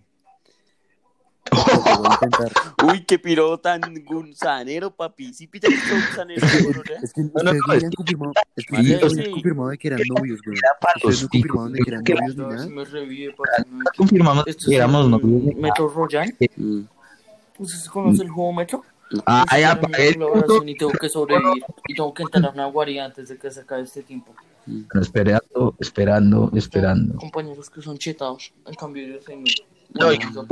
Uy, 2.84 3.04
qué 3.04 3.18
piro 3.18 3.58
tan 3.58 3.80
gunsanero, 4.04 4.90
papi. 4.94 5.32
Sí, 5.34 5.46
pilla 5.46 5.68
que 5.68 5.76
gusanero. 5.76 6.46
gonorrea? 6.64 6.98
Es 7.02 7.12
que 7.12 7.20
no, 7.22 7.26
ustedes 7.34 7.44
no, 7.44 7.52
no 7.52 7.72
habían 7.72 7.84
es 7.84 7.90
que- 7.90 7.96
confirmado, 7.96 8.32
es 8.56 8.66
que 8.66 8.76
Sí, 8.76 8.94
ustedes 8.94 9.16
no 9.26 9.30
confirmado 9.32 9.68
de 9.70 9.78
que 9.78 9.88
eran 9.88 10.00
novios, 10.08 10.40
güey. 10.44 10.58
Ustedes 10.58 11.04
los 11.04 11.22
no 11.22 11.28
confirmaron 11.28 11.72
de 11.72 11.78
que 11.80 11.90
eran 11.90 12.04
novios 12.04 12.36
ni 12.36 12.42
No, 12.42 12.48
nada. 12.50 12.66
me 12.68 12.84
revive, 12.84 13.34
no 13.70 13.84
confirmamos 13.96 14.44
que 14.44 14.76
éramos 14.76 15.08
novios. 15.08 15.54
Metro 15.56 15.88
Royal. 15.88 16.34
Mm. 16.56 16.80
¿Usted 17.58 17.78
se 17.78 17.90
conoce 17.90 18.22
el 18.22 18.28
juego 18.30 18.52
Metro? 18.52 18.84
Ah, 19.26 19.44
Pues 19.48 19.64
una 20.16 20.28
colaboración 20.28 20.68
y 20.68 20.76
tengo 20.76 20.92
que 20.92 21.08
sobrevivir. 21.08 21.64
Y 21.88 21.94
tengo 21.94 22.12
que 22.14 22.22
entrar 22.24 22.44
a 22.46 22.50
una 22.50 22.66
guarida 22.66 23.06
antes 23.06 23.28
de 23.30 23.38
que 23.38 23.50
se 23.50 23.60
acabe 23.60 23.82
este 23.82 24.02
tiempo. 24.02 24.34
Esperando, 25.00 25.74
esperando, 25.80 26.50
esperando. 26.54 27.14
Compañeros 27.16 27.70
que 27.70 27.80
son 27.80 27.96
chetados. 27.96 28.52
En 28.66 28.74
cambio, 28.74 29.06
yo 29.06 29.22
soy 29.22 29.36
muy. 29.36 29.54
Ay, 29.98 30.18
eso 30.30 30.46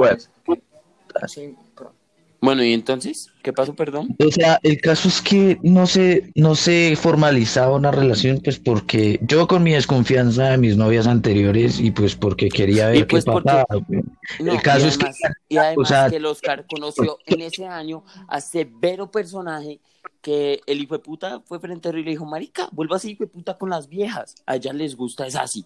bueno. 1.17 1.21
parece. 1.21 1.47
Sí, 1.49 1.55
pero- 1.77 1.95
Bueno, 2.39 2.63
¿y 2.63 2.75
entonces? 2.75 3.31
¿Qué 3.43 3.53
pasó, 3.53 3.75
perdón? 3.75 4.15
O 4.25 4.31
sea, 4.31 4.61
el 4.63 4.79
caso 4.81 5.09
es 5.09 5.23
que 5.23 5.59
no 5.63 5.87
se, 5.87 6.31
no 6.35 6.55
se 6.55 6.95
formalizaba 6.95 7.75
una 7.75 7.91
relación, 7.91 8.41
pues 8.45 8.59
porque 8.59 9.19
yo 9.23 9.49
con 9.49 9.63
mi 9.63 9.73
desconfianza 9.73 10.51
de 10.51 10.59
mis 10.59 10.77
novias 10.77 11.07
anteriores 11.07 11.81
y 11.81 11.91
pues 11.93 12.15
porque 12.15 12.49
quería 12.51 12.89
ver 12.89 13.07
pues 13.07 13.25
qué 13.25 13.33
porque- 13.33 13.45
pasaba. 13.49 13.67
güey. 13.89 14.03
No, 14.41 14.53
El 14.53 14.63
caso 14.63 14.85
y 14.85 14.89
es 14.91 14.99
que- 14.99 15.07
y 15.49 15.57
además 15.57 15.79
o 15.79 15.85
sea- 15.89 16.11
que 16.11 16.17
el 16.17 16.27
Oscar 16.27 16.67
conoció 16.71 17.19
en 17.27 17.41
ese 17.41 17.67
año 17.67 18.05
a 18.29 18.41
severo 18.41 19.11
personaje 19.11 19.81
que 20.21 20.61
el 20.67 20.81
hijo 20.83 20.95
de 20.95 21.01
puta 21.03 21.41
fue 21.47 21.59
frente 21.59 21.89
a 21.89 21.93
él 21.93 21.99
y 21.99 22.05
le 22.05 22.11
dijo, 22.11 22.27
marica, 22.27 22.69
vuelva 22.73 22.97
así 22.97 23.13
hijo 23.13 23.25
de 23.25 23.29
puta 23.31 23.57
con 23.57 23.71
las 23.71 23.89
viejas. 23.89 24.35
A 24.45 24.57
ellas 24.57 24.75
les 24.75 24.95
gusta, 24.95 25.27
es 25.27 25.37
así. 25.37 25.65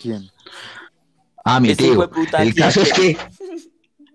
¿Quién? 0.00 0.30
Ah, 1.44 1.58
mi 1.60 1.70
Ese 1.70 1.84
hijo 1.86 1.92
tío. 1.94 2.00
de 2.02 2.08
puta 2.08 2.42
El 2.42 2.54
caso 2.54 2.80
es 2.82 2.92
que, 2.92 3.16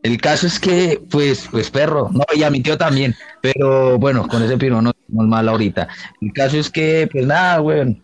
el 0.05 0.21
caso 0.21 0.45
es 0.45 0.59
que, 0.59 1.01
pues, 1.09 1.47
pues 1.49 1.71
perro, 1.71 2.09
no, 2.11 2.23
y 2.35 2.43
a 2.43 2.51
mi 2.51 2.61
tío 2.61 2.77
también, 2.77 3.15
pero 3.41 3.97
bueno, 3.97 4.27
con 4.27 4.43
ese 4.43 4.55
piro 4.55 4.79
no 4.81 4.91
estamos 4.91 5.27
mal 5.27 5.49
ahorita. 5.49 5.87
El 6.21 6.31
caso 6.31 6.57
es 6.57 6.69
que, 6.69 7.09
pues 7.11 7.25
nada, 7.25 7.57
güey, 7.57 8.01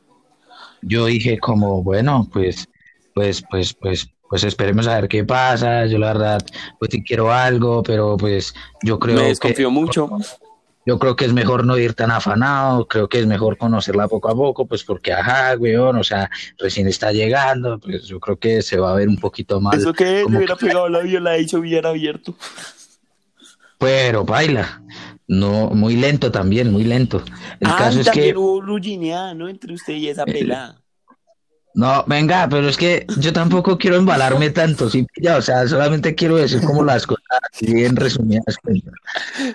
yo 0.82 1.06
dije 1.06 1.38
como, 1.38 1.84
bueno, 1.84 2.28
pues, 2.34 2.68
pues, 3.14 3.44
pues, 3.50 3.74
pues, 3.74 4.10
pues 4.28 4.44
esperemos 4.44 4.88
a 4.88 4.96
ver 4.96 5.10
qué 5.10 5.24
pasa. 5.24 5.86
Yo 5.86 6.00
la 6.00 6.08
verdad, 6.14 6.42
pues 6.80 6.90
sí 6.92 7.04
quiero 7.04 7.32
algo, 7.32 7.84
pero 7.84 8.18
pues 8.18 8.54
yo 8.82 8.98
creo 8.98 9.18
Me 9.18 9.22
que 9.24 9.28
desconfío 9.28 9.70
mucho. 9.70 10.10
Yo 10.86 10.98
creo 10.98 11.16
que 11.16 11.26
es 11.26 11.34
mejor 11.34 11.66
no 11.66 11.78
ir 11.78 11.94
tan 11.94 12.12
afanado, 12.12 12.88
creo 12.88 13.08
que 13.08 13.20
es 13.20 13.28
mejor 13.28 13.58
conocerla 13.58 14.08
poco 14.08 14.30
a 14.30 14.36
poco, 14.36 14.66
pues 14.66 14.84
porque, 14.84 15.14
ajá, 15.14 15.56
weón, 15.58 15.98
o 15.98 16.04
sea, 16.04 16.30
recién 16.58 16.88
está 16.88 17.12
llegando, 17.12 17.80
pues 17.80 18.06
yo 18.06 18.20
creo 18.20 18.38
que 18.38 18.62
se 18.62 18.78
va 18.78 18.92
a 18.92 18.96
ver 18.96 19.08
un 19.08 19.18
poquito 19.18 19.62
más, 19.62 19.78
Eso 19.78 19.94
que 19.94 20.06
le 20.06 20.24
como 20.24 20.38
hubiera 20.38 20.56
pegado 20.56 20.90
la 20.90 21.00
viola 21.00 21.38
y 21.38 21.48
se 21.48 21.58
hubiera 21.58 21.90
abierto. 21.90 22.36
pero 23.78 24.26
baila, 24.26 24.82
no, 25.28 25.70
muy 25.70 25.96
lento 25.96 26.32
también, 26.32 26.72
muy 26.72 26.84
lento. 26.84 27.24
El 27.60 27.70
ah, 27.70 27.76
caso 27.78 28.02
es 28.02 28.10
que, 28.10 28.36
hubo 28.36 28.62
¿no? 28.62 29.48
Entre 29.48 29.74
usted 29.74 29.94
y 29.94 30.08
esa 30.08 30.26
pelada. 30.26 30.81
No, 31.74 32.04
venga, 32.06 32.48
pero 32.50 32.68
es 32.68 32.78
que 32.78 33.06
yo 33.18 33.32
tampoco 33.32 33.78
quiero 33.78 33.96
embalarme 33.96 34.50
tanto, 34.50 34.90
sí, 34.90 35.06
ya, 35.22 35.38
o 35.38 35.42
sea, 35.42 35.68
solamente 35.68 36.16
quiero 36.16 36.36
decir 36.36 36.62
como 36.62 36.84
las 36.84 37.08
cosas 37.08 37.40
bien 37.62 37.96
resumidas. 37.96 38.58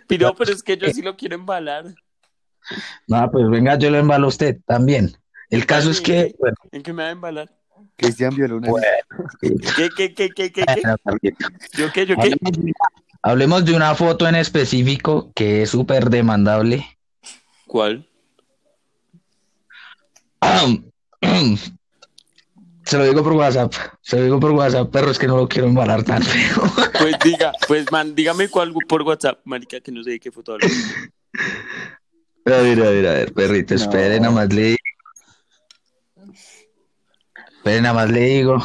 Pero, 0.07 0.35
pero 0.35 0.53
es 0.53 0.62
que 0.62 0.77
yo 0.77 0.89
sí 0.89 1.03
lo 1.03 1.17
quiero 1.17 1.35
embalar. 1.35 1.95
No, 3.07 3.31
pues 3.31 3.49
venga, 3.49 3.77
yo 3.79 3.91
lo 3.91 3.99
embalo 3.99 4.27
a 4.27 4.29
usted 4.29 4.59
también. 4.67 5.17
El 5.51 5.67
caso 5.67 5.91
es 5.91 6.01
que, 6.01 6.35
bueno, 6.39 6.57
¿En 6.73 6.83
qué 6.83 6.93
me 6.93 7.03
va 7.03 7.11
a 7.11 7.12
embalar? 7.12 7.53
Cristian 7.97 8.35
violó 8.35 8.57
una 8.57 8.69
Bueno. 8.69 8.87
¿Qué, 9.41 9.91
qué, 9.97 10.14
qué, 10.14 10.31
qué. 10.53 10.64
¿Yo 11.73 11.93
qué, 11.93 12.07
yo 12.07 12.17
qué? 12.17 12.23
Hablemos 12.23 12.53
de, 12.53 12.61
una, 12.61 12.73
hablemos 13.23 13.64
de 13.64 13.75
una 13.75 13.95
foto 13.95 14.27
en 14.27 14.35
específico 14.35 15.33
que 15.35 15.62
es 15.62 15.71
súper 15.71 16.11
demandable. 16.11 16.99
¿Cuál? 17.67 18.09
Se 22.87 22.97
lo 22.97 23.05
digo 23.05 23.22
por 23.24 23.32
WhatsApp, 23.32 23.72
se 24.01 24.16
lo 24.16 24.22
digo 24.22 24.39
por 24.41 24.53
WhatsApp, 24.53 24.89
pero 24.93 25.11
es 25.11 25.18
que 25.18 25.26
no 25.26 25.37
lo 25.37 25.49
quiero 25.49 25.66
embalar 25.68 26.03
tan 26.05 26.22
feo. 26.22 26.62
Pues 27.01 27.16
diga, 27.24 27.53
pues 27.68 27.91
man, 27.93 28.14
dígame 28.14 28.49
cuál 28.49 28.72
por 28.89 29.03
WhatsApp, 29.03 29.41
marica, 29.45 29.80
que 29.80 29.91
no 29.93 30.03
sé 30.05 30.11
de 30.12 30.20
qué 30.20 30.30
foto 30.30 30.53
habla. 30.55 30.66
A 32.47 32.51
ver, 32.62 32.80
a 32.80 32.91
ver, 32.91 33.07
a 33.09 33.12
ver, 33.12 33.32
perrito, 33.34 33.74
No. 33.74 33.80
espere, 33.80 34.20
nada 34.20 34.32
más 34.32 34.53
le 34.55 34.62
digo. 34.62 34.76
Espere, 37.57 37.80
nada 37.80 37.95
más 37.95 38.11
le 38.11 38.20
digo. 38.20 38.57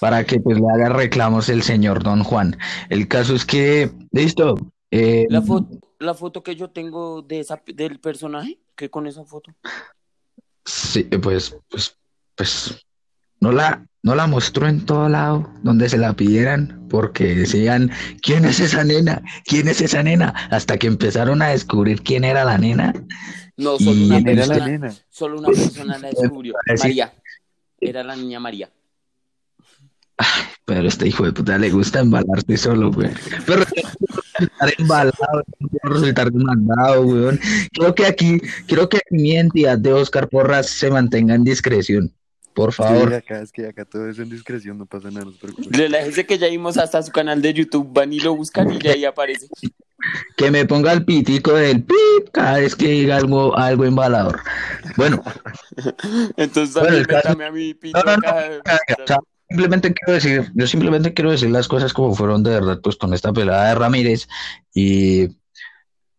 Para 0.00 0.24
que 0.24 0.40
pues 0.40 0.58
le 0.58 0.64
haga 0.74 0.88
reclamos 0.90 1.48
el 1.48 1.62
señor 1.62 2.02
Don 2.02 2.24
Juan. 2.24 2.56
El 2.88 3.06
caso 3.08 3.34
es 3.34 3.44
que, 3.44 3.90
listo. 4.12 4.56
eh, 4.90 5.26
La 5.28 5.42
foto, 5.42 5.78
la 5.98 6.14
foto 6.14 6.42
que 6.42 6.56
yo 6.56 6.70
tengo 6.70 7.22
de 7.22 7.40
esa, 7.40 7.62
del 7.66 8.00
personaje, 8.00 8.58
¿qué 8.74 8.90
con 8.90 9.06
esa 9.06 9.24
foto? 9.24 9.54
Sí, 10.64 11.04
pues, 11.04 11.56
pues, 11.68 11.96
pues, 12.34 12.85
no 13.40 13.52
la, 13.52 13.86
no 14.02 14.14
la 14.14 14.26
mostró 14.26 14.68
en 14.68 14.84
todo 14.84 15.08
lado 15.08 15.50
donde 15.62 15.88
se 15.88 15.98
la 15.98 16.14
pidieran, 16.14 16.86
porque 16.88 17.34
decían, 17.34 17.90
¿quién 18.22 18.44
es 18.44 18.60
esa 18.60 18.84
nena? 18.84 19.22
¿Quién 19.44 19.68
es 19.68 19.80
esa 19.80 20.02
nena? 20.02 20.34
Hasta 20.50 20.78
que 20.78 20.86
empezaron 20.86 21.42
a 21.42 21.48
descubrir 21.48 22.02
quién 22.02 22.24
era 22.24 22.44
la 22.44 22.58
nena. 22.58 22.92
No, 23.56 23.78
solo 23.78 24.04
una 24.04 24.16
¿Quién 24.16 24.28
era 24.28 24.46
la 24.46 24.54
persona, 24.54 24.70
nena? 24.70 24.94
solo 25.08 25.38
una 25.38 25.48
persona 25.48 25.98
la 25.98 26.08
descubrió. 26.08 26.54
Sí. 26.76 26.82
María. 26.82 27.12
Era 27.80 28.04
la 28.04 28.16
niña 28.16 28.40
María. 28.40 28.70
Pero 30.64 30.80
a 30.80 30.88
este 30.88 31.08
hijo 31.08 31.24
de 31.24 31.32
puta 31.32 31.58
le 31.58 31.70
gusta 31.70 32.00
embalarse 32.00 32.56
solo, 32.56 32.90
güey. 32.90 33.10
Pero 33.46 33.64
resultar 33.64 34.72
embalado, 34.78 35.44
resultar 35.82 36.32
demandado, 36.32 37.02
weón. 37.02 37.38
Creo 37.72 37.94
que 37.94 38.06
aquí, 38.06 38.40
creo 38.66 38.88
que 38.88 38.98
mi 39.10 39.36
entidad 39.36 39.78
de 39.78 39.92
Oscar 39.92 40.28
Porras 40.28 40.68
se 40.70 40.90
mantenga 40.90 41.34
en 41.34 41.44
discreción. 41.44 42.12
Por 42.56 42.72
Sí, 42.72 42.78
favor. 42.78 43.12
acá 43.12 43.42
es 43.42 43.52
que 43.52 43.66
acá 43.68 43.84
todo 43.84 44.08
es 44.08 44.18
en 44.18 44.30
discreción, 44.30 44.78
no 44.78 44.86
pasa 44.86 45.10
nada, 45.10 45.26
no 45.26 45.32
se 45.32 45.38
preocupen. 45.38 45.78
Le 45.78 45.90
la 45.90 46.00
ese 46.00 46.24
que 46.24 46.38
ya 46.38 46.48
vimos 46.48 46.78
hasta 46.78 47.02
su 47.02 47.12
canal 47.12 47.42
de 47.42 47.52
YouTube, 47.52 47.86
van 47.92 48.12
y 48.14 48.18
lo 48.18 48.34
buscan 48.34 48.72
y 48.72 48.78
ya 48.78 48.92
ahí 48.92 49.04
aparece. 49.04 49.46
Que 50.38 50.50
me 50.50 50.64
ponga 50.64 50.92
el 50.92 51.04
pitico 51.04 51.52
del 51.52 51.84
pip 51.84 52.30
cada 52.32 52.58
vez 52.58 52.74
que 52.74 52.88
diga 52.88 53.16
algo, 53.18 53.54
algo 53.58 53.84
embalador. 53.84 54.40
Bueno, 54.96 55.22
Entonces 56.38 56.74
Bueno, 56.74 57.06
caso- 57.06 57.28
métame 57.28 57.44
a 57.44 57.52
mi 57.52 57.74
pito 57.74 57.98
No, 58.04 58.16
no, 58.16 58.22
no, 58.22 58.28
acá. 58.64 59.18
simplemente 59.50 59.92
quiero 59.92 60.14
decir, 60.14 60.50
yo 60.54 60.66
simplemente 60.66 61.12
quiero 61.12 61.30
decir 61.32 61.50
las 61.50 61.68
cosas 61.68 61.92
como 61.92 62.14
fueron 62.14 62.42
de 62.42 62.50
verdad, 62.50 62.80
pues 62.82 62.96
con 62.96 63.12
esta 63.12 63.32
pelada 63.34 63.68
de 63.68 63.74
Ramírez. 63.74 64.28
Y 64.74 65.28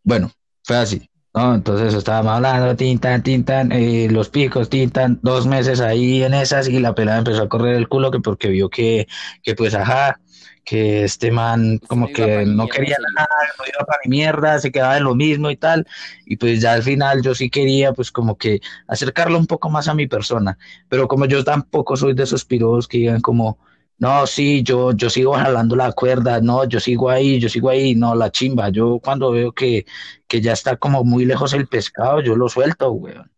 bueno, 0.03 0.31
fue 0.63 0.77
así. 0.77 1.09
¿No? 1.37 1.55
Entonces 1.55 1.93
estábamos 1.93 2.33
hablando, 2.33 2.75
tintan, 2.75 3.21
tintan, 3.23 3.71
eh, 3.71 4.07
los 4.09 4.29
picos, 4.29 4.69
tintan, 4.69 5.19
dos 5.21 5.45
meses 5.45 5.79
ahí 5.81 6.23
en 6.23 6.33
esas 6.33 6.67
y 6.67 6.79
la 6.79 6.95
pelada 6.95 7.19
empezó 7.19 7.43
a 7.43 7.49
correr 7.49 7.75
el 7.75 7.87
culo 7.87 8.11
que 8.11 8.19
porque 8.19 8.49
vio 8.49 8.69
que, 8.69 9.07
que 9.43 9.53
pues 9.55 9.75
ajá, 9.75 10.19
que 10.65 11.03
este 11.03 11.31
man 11.31 11.79
como 11.87 12.07
que 12.07 12.45
no 12.45 12.63
mierda, 12.63 12.67
quería 12.75 12.97
nada, 13.15 13.27
no 13.57 13.65
iba 13.65 13.85
para 13.85 13.99
ni 14.03 14.09
mierda, 14.09 14.59
se 14.59 14.71
quedaba 14.71 14.97
en 14.97 15.03
lo 15.03 15.15
mismo 15.15 15.49
y 15.51 15.55
tal. 15.55 15.87
Y 16.25 16.37
pues 16.37 16.59
ya 16.61 16.73
al 16.73 16.83
final 16.83 17.21
yo 17.21 17.35
sí 17.35 17.49
quería 17.49 17.93
pues 17.93 18.11
como 18.11 18.37
que 18.37 18.59
acercarlo 18.87 19.37
un 19.37 19.47
poco 19.47 19.69
más 19.69 19.87
a 19.87 19.93
mi 19.93 20.07
persona. 20.07 20.57
Pero 20.89 21.07
como 21.07 21.25
yo 21.25 21.43
tampoco 21.43 21.95
soy 21.95 22.13
de 22.15 22.23
esos 22.23 22.43
piros 22.45 22.87
que 22.87 22.97
digan 22.97 23.21
como, 23.21 23.59
no, 23.99 24.27
sí, 24.27 24.61
yo, 24.63 24.91
yo 24.91 25.09
sigo 25.09 25.33
jalando 25.33 25.75
la 25.75 25.91
cuerda, 25.91 26.39
no, 26.39 26.65
yo 26.65 26.79
sigo 26.79 27.09
ahí, 27.09 27.39
yo 27.39 27.49
sigo 27.49 27.69
ahí, 27.69 27.95
no, 27.95 28.13
la 28.13 28.31
chimba. 28.31 28.69
Yo 28.69 28.99
cuando 29.03 29.31
veo 29.31 29.51
que, 29.53 29.85
que 30.27 30.39
ya 30.39 30.53
está 30.53 30.77
como 30.77 31.03
muy 31.03 31.25
lejos 31.25 31.53
el 31.53 31.67
pescado, 31.67 32.21
yo 32.21 32.35
lo 32.35 32.47
suelto, 32.47 32.91
weón. 32.91 33.31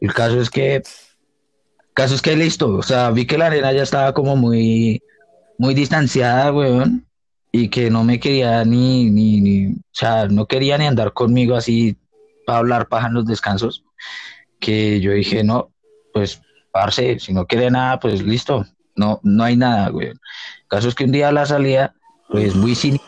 El 0.00 0.12
caso 0.12 0.40
es 0.40 0.50
que, 0.50 0.82
caso 1.94 2.14
es 2.14 2.20
que 2.22 2.36
listo, 2.36 2.68
o 2.76 2.82
sea, 2.82 3.10
vi 3.10 3.26
que 3.26 3.38
la 3.38 3.46
arena 3.46 3.72
ya 3.72 3.82
estaba 3.82 4.12
como 4.12 4.36
muy, 4.36 5.02
muy 5.58 5.74
distanciada, 5.74 6.52
weón, 6.52 7.06
y 7.50 7.68
que 7.68 7.88
no 7.90 8.04
me 8.04 8.20
quería 8.20 8.64
ni, 8.64 9.10
ni, 9.10 9.40
ni, 9.40 9.68
o 9.68 9.76
sea, 9.92 10.26
no 10.26 10.46
quería 10.46 10.76
ni 10.76 10.86
andar 10.86 11.14
conmigo 11.14 11.54
así 11.54 11.96
a 12.46 12.58
hablar 12.58 12.88
paja 12.88 13.06
en 13.06 13.14
los 13.14 13.26
descansos, 13.26 13.84
que 14.60 15.00
yo 15.00 15.12
dije, 15.12 15.44
no, 15.44 15.72
pues, 16.12 16.42
parce, 16.72 17.18
si 17.20 17.32
no 17.32 17.46
quiere 17.46 17.70
nada, 17.70 18.00
pues 18.00 18.22
listo, 18.22 18.66
no, 18.96 19.20
no 19.22 19.44
hay 19.44 19.56
nada, 19.56 19.88
güey. 19.88 20.08
El 20.08 20.18
caso 20.68 20.88
es 20.88 20.94
que 20.94 21.04
un 21.04 21.12
día 21.12 21.28
a 21.28 21.32
la 21.32 21.46
salida, 21.46 21.94
pues 22.28 22.54
muy 22.54 22.74
cínica, 22.74 23.04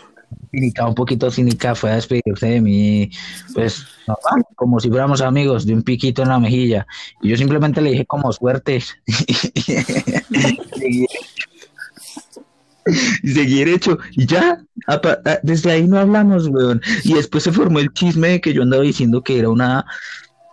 cínica, 0.50 0.86
un 0.86 0.94
poquito 0.94 1.30
cínica, 1.30 1.74
fue 1.74 1.90
a 1.90 1.96
despedirse 1.96 2.46
de 2.46 2.60
mí, 2.60 3.10
pues, 3.54 3.86
normal, 4.06 4.44
como 4.54 4.80
si 4.80 4.88
fuéramos 4.88 5.20
amigos, 5.20 5.66
de 5.66 5.74
un 5.74 5.82
piquito 5.82 6.22
en 6.22 6.28
la 6.28 6.38
mejilla. 6.38 6.86
Y 7.22 7.30
yo 7.30 7.36
simplemente 7.36 7.80
le 7.80 7.92
dije 7.92 8.06
como 8.06 8.32
suerte. 8.32 8.82
Y 13.22 13.32
seguí 13.32 13.58
derecho. 13.58 13.98
Y 14.12 14.26
ya, 14.26 14.62
ah, 14.86 15.00
desde 15.42 15.72
ahí 15.72 15.86
no 15.86 15.98
hablamos, 15.98 16.46
weón. 16.46 16.80
Y 17.02 17.14
después 17.14 17.42
se 17.42 17.50
formó 17.50 17.80
el 17.80 17.92
chisme 17.92 18.28
de 18.28 18.40
que 18.40 18.52
yo 18.52 18.62
andaba 18.62 18.84
diciendo 18.84 19.22
que 19.22 19.38
era 19.38 19.48
una 19.48 19.84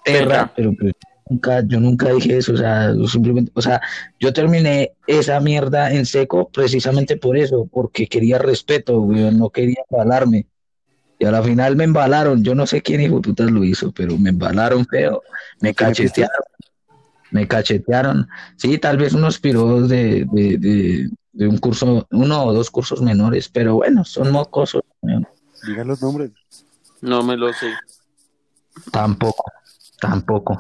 Perra. 0.03 0.51
pero 0.55 0.73
pues 0.73 0.93
nunca, 1.34 1.63
yo 1.65 1.79
nunca 1.79 2.09
dije 2.09 2.38
eso, 2.38 2.53
o 2.53 2.57
sea, 2.57 2.93
yo 2.93 3.07
simplemente, 3.07 3.51
o 3.55 3.61
sea, 3.61 3.81
yo 4.19 4.31
terminé 4.34 4.93
esa 5.07 5.39
mierda 5.39 5.91
en 5.91 6.05
seco 6.05 6.49
precisamente 6.49 7.17
por 7.17 7.38
eso, 7.38 7.67
porque 7.71 8.07
quería 8.07 8.38
respeto, 8.38 9.05
no 9.05 9.49
quería 9.49 9.84
embalarme. 9.89 10.47
Y 11.19 11.25
a 11.25 11.31
la 11.31 11.43
final 11.43 11.75
me 11.75 11.86
embalaron, 11.86 12.43
yo 12.43 12.53
no 12.55 12.65
sé 12.67 12.81
quién 12.81 13.01
hijo 13.01 13.15
de 13.15 13.21
putas 13.21 13.51
lo 13.51 13.63
hizo, 13.63 13.91
pero 13.91 14.17
me 14.17 14.29
embalaron 14.29 14.86
feo, 14.86 15.21
me 15.61 15.73
cachetearon, 15.73 16.43
me 17.31 17.47
cachetearon. 17.47 18.27
Sí, 18.57 18.77
tal 18.77 18.97
vez 18.97 19.13
unos 19.13 19.39
piros 19.39 19.89
de, 19.89 20.25
de, 20.31 20.57
de, 20.57 21.09
de 21.31 21.47
un 21.47 21.57
curso, 21.57 22.07
uno 22.11 22.43
o 22.43 22.53
dos 22.53 22.69
cursos 22.69 23.01
menores, 23.01 23.49
pero 23.49 23.75
bueno, 23.75 24.03
son 24.03 24.31
mocosos, 24.31 24.84
weón. 25.01 25.27
Diga 25.65 25.84
los 25.86 26.01
nombres. 26.01 26.31
No 27.01 27.23
me 27.23 27.38
lo 27.38 27.53
sé. 27.53 27.67
tampoco, 28.91 29.45
tampoco. 29.99 30.59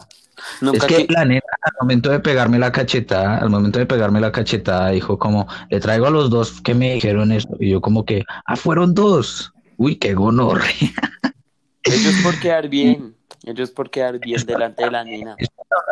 Nunca 0.61 0.77
Es 0.77 0.85
que 0.85 1.07
que- 1.07 1.13
la 1.13 1.25
neta, 1.25 1.47
al 1.61 1.71
momento 1.81 2.09
de 2.09 2.19
pegarme 2.19 2.59
la 2.59 2.71
cachetada, 2.71 3.37
al 3.37 3.49
momento 3.49 3.79
de 3.79 3.85
pegarme 3.85 4.19
la 4.19 4.31
cachetada, 4.31 4.89
dijo 4.89 5.17
como, 5.17 5.47
le 5.69 5.79
traigo 5.79 6.07
a 6.07 6.09
los 6.09 6.29
dos 6.29 6.61
que 6.61 6.73
me 6.73 6.93
dijeron 6.93 7.31
eso. 7.31 7.49
Y 7.59 7.69
yo 7.71 7.81
como 7.81 8.05
que, 8.05 8.23
ah, 8.45 8.55
fueron 8.55 8.93
dos. 8.93 9.53
Uy, 9.77 9.95
qué 9.97 10.13
gonorre. 10.13 10.73
Ellos 11.83 12.15
por 12.23 12.39
quedar 12.39 12.69
bien. 12.69 13.15
Ellos 13.43 13.71
por 13.71 13.89
quedar 13.89 14.19
bien 14.19 14.45
delante 14.45 14.83
de 14.85 14.91
la 14.91 15.03
nena. 15.03 15.35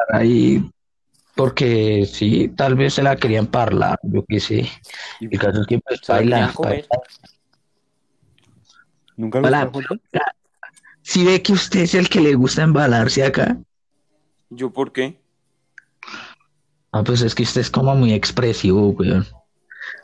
Ahí, 0.09 0.63
porque 1.35 2.05
sí, 2.05 2.49
tal 2.55 2.75
vez 2.75 2.93
se 2.93 3.03
la 3.03 3.15
querían 3.15 3.47
parlar, 3.47 3.99
yo 4.03 4.23
qué 4.27 4.39
sé. 4.39 4.69
Y 5.19 5.25
El 5.33 5.39
caso 5.39 5.61
es 5.61 5.67
que 5.67 5.79
pues 5.79 5.99
Se 6.01 6.11
la 6.13 6.17
baila, 6.19 6.35
querían 6.37 6.53
comer. 6.53 6.85
¿Nunca 9.17 9.69
juntos? 9.71 9.99
Si 11.03 11.25
ve 11.25 11.41
que 11.41 11.53
usted 11.53 11.81
es 11.81 11.95
el 11.95 12.09
que 12.09 12.21
le 12.21 12.35
gusta 12.35 12.63
embalarse 12.63 13.23
acá, 13.23 13.57
¿Yo 14.51 14.69
por 14.69 14.91
qué? 14.91 15.19
ah, 16.91 17.03
pues 17.03 17.21
es 17.21 17.33
que 17.33 17.43
usted 17.43 17.61
es 17.61 17.69
como 17.71 17.95
muy 17.95 18.13
expresivo, 18.13 18.89
weón. 18.89 19.25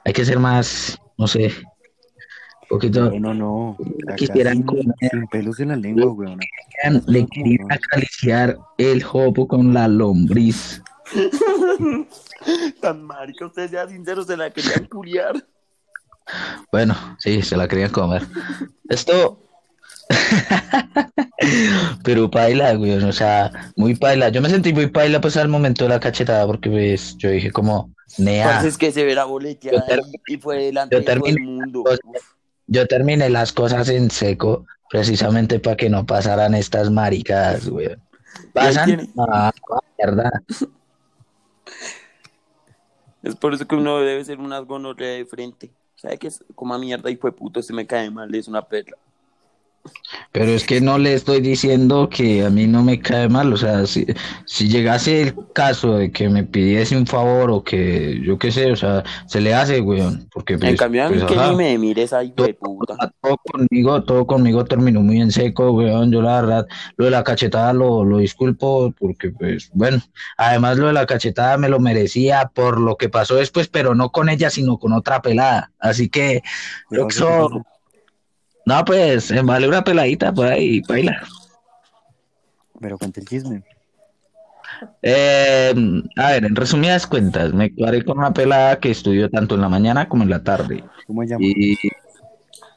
Hay 0.06 0.14
que 0.14 0.24
ser 0.26 0.40
más, 0.40 0.98
no 1.18 1.28
sé, 1.28 1.48
un 2.62 2.68
poquito. 2.70 3.12
No, 3.12 3.20
no, 3.20 3.34
no. 3.34 3.78
Acá 4.06 4.16
Quisieran 4.16 4.54
sin, 4.58 4.64
comer. 4.66 4.86
sin 5.12 5.28
pelos 5.28 5.60
en 5.60 5.68
la 5.70 5.76
lengua, 5.76 6.12
weón. 6.12 6.40
Querían- 6.82 7.04
le 7.08 7.28
querían 7.28 7.68
acariciar 7.72 8.58
el 8.78 9.04
jopo 9.04 9.48
con 9.48 9.74
la 9.74 9.88
lombriz. 9.88 10.82
Tan 12.82 13.04
marica, 13.04 13.46
usted 13.48 13.70
sea 13.70 13.88
sincero, 13.88 14.24
se 14.24 14.38
la 14.38 14.50
querían 14.52 14.86
curiar. 14.86 15.46
Bueno, 16.72 16.96
sí, 17.20 17.42
se 17.42 17.56
la 17.58 17.68
querían 17.68 17.92
comer. 17.92 18.24
Esto. 18.90 19.44
Pero 22.04 22.30
paila, 22.30 22.74
güey, 22.74 22.94
o 22.94 23.12
sea, 23.12 23.52
muy 23.76 23.96
paila. 23.96 24.30
Yo 24.30 24.42
me 24.42 24.50
sentí 24.50 24.74
muy 24.74 24.88
paila 24.88 25.22
pues 25.22 25.38
al 25.38 25.48
momento 25.48 25.84
de 25.86 25.90
la 25.90 26.00
cachetada 26.00 26.46
porque 26.46 26.70
pues 26.70 27.18
yo 27.18 27.30
dije 27.30 27.52
como, 27.52 27.94
nea, 28.18 28.66
es 28.66 28.78
que 28.78 28.92
se 28.92 29.04
verá 29.04 29.26
boleteada 29.26 29.86
y, 30.28 30.38
fue 30.38 30.66
delante 30.66 30.96
yo 30.96 31.04
terminé 31.04 31.42
mundo. 31.42 31.84
las 31.86 32.00
Uf. 32.04 32.36
yo 32.68 32.88
terminé 32.88 33.30
las 33.30 33.54
cosas 33.54 33.90
en 33.90 34.10
seco 34.10 34.66
precisamente 34.90 35.60
para 35.60 35.76
que 35.76 35.90
no 35.90 36.06
pasaran 36.06 36.56
estas 36.56 36.90
maricadas, 36.90 37.68
güey. 37.68 37.90
¿Pasan? 38.54 39.12
mierda. 39.98 40.32
Es 43.24 43.36
por 43.36 43.54
eso 43.54 43.68
que 43.68 43.76
uno 43.76 44.00
debe 44.00 44.24
ser 44.24 44.40
una 44.40 44.60
gonorrea 44.60 45.16
de 45.16 45.26
frente. 45.26 45.72
¿Sabe 45.96 46.18
qué 46.18 46.28
es? 46.28 46.44
Como 46.56 46.78
mierda 46.78 47.10
y 47.10 47.18
fue 47.18 47.32
puto, 47.32 47.62
se 47.62 47.74
me 47.74 47.88
cae 47.88 48.10
mal, 48.12 48.34
es 48.34 48.48
una 48.48 48.62
perla. 48.62 48.98
Pero 50.32 50.52
es 50.52 50.66
que 50.66 50.82
no 50.82 50.98
le 50.98 51.14
estoy 51.14 51.42
diciendo 51.42 52.10
que 52.10 52.46
a 52.46 52.50
mí 52.50 52.68
no 52.68 52.84
me 52.84 53.00
cae 53.00 53.30
mal, 53.30 53.52
o 53.52 53.58
sea, 53.58 53.86
si, 53.86 54.06
si 54.46 54.68
llegase 54.68 55.22
el 55.22 55.36
caso 55.54 55.98
de 55.98 56.12
que 56.12 56.30
me 56.30 56.44
pidiese 56.44 56.98
un 56.98 57.08
favor 57.08 57.52
o 57.52 57.64
que 57.64 58.22
yo 58.24 58.38
qué 58.38 58.52
sé, 58.52 58.72
o 58.72 58.76
sea, 58.76 59.04
se 59.26 59.42
le 59.42 59.54
hace, 59.54 59.82
weón, 59.82 60.28
porque 60.32 60.58
pues, 60.58 60.72
en 60.72 60.78
cambio, 60.78 61.06
a 61.06 61.10
mí 61.10 61.18
pues, 61.18 61.32
que 61.32 61.40
ajá, 61.40 61.50
ni 61.50 61.56
me 61.56 61.78
mires 61.78 62.14
ahí, 62.14 62.34
fue 62.36 62.54
puta. 62.54 62.96
todo 63.22 63.38
conmigo, 63.38 64.04
todo 64.04 64.28
conmigo 64.28 64.66
terminó 64.66 65.02
muy 65.02 65.22
en 65.22 65.32
seco, 65.32 65.72
weón, 65.72 66.12
yo 66.12 66.22
la 66.22 66.42
verdad, 66.42 66.68
lo 66.98 67.06
de 67.06 67.12
la 67.12 67.24
cachetada 67.24 67.74
lo, 67.74 68.04
lo 68.04 68.20
disculpo 68.20 68.94
porque 69.00 69.32
pues, 69.32 69.70
bueno, 69.74 70.02
además 70.38 70.78
lo 70.78 70.88
de 70.88 70.94
la 70.94 71.06
cachetada 71.06 71.58
me 71.58 71.70
lo 71.70 71.80
merecía 71.80 72.52
por 72.54 72.80
lo 72.80 72.96
que 72.98 73.10
pasó 73.10 73.36
después, 73.36 73.68
pero 73.68 73.96
no 73.96 74.12
con 74.12 74.30
ella, 74.30 74.50
sino 74.50 74.78
con 74.78 74.94
otra 74.94 75.22
pelada, 75.22 75.72
así 75.80 76.10
que, 76.10 76.42
¿qué 76.90 77.00
pasó? 77.00 77.50
No, 78.68 78.84
pues, 78.84 79.34
vale 79.46 79.66
una 79.66 79.82
peladita, 79.82 80.34
pues 80.34 80.52
ahí, 80.52 80.82
baila. 80.82 81.26
Pero 82.82 82.98
cuenta 82.98 83.22
el 83.22 83.26
chisme. 83.26 83.64
Eh, 85.02 85.74
a 86.18 86.32
ver, 86.32 86.44
en 86.44 86.54
resumidas 86.54 87.08
cuentas, 87.08 87.54
me 87.54 87.74
cuadré 87.74 88.04
con 88.04 88.18
una 88.18 88.34
pelada 88.34 88.78
que 88.78 88.92
estudió 88.92 89.30
tanto 89.30 89.56
en 89.56 89.62
la 89.62 89.70
mañana 89.70 90.10
como 90.10 90.24
en 90.24 90.30
la 90.32 90.44
tarde. 90.44 90.84
¿Cómo 91.08 91.22
se 91.24 91.30
llama? 91.30 91.46
Y 91.46 91.78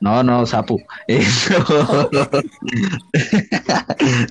no, 0.00 0.22
no, 0.22 0.46
sapo. 0.46 0.78
Eso. 1.08 1.58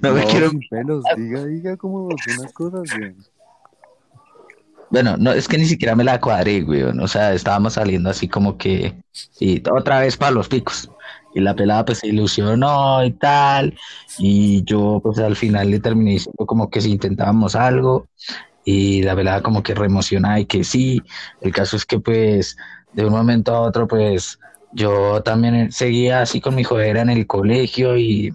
no 0.01 0.13
me 0.13 0.21
No, 0.21 0.27
quiero. 0.27 0.51
pelos. 0.69 1.03
Diga, 1.17 1.45
diga 1.45 1.75
cómo 1.75 2.07
son 2.25 2.37
las 2.41 2.53
cosas, 2.53 2.83
weón. 2.97 3.17
Bueno, 4.91 5.17
no, 5.17 5.33
es 5.33 5.49
que 5.49 5.57
ni 5.57 5.65
siquiera 5.65 5.93
me 5.93 6.05
la 6.05 6.21
cuadré, 6.21 6.61
güey. 6.61 6.83
O 6.83 7.07
sea, 7.09 7.33
estábamos 7.33 7.73
saliendo 7.73 8.09
así 8.09 8.29
como 8.29 8.57
que. 8.57 8.95
Y 9.41 9.61
otra 9.69 9.99
vez 9.99 10.15
para 10.15 10.31
los 10.31 10.47
picos. 10.47 10.89
Y 11.33 11.41
la 11.41 11.55
pelada 11.55 11.85
pues 11.85 11.99
se 11.99 12.07
ilusionó 12.07 13.03
y 13.03 13.11
tal. 13.11 13.77
Y 14.17 14.63
yo 14.63 14.99
pues 15.03 15.19
al 15.19 15.35
final 15.35 15.71
le 15.71 15.79
terminé 15.79 16.11
diciendo 16.11 16.45
como 16.45 16.69
que 16.69 16.81
si 16.81 16.91
intentábamos 16.91 17.55
algo. 17.55 18.07
Y 18.65 19.03
la 19.03 19.15
pelada 19.15 19.41
como 19.41 19.63
que 19.63 19.73
reemocionada 19.73 20.39
y 20.39 20.45
que 20.45 20.63
sí. 20.63 21.01
El 21.41 21.51
caso 21.51 21.75
es 21.75 21.85
que 21.85 21.99
pues 21.99 22.57
de 22.93 23.05
un 23.05 23.13
momento 23.13 23.55
a 23.55 23.61
otro 23.61 23.87
pues 23.87 24.39
yo 24.71 25.21
también 25.23 25.71
seguía 25.71 26.21
así 26.21 26.41
con 26.41 26.55
mi 26.55 26.63
jodera 26.63 27.01
en 27.01 27.09
el 27.09 27.25
colegio 27.25 27.97
y 27.97 28.33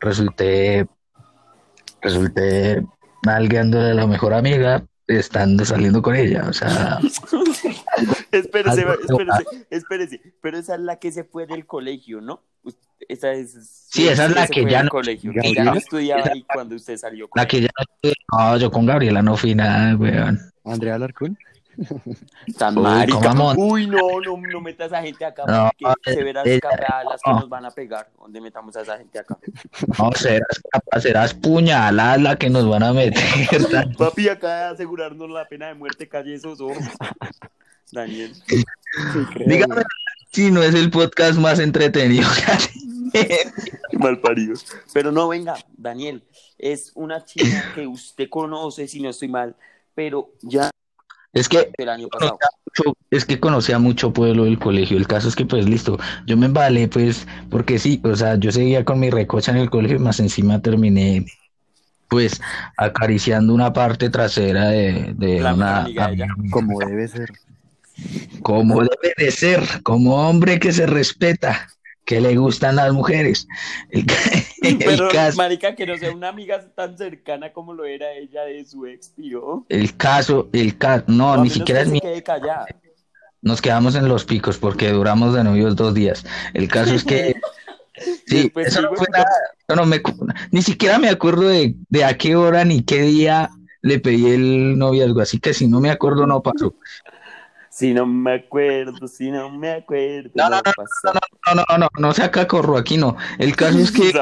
resulté, 0.00 0.86
resulté 2.00 2.82
nalgueándole 3.24 3.90
a 3.90 3.94
la 3.94 4.06
mejor 4.06 4.34
amiga 4.34 4.84
estando 5.06 5.64
saliendo 5.64 6.02
con 6.02 6.16
ella. 6.16 6.46
O 6.48 6.52
sea, 6.52 6.98
espérese, 8.38 8.82
espérese, 9.08 9.66
espérese. 9.70 10.20
Pero 10.40 10.58
esa 10.58 10.74
es 10.74 10.80
la 10.80 10.96
que 10.98 11.12
se 11.12 11.24
fue 11.24 11.46
del 11.46 11.66
colegio, 11.66 12.20
¿no? 12.20 12.42
Esa 13.08 13.32
es. 13.32 13.86
Sí, 13.90 14.08
esa 14.08 14.26
es 14.26 14.34
la 14.34 14.46
que 14.46 14.62
fue 14.62 14.70
ya 14.70 14.82
no- 14.82 14.90
colegio. 14.90 15.32
que 15.32 15.54
ya 15.54 15.64
no 15.64 15.74
estudiaba 15.74 16.22
ahí 16.32 16.44
cuando 16.52 16.74
usted 16.76 16.96
salió. 16.96 17.28
con 17.28 17.40
la 17.40 17.46
que 17.46 17.60
ya 17.62 17.68
no 17.78 17.84
estuve- 17.84 18.14
no, 18.32 18.56
yo 18.56 18.70
con 18.70 18.86
Gabriela 18.86 19.20
no 19.22 19.36
fui 19.36 19.54
nada, 19.54 19.94
weón. 19.96 20.38
Andrea 20.64 20.94
Alarcón. 20.94 21.36
Tan 22.56 22.78
Uy. 22.78 22.86
Uy, 23.56 23.86
no, 23.88 24.20
no, 24.24 24.36
no 24.36 24.60
metas 24.60 24.92
a 24.92 24.98
esa 24.98 25.02
gente 25.06 25.24
acá. 25.24 25.42
No, 25.46 25.70
porque 25.80 26.14
se 26.14 26.22
verán 26.22 26.46
ella- 26.46 26.54
escapadas 26.54 27.04
las 27.04 27.20
que 27.22 27.30
no. 27.32 27.40
nos 27.40 27.48
van 27.48 27.64
a 27.66 27.70
pegar. 27.72 28.08
¿Dónde 28.18 28.40
metamos 28.40 28.76
a 28.76 28.82
esa 28.82 28.96
gente 28.96 29.18
acá? 29.18 29.36
No, 29.98 30.12
serás 30.12 30.62
capaz, 30.70 31.00
serás 31.00 31.34
puñalada 31.34 32.16
la 32.16 32.36
que 32.36 32.48
nos 32.48 32.68
van 32.68 32.84
a 32.84 32.92
meter. 32.92 33.20
Papi, 33.98 34.28
acá 34.28 34.70
asegurarnos 34.70 35.28
la 35.28 35.46
pena 35.48 35.66
de 35.66 35.74
muerte, 35.74 36.08
calle 36.08 36.34
esos 36.34 36.60
ojos. 36.60 36.78
Daniel. 37.92 38.32
Dígame 39.46 39.82
si 40.32 40.50
no 40.50 40.62
es 40.62 40.74
el 40.74 40.90
podcast 40.90 41.38
más 41.38 41.58
entretenido. 41.58 42.28
Mal 43.92 44.20
paridos. 44.20 44.66
Pero 44.92 45.12
no, 45.12 45.28
venga, 45.28 45.54
Daniel, 45.76 46.22
es 46.58 46.92
una 46.94 47.24
chica 47.24 47.72
que 47.74 47.86
usted 47.86 48.28
conoce, 48.28 48.88
si 48.88 49.00
no 49.00 49.10
estoy 49.10 49.28
mal, 49.28 49.54
pero 49.94 50.32
ya 50.42 50.70
es 51.32 51.48
que 51.48 51.70
el 51.78 51.88
año 51.88 52.08
pasado. 52.08 52.38
mucho- 52.66 52.96
es 53.10 53.24
que 53.24 53.38
conocía 53.38 53.78
mucho 53.78 54.12
pueblo 54.12 54.44
del 54.44 54.58
colegio. 54.58 54.96
El 54.96 55.06
caso 55.06 55.28
es 55.28 55.36
que, 55.36 55.46
pues, 55.46 55.68
listo, 55.68 55.98
yo 56.26 56.36
me 56.36 56.46
embalé, 56.46 56.88
pues, 56.88 57.26
porque 57.50 57.78
sí, 57.78 58.00
o 58.04 58.16
sea, 58.16 58.36
yo 58.36 58.50
seguía 58.50 58.84
con 58.84 58.98
mi 59.00 59.10
recocha 59.10 59.52
en 59.52 59.58
el 59.58 59.70
colegio, 59.70 60.00
más 60.00 60.18
encima 60.20 60.60
terminé, 60.62 61.24
pues, 62.08 62.40
acariciando 62.76 63.54
una 63.54 63.72
parte 63.72 64.10
trasera 64.10 64.68
de, 64.68 65.14
de 65.16 65.40
La 65.40 65.54
una 65.54 65.80
amiga. 65.82 66.10
Como 66.50 66.78
debe 66.80 67.06
ser. 67.08 67.30
Como 68.42 68.80
debe 68.80 69.14
de 69.16 69.30
ser, 69.30 69.62
como 69.82 70.28
hombre 70.28 70.58
que 70.58 70.72
se 70.72 70.86
respeta. 70.86 71.68
que 72.04 72.20
le 72.20 72.36
gustan 72.36 72.76
las 72.76 72.92
mujeres. 72.92 73.48
El, 73.88 74.04
el 74.62 74.78
Pero, 74.78 75.08
caso, 75.08 75.36
marica, 75.38 75.74
que 75.74 75.86
no 75.86 75.96
sea 75.96 76.12
una 76.12 76.28
amiga 76.28 76.62
tan 76.74 76.98
cercana 76.98 77.52
como 77.52 77.72
lo 77.72 77.84
era 77.86 78.12
ella 78.12 78.42
de 78.44 78.64
su 78.64 78.86
ex, 78.86 79.08
pío. 79.10 79.64
el 79.70 79.96
caso, 79.96 80.50
el 80.52 80.76
caso, 80.76 81.04
no, 81.08 81.36
ni 81.38 81.50
siquiera 81.50 81.80
que 81.80 81.86
es 81.86 81.90
mi, 81.90 82.00
nos 83.42 83.60
quedamos 83.62 83.94
en 83.94 84.08
los 84.08 84.24
picos 84.24 84.58
porque 84.58 84.90
duramos 84.90 85.34
de 85.34 85.44
novios 85.44 85.76
dos 85.76 85.94
días. 85.94 86.24
El 86.54 86.68
caso 86.68 86.94
es 86.94 87.04
que, 87.04 87.34
sí, 88.26 88.52
eso 88.56 88.82
no 88.82 88.90
fue 88.94 89.06
nada, 89.12 89.26
no 89.74 89.86
me, 89.86 90.02
ni 90.50 90.62
siquiera 90.62 90.98
me 90.98 91.08
acuerdo 91.08 91.48
de, 91.48 91.74
de 91.88 92.04
a 92.04 92.16
qué 92.16 92.36
hora 92.36 92.64
ni 92.64 92.82
qué 92.82 93.02
día 93.02 93.50
le 93.82 94.00
pedí 94.00 94.30
el 94.30 94.78
noviazgo, 94.78 95.20
así 95.20 95.38
que 95.40 95.54
si 95.54 95.68
no 95.68 95.80
me 95.80 95.90
acuerdo 95.90 96.26
no 96.26 96.42
pasó. 96.42 96.74
Si 97.74 97.92
no 97.92 98.06
me 98.06 98.34
acuerdo, 98.34 99.08
si 99.08 99.32
no 99.32 99.50
me 99.50 99.72
acuerdo. 99.72 100.30
No, 100.36 100.48
no, 100.48 100.62
pasar. 100.62 101.20
No, 101.44 101.54
no, 101.56 101.64
no, 101.68 101.78
no, 101.78 101.88
no 101.98 102.14
saca 102.14 102.46
corro 102.46 102.78
aquí 102.78 102.96
no. 102.96 103.16
El 103.36 103.56
caso 103.56 103.80
es 103.80 103.90
que. 103.92 104.12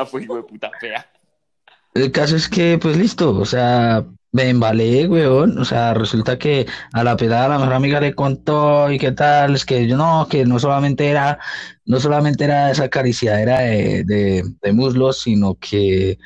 El 1.92 2.12
caso 2.12 2.34
es 2.36 2.48
que, 2.48 2.78
pues 2.80 2.96
listo, 2.96 3.36
o 3.36 3.44
sea, 3.44 4.06
me 4.30 4.48
embalé, 4.48 5.06
weón, 5.06 5.58
o 5.58 5.66
sea, 5.66 5.92
resulta 5.92 6.38
que 6.38 6.66
a 6.94 7.04
la 7.04 7.14
pelada 7.18 7.48
la 7.48 7.58
mejor 7.58 7.74
amiga 7.74 8.00
le 8.00 8.14
contó 8.14 8.90
y 8.90 8.98
qué 8.98 9.12
tal, 9.12 9.54
es 9.54 9.66
que 9.66 9.86
yo 9.86 9.98
no, 9.98 10.26
que 10.30 10.46
no 10.46 10.58
solamente 10.58 11.10
era, 11.10 11.38
no 11.84 12.00
solamente 12.00 12.44
era 12.44 12.70
esa 12.70 12.84
acariciadera 12.84 13.58
de, 13.60 14.04
de, 14.04 14.44
de 14.62 14.72
muslos, 14.72 15.20
sino 15.20 15.56
que 15.56 16.18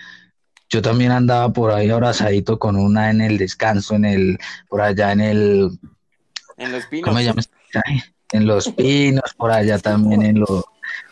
yo 0.68 0.81
también 0.81 1.11
andaba 1.11 1.53
por 1.53 1.72
ahí 1.72 1.91
abrazadito 1.91 2.61
con 2.61 2.77
una 2.77 3.11
en 3.11 3.20
el 3.20 3.37
descanso, 3.37 3.97
en 3.97 4.05
el, 4.05 4.39
por 4.68 4.81
allá 4.81 5.11
en 5.11 5.20
el, 5.20 5.70
En 6.57 6.73
los 6.73 6.87
pinos. 6.87 7.49
En 8.33 8.47
los 8.47 8.69
pinos, 8.71 9.35
por 9.37 9.51
allá 9.51 9.79
también 9.79 10.23
en 10.23 10.41
los, 10.41 10.65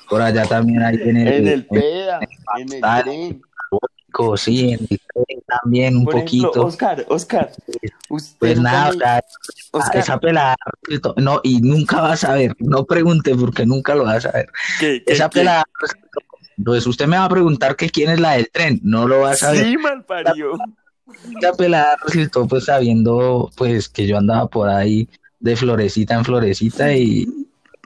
por 0.09 0.21
allá 0.21 0.45
también 0.47 0.83
ahí 0.83 0.99
en 1.03 1.17
el, 1.17 1.29
En 1.29 1.49
el 1.49 1.67
peda, 1.67 2.21
en 2.59 2.73
el 2.73 2.81
Ah, 2.83 3.03
tren. 3.03 3.43
sí, 4.37 4.73
en 4.73 4.81
el 4.81 4.89
tren 4.89 5.41
también 5.47 5.97
un 5.97 6.05
Por 6.05 6.17
ejemplo, 6.17 6.49
poquito. 6.49 6.67
Oscar, 6.67 7.05
Oscar. 7.09 7.53
Usted 8.09 8.37
Pues 8.39 8.61
nada, 8.61 8.91
me- 8.91 8.97
o 8.97 8.99
sea, 8.99 9.23
Oscar, 9.71 9.97
esa 9.97 10.19
pelada, 10.19 10.57
no, 11.17 11.41
y 11.45 11.61
nunca 11.61 12.01
vas 12.01 12.25
a 12.25 12.35
ver, 12.35 12.55
no 12.59 12.85
pregunte 12.85 13.35
porque 13.37 13.65
nunca 13.65 13.95
lo 13.95 14.05
vas 14.05 14.27
a 14.27 14.33
ver. 14.33 14.49
¿qué, 14.81 15.03
qué, 15.05 15.13
Esa 15.13 15.29
qué? 15.29 15.41
pelada, 15.41 15.65
pues 16.65 16.87
usted 16.87 17.07
me 17.07 17.17
va 17.17 17.25
a 17.25 17.29
preguntar 17.29 17.77
que 17.77 17.91
quién 17.91 18.11
es 18.11 18.21
la 18.21 18.33
del 18.33 18.51
tren, 18.51 18.81
no 18.83 19.07
lo 19.07 19.21
vas 19.21 19.43
a 19.43 19.53
ver. 19.53 19.65
Sí, 19.67 19.77
mal 19.77 20.05
parió. 20.05 20.57
Esa 21.41 21.53
pelada 21.53 21.97
resultó 22.05 22.47
pues 22.49 22.65
sabiendo 22.65 23.51
pues 23.57 23.89
que 23.89 24.07
yo 24.07 24.19
andaba 24.19 24.49
por 24.49 24.69
ahí 24.69 25.09
de 25.45 25.57
florecita 25.57 26.15
en 26.15 26.25
florecita 26.25 26.95
y 26.95 27.29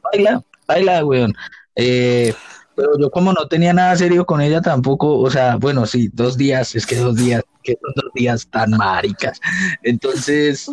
baila, 0.04 0.42
baila, 0.66 1.04
weón. 1.04 1.34
Eh, 1.74 2.32
pero 2.76 2.96
yo 3.00 3.10
como 3.10 3.32
no 3.32 3.48
tenía 3.48 3.72
nada 3.72 3.96
serio 3.96 4.24
con 4.24 4.40
ella 4.40 4.62
tampoco, 4.62 5.18
o 5.18 5.28
sea, 5.28 5.56
bueno, 5.56 5.84
sí, 5.84 6.08
dos 6.12 6.36
días, 6.36 6.76
es 6.76 6.86
que 6.86 6.94
dos 6.94 7.16
días, 7.16 7.42
que 7.64 7.72
son 7.72 7.92
dos 7.96 8.12
días 8.14 8.46
tan 8.48 8.70
maricas. 8.70 9.40
Entonces, 9.82 10.70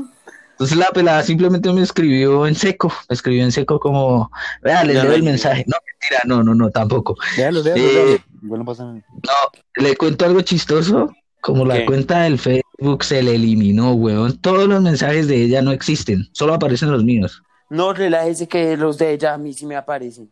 entonces 0.52 0.78
la 0.78 0.86
pelada 0.94 1.24
simplemente 1.24 1.74
me 1.74 1.82
escribió 1.82 2.46
en 2.46 2.54
seco, 2.54 2.94
me 3.10 3.16
escribió 3.16 3.44
en 3.44 3.52
seco 3.52 3.80
como, 3.80 4.30
vea, 4.62 4.84
le 4.84 4.94
leo 4.94 5.12
el 5.12 5.24
mensaje. 5.24 5.66
No, 5.68 5.78
mentira, 5.88 6.22
no, 6.26 6.44
no, 6.44 6.54
no, 6.54 6.70
tampoco. 6.70 7.16
Déjalo, 7.36 7.64
déjalo, 7.64 7.84
Eh, 7.84 8.20
déjalo. 8.42 8.64
No. 8.64 9.84
Le 9.84 9.98
cuento 9.98 10.26
algo 10.26 10.42
chistoso, 10.42 11.12
como 11.42 11.66
la 11.66 11.84
cuenta 11.88 12.22
del 12.22 12.38
Facebook 12.78 13.04
se 13.04 13.24
le 13.24 13.36
eliminó, 13.36 13.94
weón. 13.94 14.38
Todos 14.40 14.68
los 14.68 14.82
mensajes 14.82 15.28
de 15.28 15.42
ella 15.44 15.62
no 15.62 15.72
existen, 15.72 16.28
solo 16.34 16.54
aparecen 16.54 16.92
los 16.92 17.04
míos. 17.04 17.42
No, 17.70 17.94
relájese 17.94 18.48
que 18.48 18.78
los 18.78 18.98
de 18.98 19.14
ella 19.14 19.34
a 19.34 19.38
mí 19.38 19.54
sí 19.54 19.66
me 19.66 19.76
aparecen. 19.76 20.32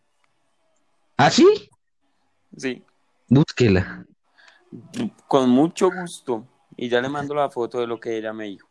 ¿Ah, 1.18 1.30
sí? 1.32 1.70
Sí. 2.58 2.84
Búsquela. 3.28 4.06
Con 5.28 5.50
mucho 5.50 5.90
gusto. 5.92 6.48
Y 6.76 6.90
ya 6.90 7.02
le 7.02 7.10
mando 7.10 7.34
la 7.36 7.50
foto 7.50 7.80
de 7.80 7.88
lo 7.88 8.00
que 8.00 8.18
ella 8.18 8.34
me 8.34 8.46
dijo. 8.46 8.68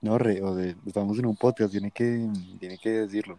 No, 0.00 0.18
re, 0.18 0.42
o 0.42 0.54
de- 0.54 0.76
estamos 0.86 1.18
en 1.18 1.26
un 1.26 1.36
podcast, 1.36 1.70
tiene 1.70 1.90
que, 1.90 2.26
tiene 2.58 2.78
que 2.78 2.90
decirlo. 2.90 3.38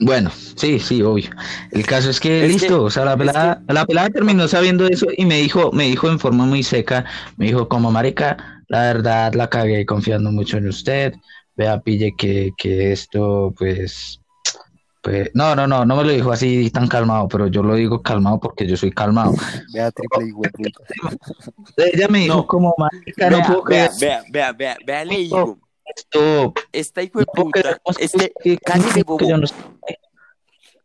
Bueno, 0.00 0.30
sí, 0.56 0.78
sí, 0.78 1.02
obvio. 1.02 1.30
El 1.72 1.84
caso 1.84 2.10
es 2.10 2.20
que 2.20 2.44
Es 2.44 2.52
listo, 2.52 2.68
que- 2.68 2.74
o 2.74 2.90
sea, 2.90 3.04
la 3.04 3.16
pelada, 3.16 3.62
la 3.66 3.84
pelada 3.84 4.10
terminó 4.10 4.46
sabiendo 4.46 4.86
eso 4.86 5.06
y 5.16 5.24
me 5.26 5.38
dijo, 5.38 5.72
me 5.72 5.84
dijo 5.84 6.08
en 6.08 6.20
forma 6.20 6.44
muy 6.46 6.62
seca, 6.62 7.04
me 7.36 7.46
dijo 7.46 7.68
como 7.68 7.90
marica, 7.90 8.62
la 8.68 8.82
verdad 8.82 9.34
la 9.34 9.48
cagué 9.50 9.84
confiando 9.86 10.30
mucho 10.30 10.56
en 10.58 10.68
usted, 10.68 11.14
vea, 11.56 11.80
pille 11.80 12.12
que, 12.16 12.52
que 12.56 12.92
esto, 12.92 13.52
pues, 13.58 14.20
pues, 15.02 15.30
no, 15.34 15.56
no, 15.56 15.66
no, 15.66 15.84
no 15.84 15.96
me 15.96 16.04
lo 16.04 16.10
dijo 16.10 16.30
así 16.30 16.70
tan 16.70 16.86
calmado, 16.86 17.26
pero 17.26 17.48
yo 17.48 17.64
lo 17.64 17.74
digo 17.74 18.00
calmado 18.00 18.38
porque 18.38 18.68
yo 18.68 18.76
soy 18.76 18.92
calmado. 18.92 19.34
Vea, 19.72 19.90
triple. 19.90 20.32
Ella 21.76 22.06
me 22.08 22.20
dijo 22.20 22.36
No. 22.36 22.46
como 22.46 22.72
marica, 22.78 23.30
no 23.30 23.38
Vea, 23.38 23.46
puedo 23.48 23.62
creer 23.64 23.90
vea, 23.98 24.22
vea, 24.30 24.52
vea, 24.52 24.52
vea, 24.52 24.76
vea, 24.86 25.04
le 25.04 25.16
digo. 25.18 25.58
Esto, 25.96 26.54
Esta 26.72 27.02
hijo 27.02 27.18
de 27.20 27.26
no 27.36 27.42
puta, 27.44 27.80
este, 27.98 28.32
que- 28.42 28.58
cállese, 28.58 28.94
que 28.94 29.02
bobo. 29.04 29.36
no. 29.36 29.46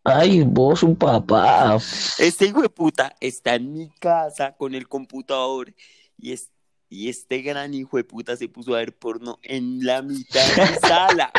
Ay, 0.05 0.43
vos 0.43 0.83
un 0.83 0.95
papá. 0.97 1.77
este 2.19 2.45
hijo 2.47 2.61
de 2.61 2.69
puta 2.69 3.15
está 3.21 3.55
en 3.55 3.71
mi 3.73 3.89
casa 3.99 4.53
con 4.57 4.75
el 4.75 4.87
computador 4.89 5.73
y, 6.17 6.33
es, 6.33 6.51
y 6.89 7.07
este 7.09 7.41
gran 7.41 7.73
hijo 7.73 7.95
de 7.97 8.03
puta 8.03 8.35
se 8.35 8.49
puso 8.49 8.73
a 8.75 8.79
ver 8.79 8.97
porno 8.97 9.39
en 9.43 9.85
la 9.85 10.01
mitad 10.01 10.41
de 10.55 10.61
mi 10.71 10.77
sala. 10.81 11.31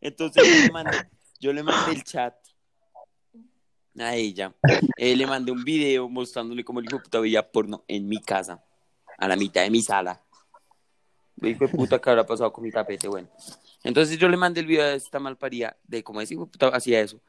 Entonces 0.00 0.42
yo 0.44 0.66
le 0.66 0.72
mandé, 0.72 0.96
yo 1.40 1.52
le 1.52 1.62
mandé 1.62 1.92
el 1.92 2.02
chat 2.04 2.34
a 3.98 4.16
ella. 4.16 4.52
Eh, 4.96 5.14
le 5.14 5.26
mandé 5.26 5.52
un 5.52 5.62
video 5.62 6.08
mostrándole 6.08 6.64
cómo 6.64 6.80
el 6.80 6.86
hijo 6.86 6.96
de 6.96 7.02
puta 7.04 7.20
veía 7.20 7.48
porno 7.52 7.84
en 7.86 8.08
mi 8.08 8.20
casa, 8.20 8.60
a 9.18 9.28
la 9.28 9.36
mitad 9.36 9.62
de 9.62 9.70
mi 9.70 9.82
sala. 9.82 10.20
Hijo 11.42 11.66
de 11.66 11.68
puta 11.68 11.98
que 12.00 12.10
habrá 12.10 12.24
pasado 12.24 12.52
con 12.52 12.64
mi 12.64 12.70
tapete, 12.70 13.08
bueno. 13.08 13.28
Entonces 13.82 14.18
yo 14.18 14.28
le 14.28 14.36
mandé 14.36 14.60
el 14.60 14.66
video 14.66 14.86
de 14.86 14.94
esta 14.96 15.18
malparía 15.18 15.76
de 15.84 16.02
cómo 16.02 16.20
ese 16.20 16.34
hijo 16.34 16.44
de 16.46 16.50
puta 16.52 16.68
hacía 16.68 17.00
eso. 17.00 17.20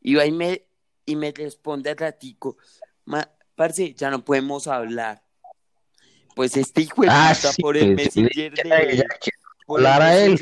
Y 0.00 0.14
va 0.14 0.26
y 0.26 0.32
me, 0.32 0.64
y 1.06 1.16
me 1.16 1.30
responde 1.32 1.90
al 1.90 1.96
ratico, 1.96 2.56
"Ma- 3.04 3.28
parce, 3.54 3.94
ya 3.94 4.10
no 4.10 4.24
podemos 4.24 4.66
hablar. 4.66 5.22
Pues 6.34 6.56
este 6.56 6.82
hijo 6.82 7.02
de 7.02 7.08
Ah, 7.10 7.32
puta 7.36 7.52
sí, 7.52 7.62
por 7.62 7.76
el 7.76 7.94
pues, 7.94 8.16
messenger 8.16 8.54
de 8.54 9.04
hablar 9.68 10.02
a 10.02 10.16
él. 10.18 10.38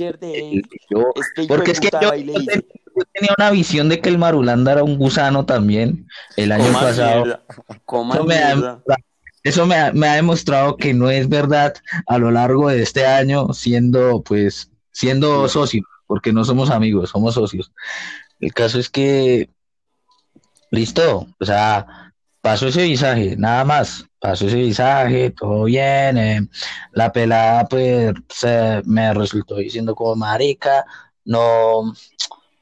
Yo- 0.89 1.13
este 1.17 1.47
Porque 1.49 1.73
es 1.73 1.81
que 1.81 1.91
yo, 1.91 2.11
yo 2.15 3.05
tenía 3.13 3.35
una 3.37 3.51
visión 3.51 3.89
de 3.89 4.01
que 4.01 4.09
el 4.09 4.19
Marulanda 4.19 4.73
era 4.73 4.85
un 4.85 4.97
gusano 4.97 5.45
también 5.45 6.07
el 6.37 6.53
año 6.53 6.65
coma 6.67 6.81
pasado. 6.81 7.25
mierda, 7.25 7.45
coma 7.85 8.15
Eso 8.15 8.25
me 8.25 8.35
mierda. 8.37 8.83
Eso 9.43 9.67
me 9.67 9.77
ha- 9.77 9.93
me 9.93 10.09
ha 10.09 10.15
demostrado 10.17 10.77
que 10.77 10.93
no 10.95 11.11
es 11.11 11.29
verdad 11.29 11.75
a 12.07 12.19
lo 12.19 12.31
largo 12.31 12.69
de 12.69 12.83
este 12.83 13.07
año 13.07 13.53
siendo, 13.53 14.23
pues, 14.23 14.71
siendo 14.93 15.49
socios, 15.49 15.85
porque 16.07 16.33
no 16.33 16.45
somos 16.45 16.71
amigos, 16.71 17.11
somos 17.11 17.35
socios. 17.35 17.73
El 18.41 18.53
caso 18.53 18.79
es 18.79 18.89
que, 18.91 19.49
listo, 20.71 21.27
o 21.39 21.45
sea, 21.45 22.13
pasó 22.41 22.69
ese 22.69 22.83
visaje, 22.85 23.37
nada 23.37 23.65
más, 23.65 24.07
pasó 24.19 24.47
ese 24.47 24.57
visaje, 24.57 25.31
todo 25.31 25.65
bien, 25.65 26.17
eh, 26.19 26.41
la 26.93 27.13
pelada, 27.13 27.67
pues, 27.67 28.13
se- 28.29 28.83
me 28.85 29.13
resultó 29.15 29.57
diciendo 29.57 29.95
como 29.95 30.17
marica, 30.17 30.85
no, 31.25 31.93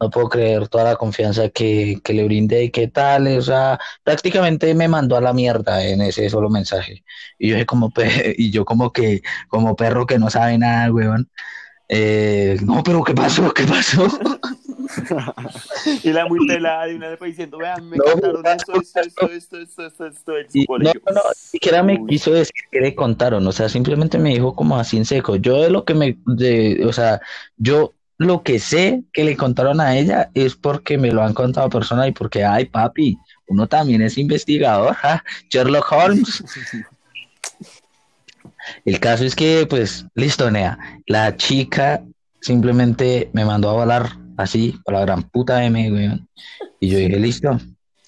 no 0.00 0.10
puedo 0.10 0.28
creer 0.28 0.68
toda 0.68 0.84
la 0.84 0.96
confianza 0.96 1.48
que, 1.50 2.00
que 2.04 2.12
le 2.14 2.24
brindé 2.24 2.64
y 2.64 2.70
qué 2.70 2.88
tal, 2.88 3.26
o 3.38 3.42
sea, 3.42 3.78
prácticamente 4.04 4.74
me 4.74 4.88
mandó 4.88 5.16
a 5.16 5.20
la 5.20 5.32
mierda 5.32 5.84
en 5.84 6.00
ese 6.02 6.28
solo 6.30 6.50
mensaje. 6.50 7.04
Y 7.38 7.48
yo 7.48 7.54
dije 7.56 7.66
como 7.66 7.90
pe- 7.90 8.34
y 8.38 8.50
yo 8.50 8.64
como 8.64 8.92
que, 8.92 9.22
como 9.48 9.76
perro 9.76 10.06
que 10.06 10.18
no 10.18 10.30
sabe 10.30 10.58
nada, 10.58 10.92
weón. 10.92 11.30
Eh, 11.88 12.58
no, 12.64 12.82
pero 12.84 13.04
¿qué 13.04 13.14
pasó? 13.14 13.52
¿Qué 13.54 13.64
pasó? 13.64 14.06
Y 16.02 16.12
la 16.12 16.26
muy 16.26 16.40
pelada 16.40 16.86
de 16.86 16.96
una 16.96 17.08
vez 17.08 17.18
fue 17.18 17.28
diciendo, 17.28 17.58
vean, 17.58 17.88
me 17.88 17.98
No, 17.98 18.04
contaron 18.04 18.42
no, 18.44 18.50
esto, 18.50 18.74
esto, 18.74 19.02
esto, 19.02 19.30
esto, 19.30 19.58
esto, 19.60 19.86
esto, 19.86 20.06
esto, 20.06 20.32
del 20.32 20.48
Y 20.52 20.66
no, 20.76 20.92
no, 21.10 21.20
siquiera 21.34 21.82
me 21.82 22.04
quiso 22.06 22.30
decir 22.32 22.52
que 22.70 22.80
le 22.80 22.94
contaron, 22.94 23.46
o 23.46 23.52
sea, 23.52 23.68
simplemente 23.68 24.18
me 24.18 24.30
dijo 24.30 24.54
como 24.54 24.78
así 24.78 24.96
en 24.96 25.04
seco. 25.04 25.36
Yo 25.36 25.60
de 25.62 25.70
lo 25.70 25.84
que 25.84 25.94
me, 25.94 26.18
de, 26.26 26.84
o 26.86 26.92
sea, 26.92 27.20
yo 27.58 27.94
lo 28.18 28.42
que 28.42 28.58
sé 28.58 29.04
que 29.12 29.24
le 29.24 29.36
contaron 29.36 29.80
a 29.80 29.96
ella 29.96 30.30
es 30.34 30.56
porque 30.56 30.98
me 30.98 31.12
lo 31.12 31.22
han 31.22 31.34
contado 31.34 31.70
personas 31.70 32.08
y 32.08 32.12
porque, 32.12 32.44
ay, 32.44 32.64
papi, 32.66 33.16
uno 33.46 33.66
también 33.68 34.02
es 34.02 34.18
investigador, 34.18 34.94
¿ja? 34.94 35.24
Sherlock 35.50 35.90
Holmes. 35.92 36.44
El 38.84 38.98
caso 39.00 39.24
es 39.24 39.34
que, 39.34 39.66
pues, 39.70 40.04
listo, 40.14 40.50
Nea, 40.50 40.78
la 41.06 41.36
chica 41.36 42.02
simplemente 42.40 43.30
me 43.32 43.44
mandó 43.44 43.70
a 43.70 43.74
volar 43.74 44.10
así, 44.36 44.78
por 44.84 44.94
la 44.94 45.00
gran 45.00 45.22
puta 45.22 45.64
M, 45.64 45.92
weón. 45.92 46.28
Y 46.80 46.90
yo 46.90 46.98
dije, 46.98 47.18
listo. 47.18 47.58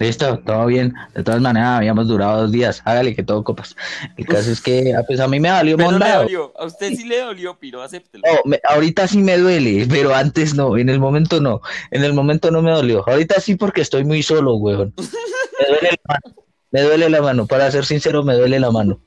Listo, 0.01 0.39
todo 0.39 0.65
bien. 0.65 0.95
De 1.15 1.23
todas 1.23 1.43
maneras, 1.43 1.77
habíamos 1.77 2.09
durado 2.09 2.41
dos 2.41 2.51
días. 2.51 2.81
Hágale 2.87 3.15
que 3.15 3.23
todo 3.23 3.45
copas. 3.45 3.77
El 4.17 4.25
caso 4.25 4.51
es 4.51 4.59
que, 4.63 4.95
ah, 4.97 5.03
pues 5.07 5.21
a 5.21 5.29
mí 5.29 5.39
me 5.39 5.51
valió 5.51 5.77
Pero 5.77 5.99
le 5.99 6.11
dolió. 6.11 6.53
A 6.59 6.65
usted 6.65 6.95
sí 6.95 7.05
le 7.05 7.21
dolió, 7.21 7.59
Piro, 7.59 7.83
acéptelo. 7.83 8.25
No, 8.27 8.41
me- 8.47 8.61
ahorita 8.67 9.07
sí 9.07 9.19
me 9.19 9.37
duele, 9.37 9.87
pero 9.91 10.15
antes 10.15 10.55
no, 10.55 10.79
en 10.79 10.89
el 10.89 10.99
momento 10.99 11.39
no, 11.43 11.61
en 11.91 12.03
el 12.03 12.15
momento 12.15 12.51
no 12.51 12.63
me 12.63 12.71
dolió. 12.71 13.05
Ahorita 13.07 13.41
sí 13.43 13.57
porque 13.57 13.83
estoy 13.83 14.05
muy 14.05 14.23
solo, 14.23 14.55
weón. 14.55 14.95
Me 14.97 15.67
duele 15.69 15.91
la 15.91 16.15
mano, 16.15 16.37
me 16.71 16.81
duele 16.81 17.11
la 17.11 17.21
mano, 17.21 17.47
para 17.47 17.71
ser 17.71 17.85
sincero, 17.85 18.23
me 18.23 18.35
duele 18.35 18.59
la 18.59 18.71
mano. 18.71 19.03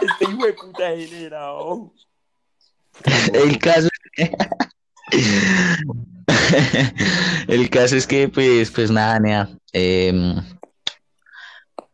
Este 0.00 0.24
hijo 0.32 0.46
de 0.46 0.52
puta 0.52 0.88
generado. 0.96 1.92
El 3.32 3.58
caso 3.58 3.88
es 3.88 4.12
que... 4.12 4.36
El 7.48 7.70
caso 7.70 7.96
es 7.96 8.06
que, 8.06 8.28
pues, 8.28 8.70
pues 8.70 8.90
nada, 8.90 9.18
nea, 9.18 9.48
em, 9.72 10.34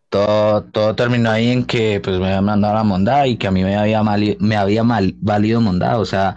todo, 0.08 0.64
todo 0.64 0.94
terminó 0.94 1.30
ahí 1.30 1.50
en 1.50 1.64
que, 1.64 2.00
pues, 2.00 2.18
me 2.18 2.26
habían 2.26 2.44
mandado 2.44 2.74
a 2.74 2.78
la 2.78 2.84
mondada 2.84 3.26
y 3.26 3.36
que 3.36 3.46
a 3.46 3.50
mí 3.50 3.62
me 3.62 3.76
había 3.76 4.02
mal, 4.02 4.36
me 4.40 4.56
había 4.56 4.82
mal 4.84 5.14
valido 5.20 5.60
mondada, 5.60 5.98
o 5.98 6.04
sea, 6.04 6.34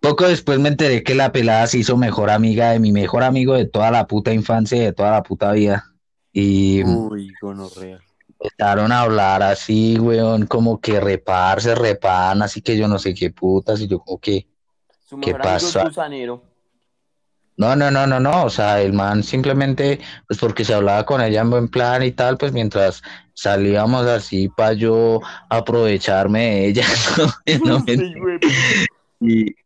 poco 0.00 0.28
después 0.28 0.58
me 0.58 0.68
enteré 0.68 1.02
que 1.02 1.14
la 1.14 1.32
pelada 1.32 1.66
se 1.66 1.78
hizo 1.78 1.96
mejor 1.96 2.30
amiga 2.30 2.70
de 2.70 2.78
mi 2.78 2.92
mejor 2.92 3.24
amigo 3.24 3.54
de 3.54 3.66
toda 3.66 3.90
la 3.90 4.06
puta 4.06 4.32
infancia 4.32 4.78
y 4.78 4.80
de 4.80 4.92
toda 4.92 5.10
la 5.10 5.22
puta 5.22 5.52
vida. 5.52 5.92
Y 6.32 6.84
Uy, 6.84 7.32
gonorrea. 7.40 7.98
empezaron 8.28 8.92
a 8.92 9.00
hablar 9.00 9.42
así, 9.42 9.98
weón, 9.98 10.46
como 10.46 10.80
que 10.80 11.00
reparse, 11.00 11.74
repan, 11.74 12.42
así 12.42 12.60
que 12.62 12.76
yo 12.76 12.86
no 12.86 12.98
sé 12.98 13.14
qué 13.14 13.30
putas, 13.30 13.80
y 13.80 13.88
yo 13.88 13.98
como 13.98 14.18
que... 14.18 14.46
Su 15.04 15.18
¿Qué 15.18 15.32
mejor 15.32 15.46
es 15.46 15.46
pasó? 15.46 15.84
gusanero. 15.84 16.47
No, 17.58 17.74
no, 17.74 17.90
no, 17.90 18.06
no, 18.06 18.20
no, 18.20 18.44
o 18.44 18.50
sea, 18.50 18.80
el 18.80 18.92
man 18.92 19.24
simplemente, 19.24 19.98
pues 20.28 20.38
porque 20.38 20.64
se 20.64 20.74
hablaba 20.74 21.04
con 21.04 21.20
ella 21.20 21.40
en 21.40 21.50
buen 21.50 21.68
plan 21.68 22.04
y 22.04 22.12
tal, 22.12 22.38
pues 22.38 22.52
mientras 22.52 23.02
salíamos 23.34 24.06
así 24.06 24.48
para 24.48 24.74
yo 24.74 25.20
aprovecharme 25.50 26.38
de 26.38 26.66
ella, 26.68 26.86
y, 29.20 29.56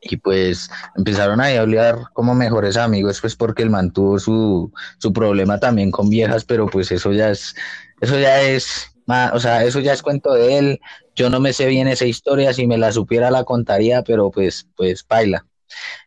y 0.00 0.16
pues 0.16 0.70
empezaron 0.96 1.42
ahí 1.42 1.56
a 1.56 1.60
hablar 1.60 1.98
como 2.14 2.34
mejores 2.34 2.78
amigos, 2.78 3.20
pues 3.20 3.36
porque 3.36 3.62
el 3.62 3.70
man 3.70 3.92
tuvo 3.92 4.18
su, 4.18 4.72
su 4.98 5.12
problema 5.12 5.60
también 5.60 5.90
con 5.90 6.08
viejas, 6.08 6.46
pero 6.46 6.66
pues 6.68 6.90
eso 6.90 7.12
ya 7.12 7.28
es, 7.30 7.54
eso 8.00 8.18
ya 8.18 8.40
es, 8.40 8.90
o 9.34 9.40
sea, 9.40 9.62
eso 9.62 9.80
ya 9.80 9.92
es 9.92 10.02
cuento 10.02 10.32
de 10.32 10.56
él, 10.56 10.80
yo 11.14 11.28
no 11.28 11.38
me 11.38 11.52
sé 11.52 11.66
bien 11.66 11.86
esa 11.86 12.06
historia, 12.06 12.54
si 12.54 12.66
me 12.66 12.78
la 12.78 12.92
supiera 12.92 13.30
la 13.30 13.44
contaría, 13.44 14.02
pero 14.02 14.30
pues, 14.30 14.66
pues, 14.74 15.02
paila. 15.02 15.44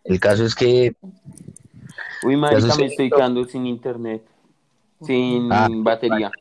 El 0.03 0.19
caso 0.19 0.45
es 0.45 0.55
que 0.55 0.95
Uy, 2.23 2.35
marica, 2.37 2.75
me 2.77 2.85
estoy 2.85 3.09
quedando 3.09 3.43
sin 3.45 3.65
internet. 3.65 4.23
Sin 5.05 5.51
Ah. 5.51 5.67
batería. 5.71 6.31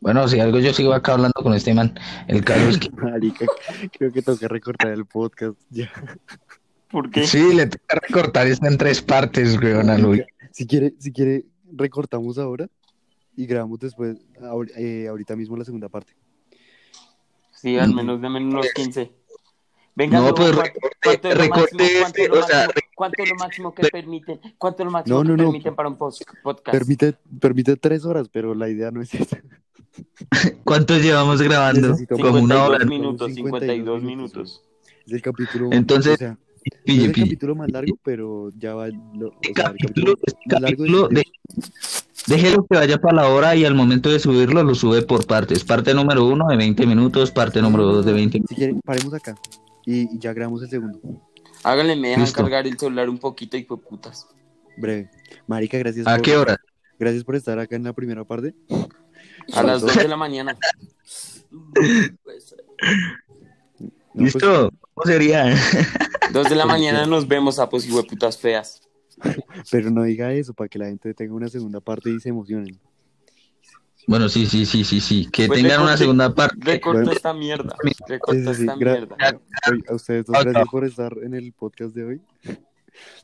Bueno, 0.00 0.26
si 0.28 0.38
algo 0.40 0.58
yo 0.60 0.72
sigo 0.72 0.92
acá 0.92 1.12
hablando 1.14 1.40
con 1.42 1.52
este 1.54 1.74
man. 1.74 1.98
El 2.28 2.44
caso 2.44 2.68
es 2.68 2.78
que 2.78 2.90
Marica, 2.92 3.46
creo 3.98 4.12
que 4.12 4.22
toca 4.22 4.48
recortar 4.48 4.92
el 4.92 5.04
podcast 5.06 5.58
ya. 5.70 5.90
¿Por 6.90 7.10
qué? 7.10 7.26
sí, 7.26 7.52
le 7.54 7.66
toca 7.66 8.00
recortar 8.00 8.46
esto 8.46 8.66
en 8.66 8.78
tres 8.78 9.02
partes, 9.02 9.56
a 9.58 9.98
Luis. 9.98 10.22
Si 10.52 10.66
quiere, 10.66 10.94
si 10.98 11.12
quiere, 11.12 11.44
recortamos 11.72 12.38
ahora 12.38 12.68
y 13.36 13.44
grabamos 13.46 13.78
después, 13.80 14.16
ahor- 14.40 14.70
eh, 14.76 15.06
ahorita 15.08 15.36
mismo 15.36 15.56
la 15.56 15.64
segunda 15.64 15.88
parte. 15.90 16.14
Sí, 17.52 17.76
al 17.76 17.92
menos 17.92 18.22
de 18.22 18.28
menos 18.30 18.54
unos 18.54 18.66
15. 18.72 19.12
Venga, 19.98 20.20
No, 20.20 20.32
pues 20.32 20.52
¿cuánto- 20.52 20.62
recorte- 20.62 20.96
cuánto 21.02 21.28
es 21.28 21.34
lo 21.34 21.40
recorte 21.42 21.74
máximo- 21.74 22.00
cuánto 22.00 22.18
es 22.22 22.22
este, 22.22 22.30
o 22.38 22.42
sea, 22.46 22.68
¿Cuánto 22.94 23.22
es 23.24 23.28
lo 23.30 23.34
máximo 23.34 23.74
que 23.74 23.88
permiten? 23.88 24.40
¿Cuánto 24.56 24.82
es 24.82 24.84
lo 24.84 24.90
máximo 24.92 25.16
No, 25.18 25.24
no, 25.24 25.30
que 25.36 25.42
no. 25.42 25.48
permiten 25.50 25.74
para 25.74 25.88
un 25.88 25.98
podcast? 25.98 26.22
Permite, 26.70 27.14
permite 27.40 27.76
tres 27.76 28.04
horas, 28.04 28.28
pero 28.32 28.54
la 28.54 28.68
idea 28.68 28.92
no 28.92 29.02
es 29.02 29.12
esa. 29.14 29.38
¿Cuánto 30.64 30.96
llevamos 30.98 31.42
grabando? 31.42 31.88
Necesito 31.88 32.14
Como 32.16 32.28
una 32.30 32.38
52 32.54 32.68
hora. 32.68 32.84
minutos, 32.86 33.34
52 33.34 33.60
52 33.60 34.02
minutos. 34.04 34.36
minutos. 34.36 34.62
Es 35.06 35.12
el 35.12 35.22
capítulo. 35.22 35.68
Entonces, 35.72 36.14
o 36.14 36.16
sea, 36.16 36.28
no 36.30 36.38
es 36.64 36.82
Pille, 36.84 37.04
el 37.06 37.12
pille. 37.12 37.26
capítulo 37.26 37.56
más 37.56 37.70
largo, 37.72 37.98
pero 38.04 38.50
ya 38.56 38.74
va. 38.76 38.86
lo- 38.88 39.28
o 39.30 39.32
Este 39.42 39.54
sea, 39.60 39.70
el 39.70 39.76
capítulo, 39.78 40.14
este 40.24 40.38
largo 40.48 40.66
capítulo, 40.66 41.08
es- 41.10 41.14
de- 41.16 42.34
déjelo 42.36 42.66
que 42.70 42.76
vaya 42.76 42.98
para 42.98 43.16
la 43.16 43.28
hora 43.30 43.56
y 43.56 43.64
al 43.64 43.74
momento 43.74 44.10
de 44.10 44.20
subirlo 44.20 44.62
lo 44.62 44.74
sube 44.76 45.02
por 45.02 45.26
partes. 45.26 45.64
Parte 45.64 45.92
número 45.92 46.24
uno 46.24 46.46
de 46.48 46.56
20 46.56 46.86
minutos, 46.86 47.32
parte 47.32 47.60
número 47.60 47.84
dos 47.84 48.06
de 48.06 48.12
20 48.12 48.40
Si 48.48 48.54
quieren, 48.54 48.80
paremos 48.84 49.12
acá 49.14 49.34
y, 49.88 50.14
y 50.14 50.18
ya 50.18 50.32
grabamos 50.32 50.62
el 50.62 50.68
segundo. 50.70 51.00
Háganle, 51.64 51.96
me 51.96 52.08
dejan 52.08 52.24
Listo. 52.24 52.40
cargar 52.42 52.66
el 52.66 52.78
celular 52.78 53.08
un 53.08 53.18
poquito 53.18 53.56
y 53.56 53.64
fue 53.64 53.80
putas. 53.80 54.26
Breve. 54.76 55.10
Marica, 55.46 55.78
gracias 55.78 56.06
¿A 56.06 56.14
por, 56.16 56.22
qué 56.22 56.36
hora? 56.36 56.56
gracias 56.98 57.24
por 57.24 57.34
estar 57.36 57.58
acá 57.58 57.74
en 57.76 57.84
la 57.84 57.92
primera 57.92 58.24
parte. 58.24 58.54
A 59.54 59.62
las 59.62 59.82
Faltó- 59.82 59.86
2 59.86 59.96
de 59.96 60.08
la 60.08 60.16
mañana. 60.16 60.56
No, 61.50 61.72
pues, 62.22 62.54
¿Listo? 64.14 64.70
¿Cómo 64.94 65.04
sería? 65.06 65.54
2 66.32 66.48
de 66.48 66.54
la 66.54 66.66
mañana 66.66 67.06
nos 67.06 67.26
vemos 67.26 67.58
a 67.58 67.68
pues 67.68 67.86
putas 67.86 68.36
feas. 68.38 68.82
pero 69.70 69.90
no 69.90 70.02
diga 70.04 70.32
eso 70.32 70.54
para 70.54 70.68
que 70.68 70.78
la 70.78 70.86
gente 70.86 71.14
tenga 71.14 71.34
una 71.34 71.48
segunda 71.48 71.80
parte 71.80 72.10
y 72.10 72.20
se 72.20 72.28
emocionen. 72.28 72.78
Bueno, 74.08 74.28
sí, 74.30 74.46
sí, 74.46 74.64
sí, 74.66 74.82
sí, 74.84 75.00
sí. 75.00 75.28
Que 75.30 75.46
Pues 75.46 75.60
tengan 75.62 75.82
una 75.82 75.96
segunda 75.96 76.34
parte. 76.34 76.56
Recorta 76.60 76.98
Bueno. 77.00 77.12
esta 77.12 77.34
mierda. 77.34 77.76
Sí, 77.84 77.92
Recorta 78.08 78.54
sí, 78.54 78.56
sí. 78.56 78.62
esta 78.62 78.74
gra- 78.76 78.92
mierda. 78.98 79.16
Oye, 79.70 79.82
a 79.88 79.94
ustedes 79.94 80.24
dos, 80.26 80.36
gracias 80.42 80.68
por 80.70 80.84
estar 80.86 81.14
en 81.22 81.34
el 81.34 81.52
podcast 81.52 81.94
de 81.94 82.04
hoy. 82.04 82.20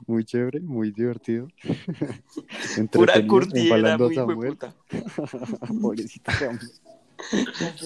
Muy 0.06 0.24
chévere, 0.24 0.60
muy 0.60 0.92
divertido. 0.92 1.48
Pura 1.64 2.14
Entretenido, 2.76 3.28
curtidera, 3.28 3.64
empalando 3.76 4.04
a 4.04 4.08
muy 4.08 4.14
Samuel. 4.14 4.48
puta. 4.50 4.74
Pobrecito 5.82 6.30
Samuel. 6.30 6.70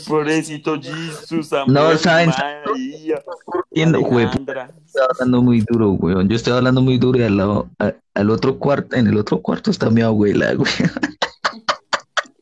Pobrecito 0.07 0.81
Jesus, 0.83 1.47
Samuel, 1.49 1.73
No, 1.75 1.97
¿saben? 1.97 2.31
Entiendo, 3.71 4.01
güey. 4.01 4.27
Estoy 4.27 5.03
hablando 5.11 5.43
muy 5.43 5.61
duro, 5.67 5.93
weón. 5.93 6.29
Yo 6.29 6.37
estoy 6.37 6.53
hablando 6.53 6.83
muy 6.83 6.99
duro 6.99 7.19
y 7.21 7.23
al 7.23 7.37
lado, 7.39 7.71
a- 7.79 7.95
al 8.15 8.31
otro 8.31 8.59
cuarto, 8.59 8.97
en 8.97 9.07
el 9.07 9.17
otro 9.17 9.41
cuarto 9.41 9.71
está 9.71 9.89
mi 9.89 10.03
abuela, 10.03 10.53
güey. 10.55 10.71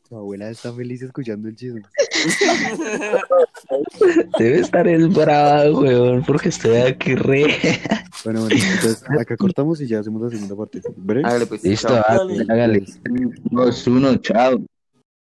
Tu 0.09 0.15
abuela 0.15 0.49
está 0.49 0.71
feliz 0.71 1.01
escuchando 1.01 1.49
el 1.49 1.55
chisme. 1.55 1.81
Debe 4.39 4.59
estar 4.59 4.87
es 4.87 5.13
brava, 5.13 5.69
weón, 5.71 6.23
porque 6.23 6.49
estoy 6.49 6.77
aquí 6.77 7.15
re. 7.15 7.47
Bueno, 8.23 8.41
bueno, 8.41 8.55
entonces 8.55 9.03
acá 9.19 9.35
cortamos 9.35 9.81
y 9.81 9.87
ya 9.87 9.99
hacemos 9.99 10.21
la 10.21 10.29
segunda 10.29 10.55
parte. 10.55 10.81
¿Breve? 10.95 11.27
Hágale, 11.27 11.45
pues. 11.45 11.63
Listo, 11.63 11.89
chao. 11.89 12.03
hágale, 12.07 12.45
hágale. 12.49 12.85
Dos, 13.51 13.87
uno, 13.87 14.15
chao. 14.17 14.61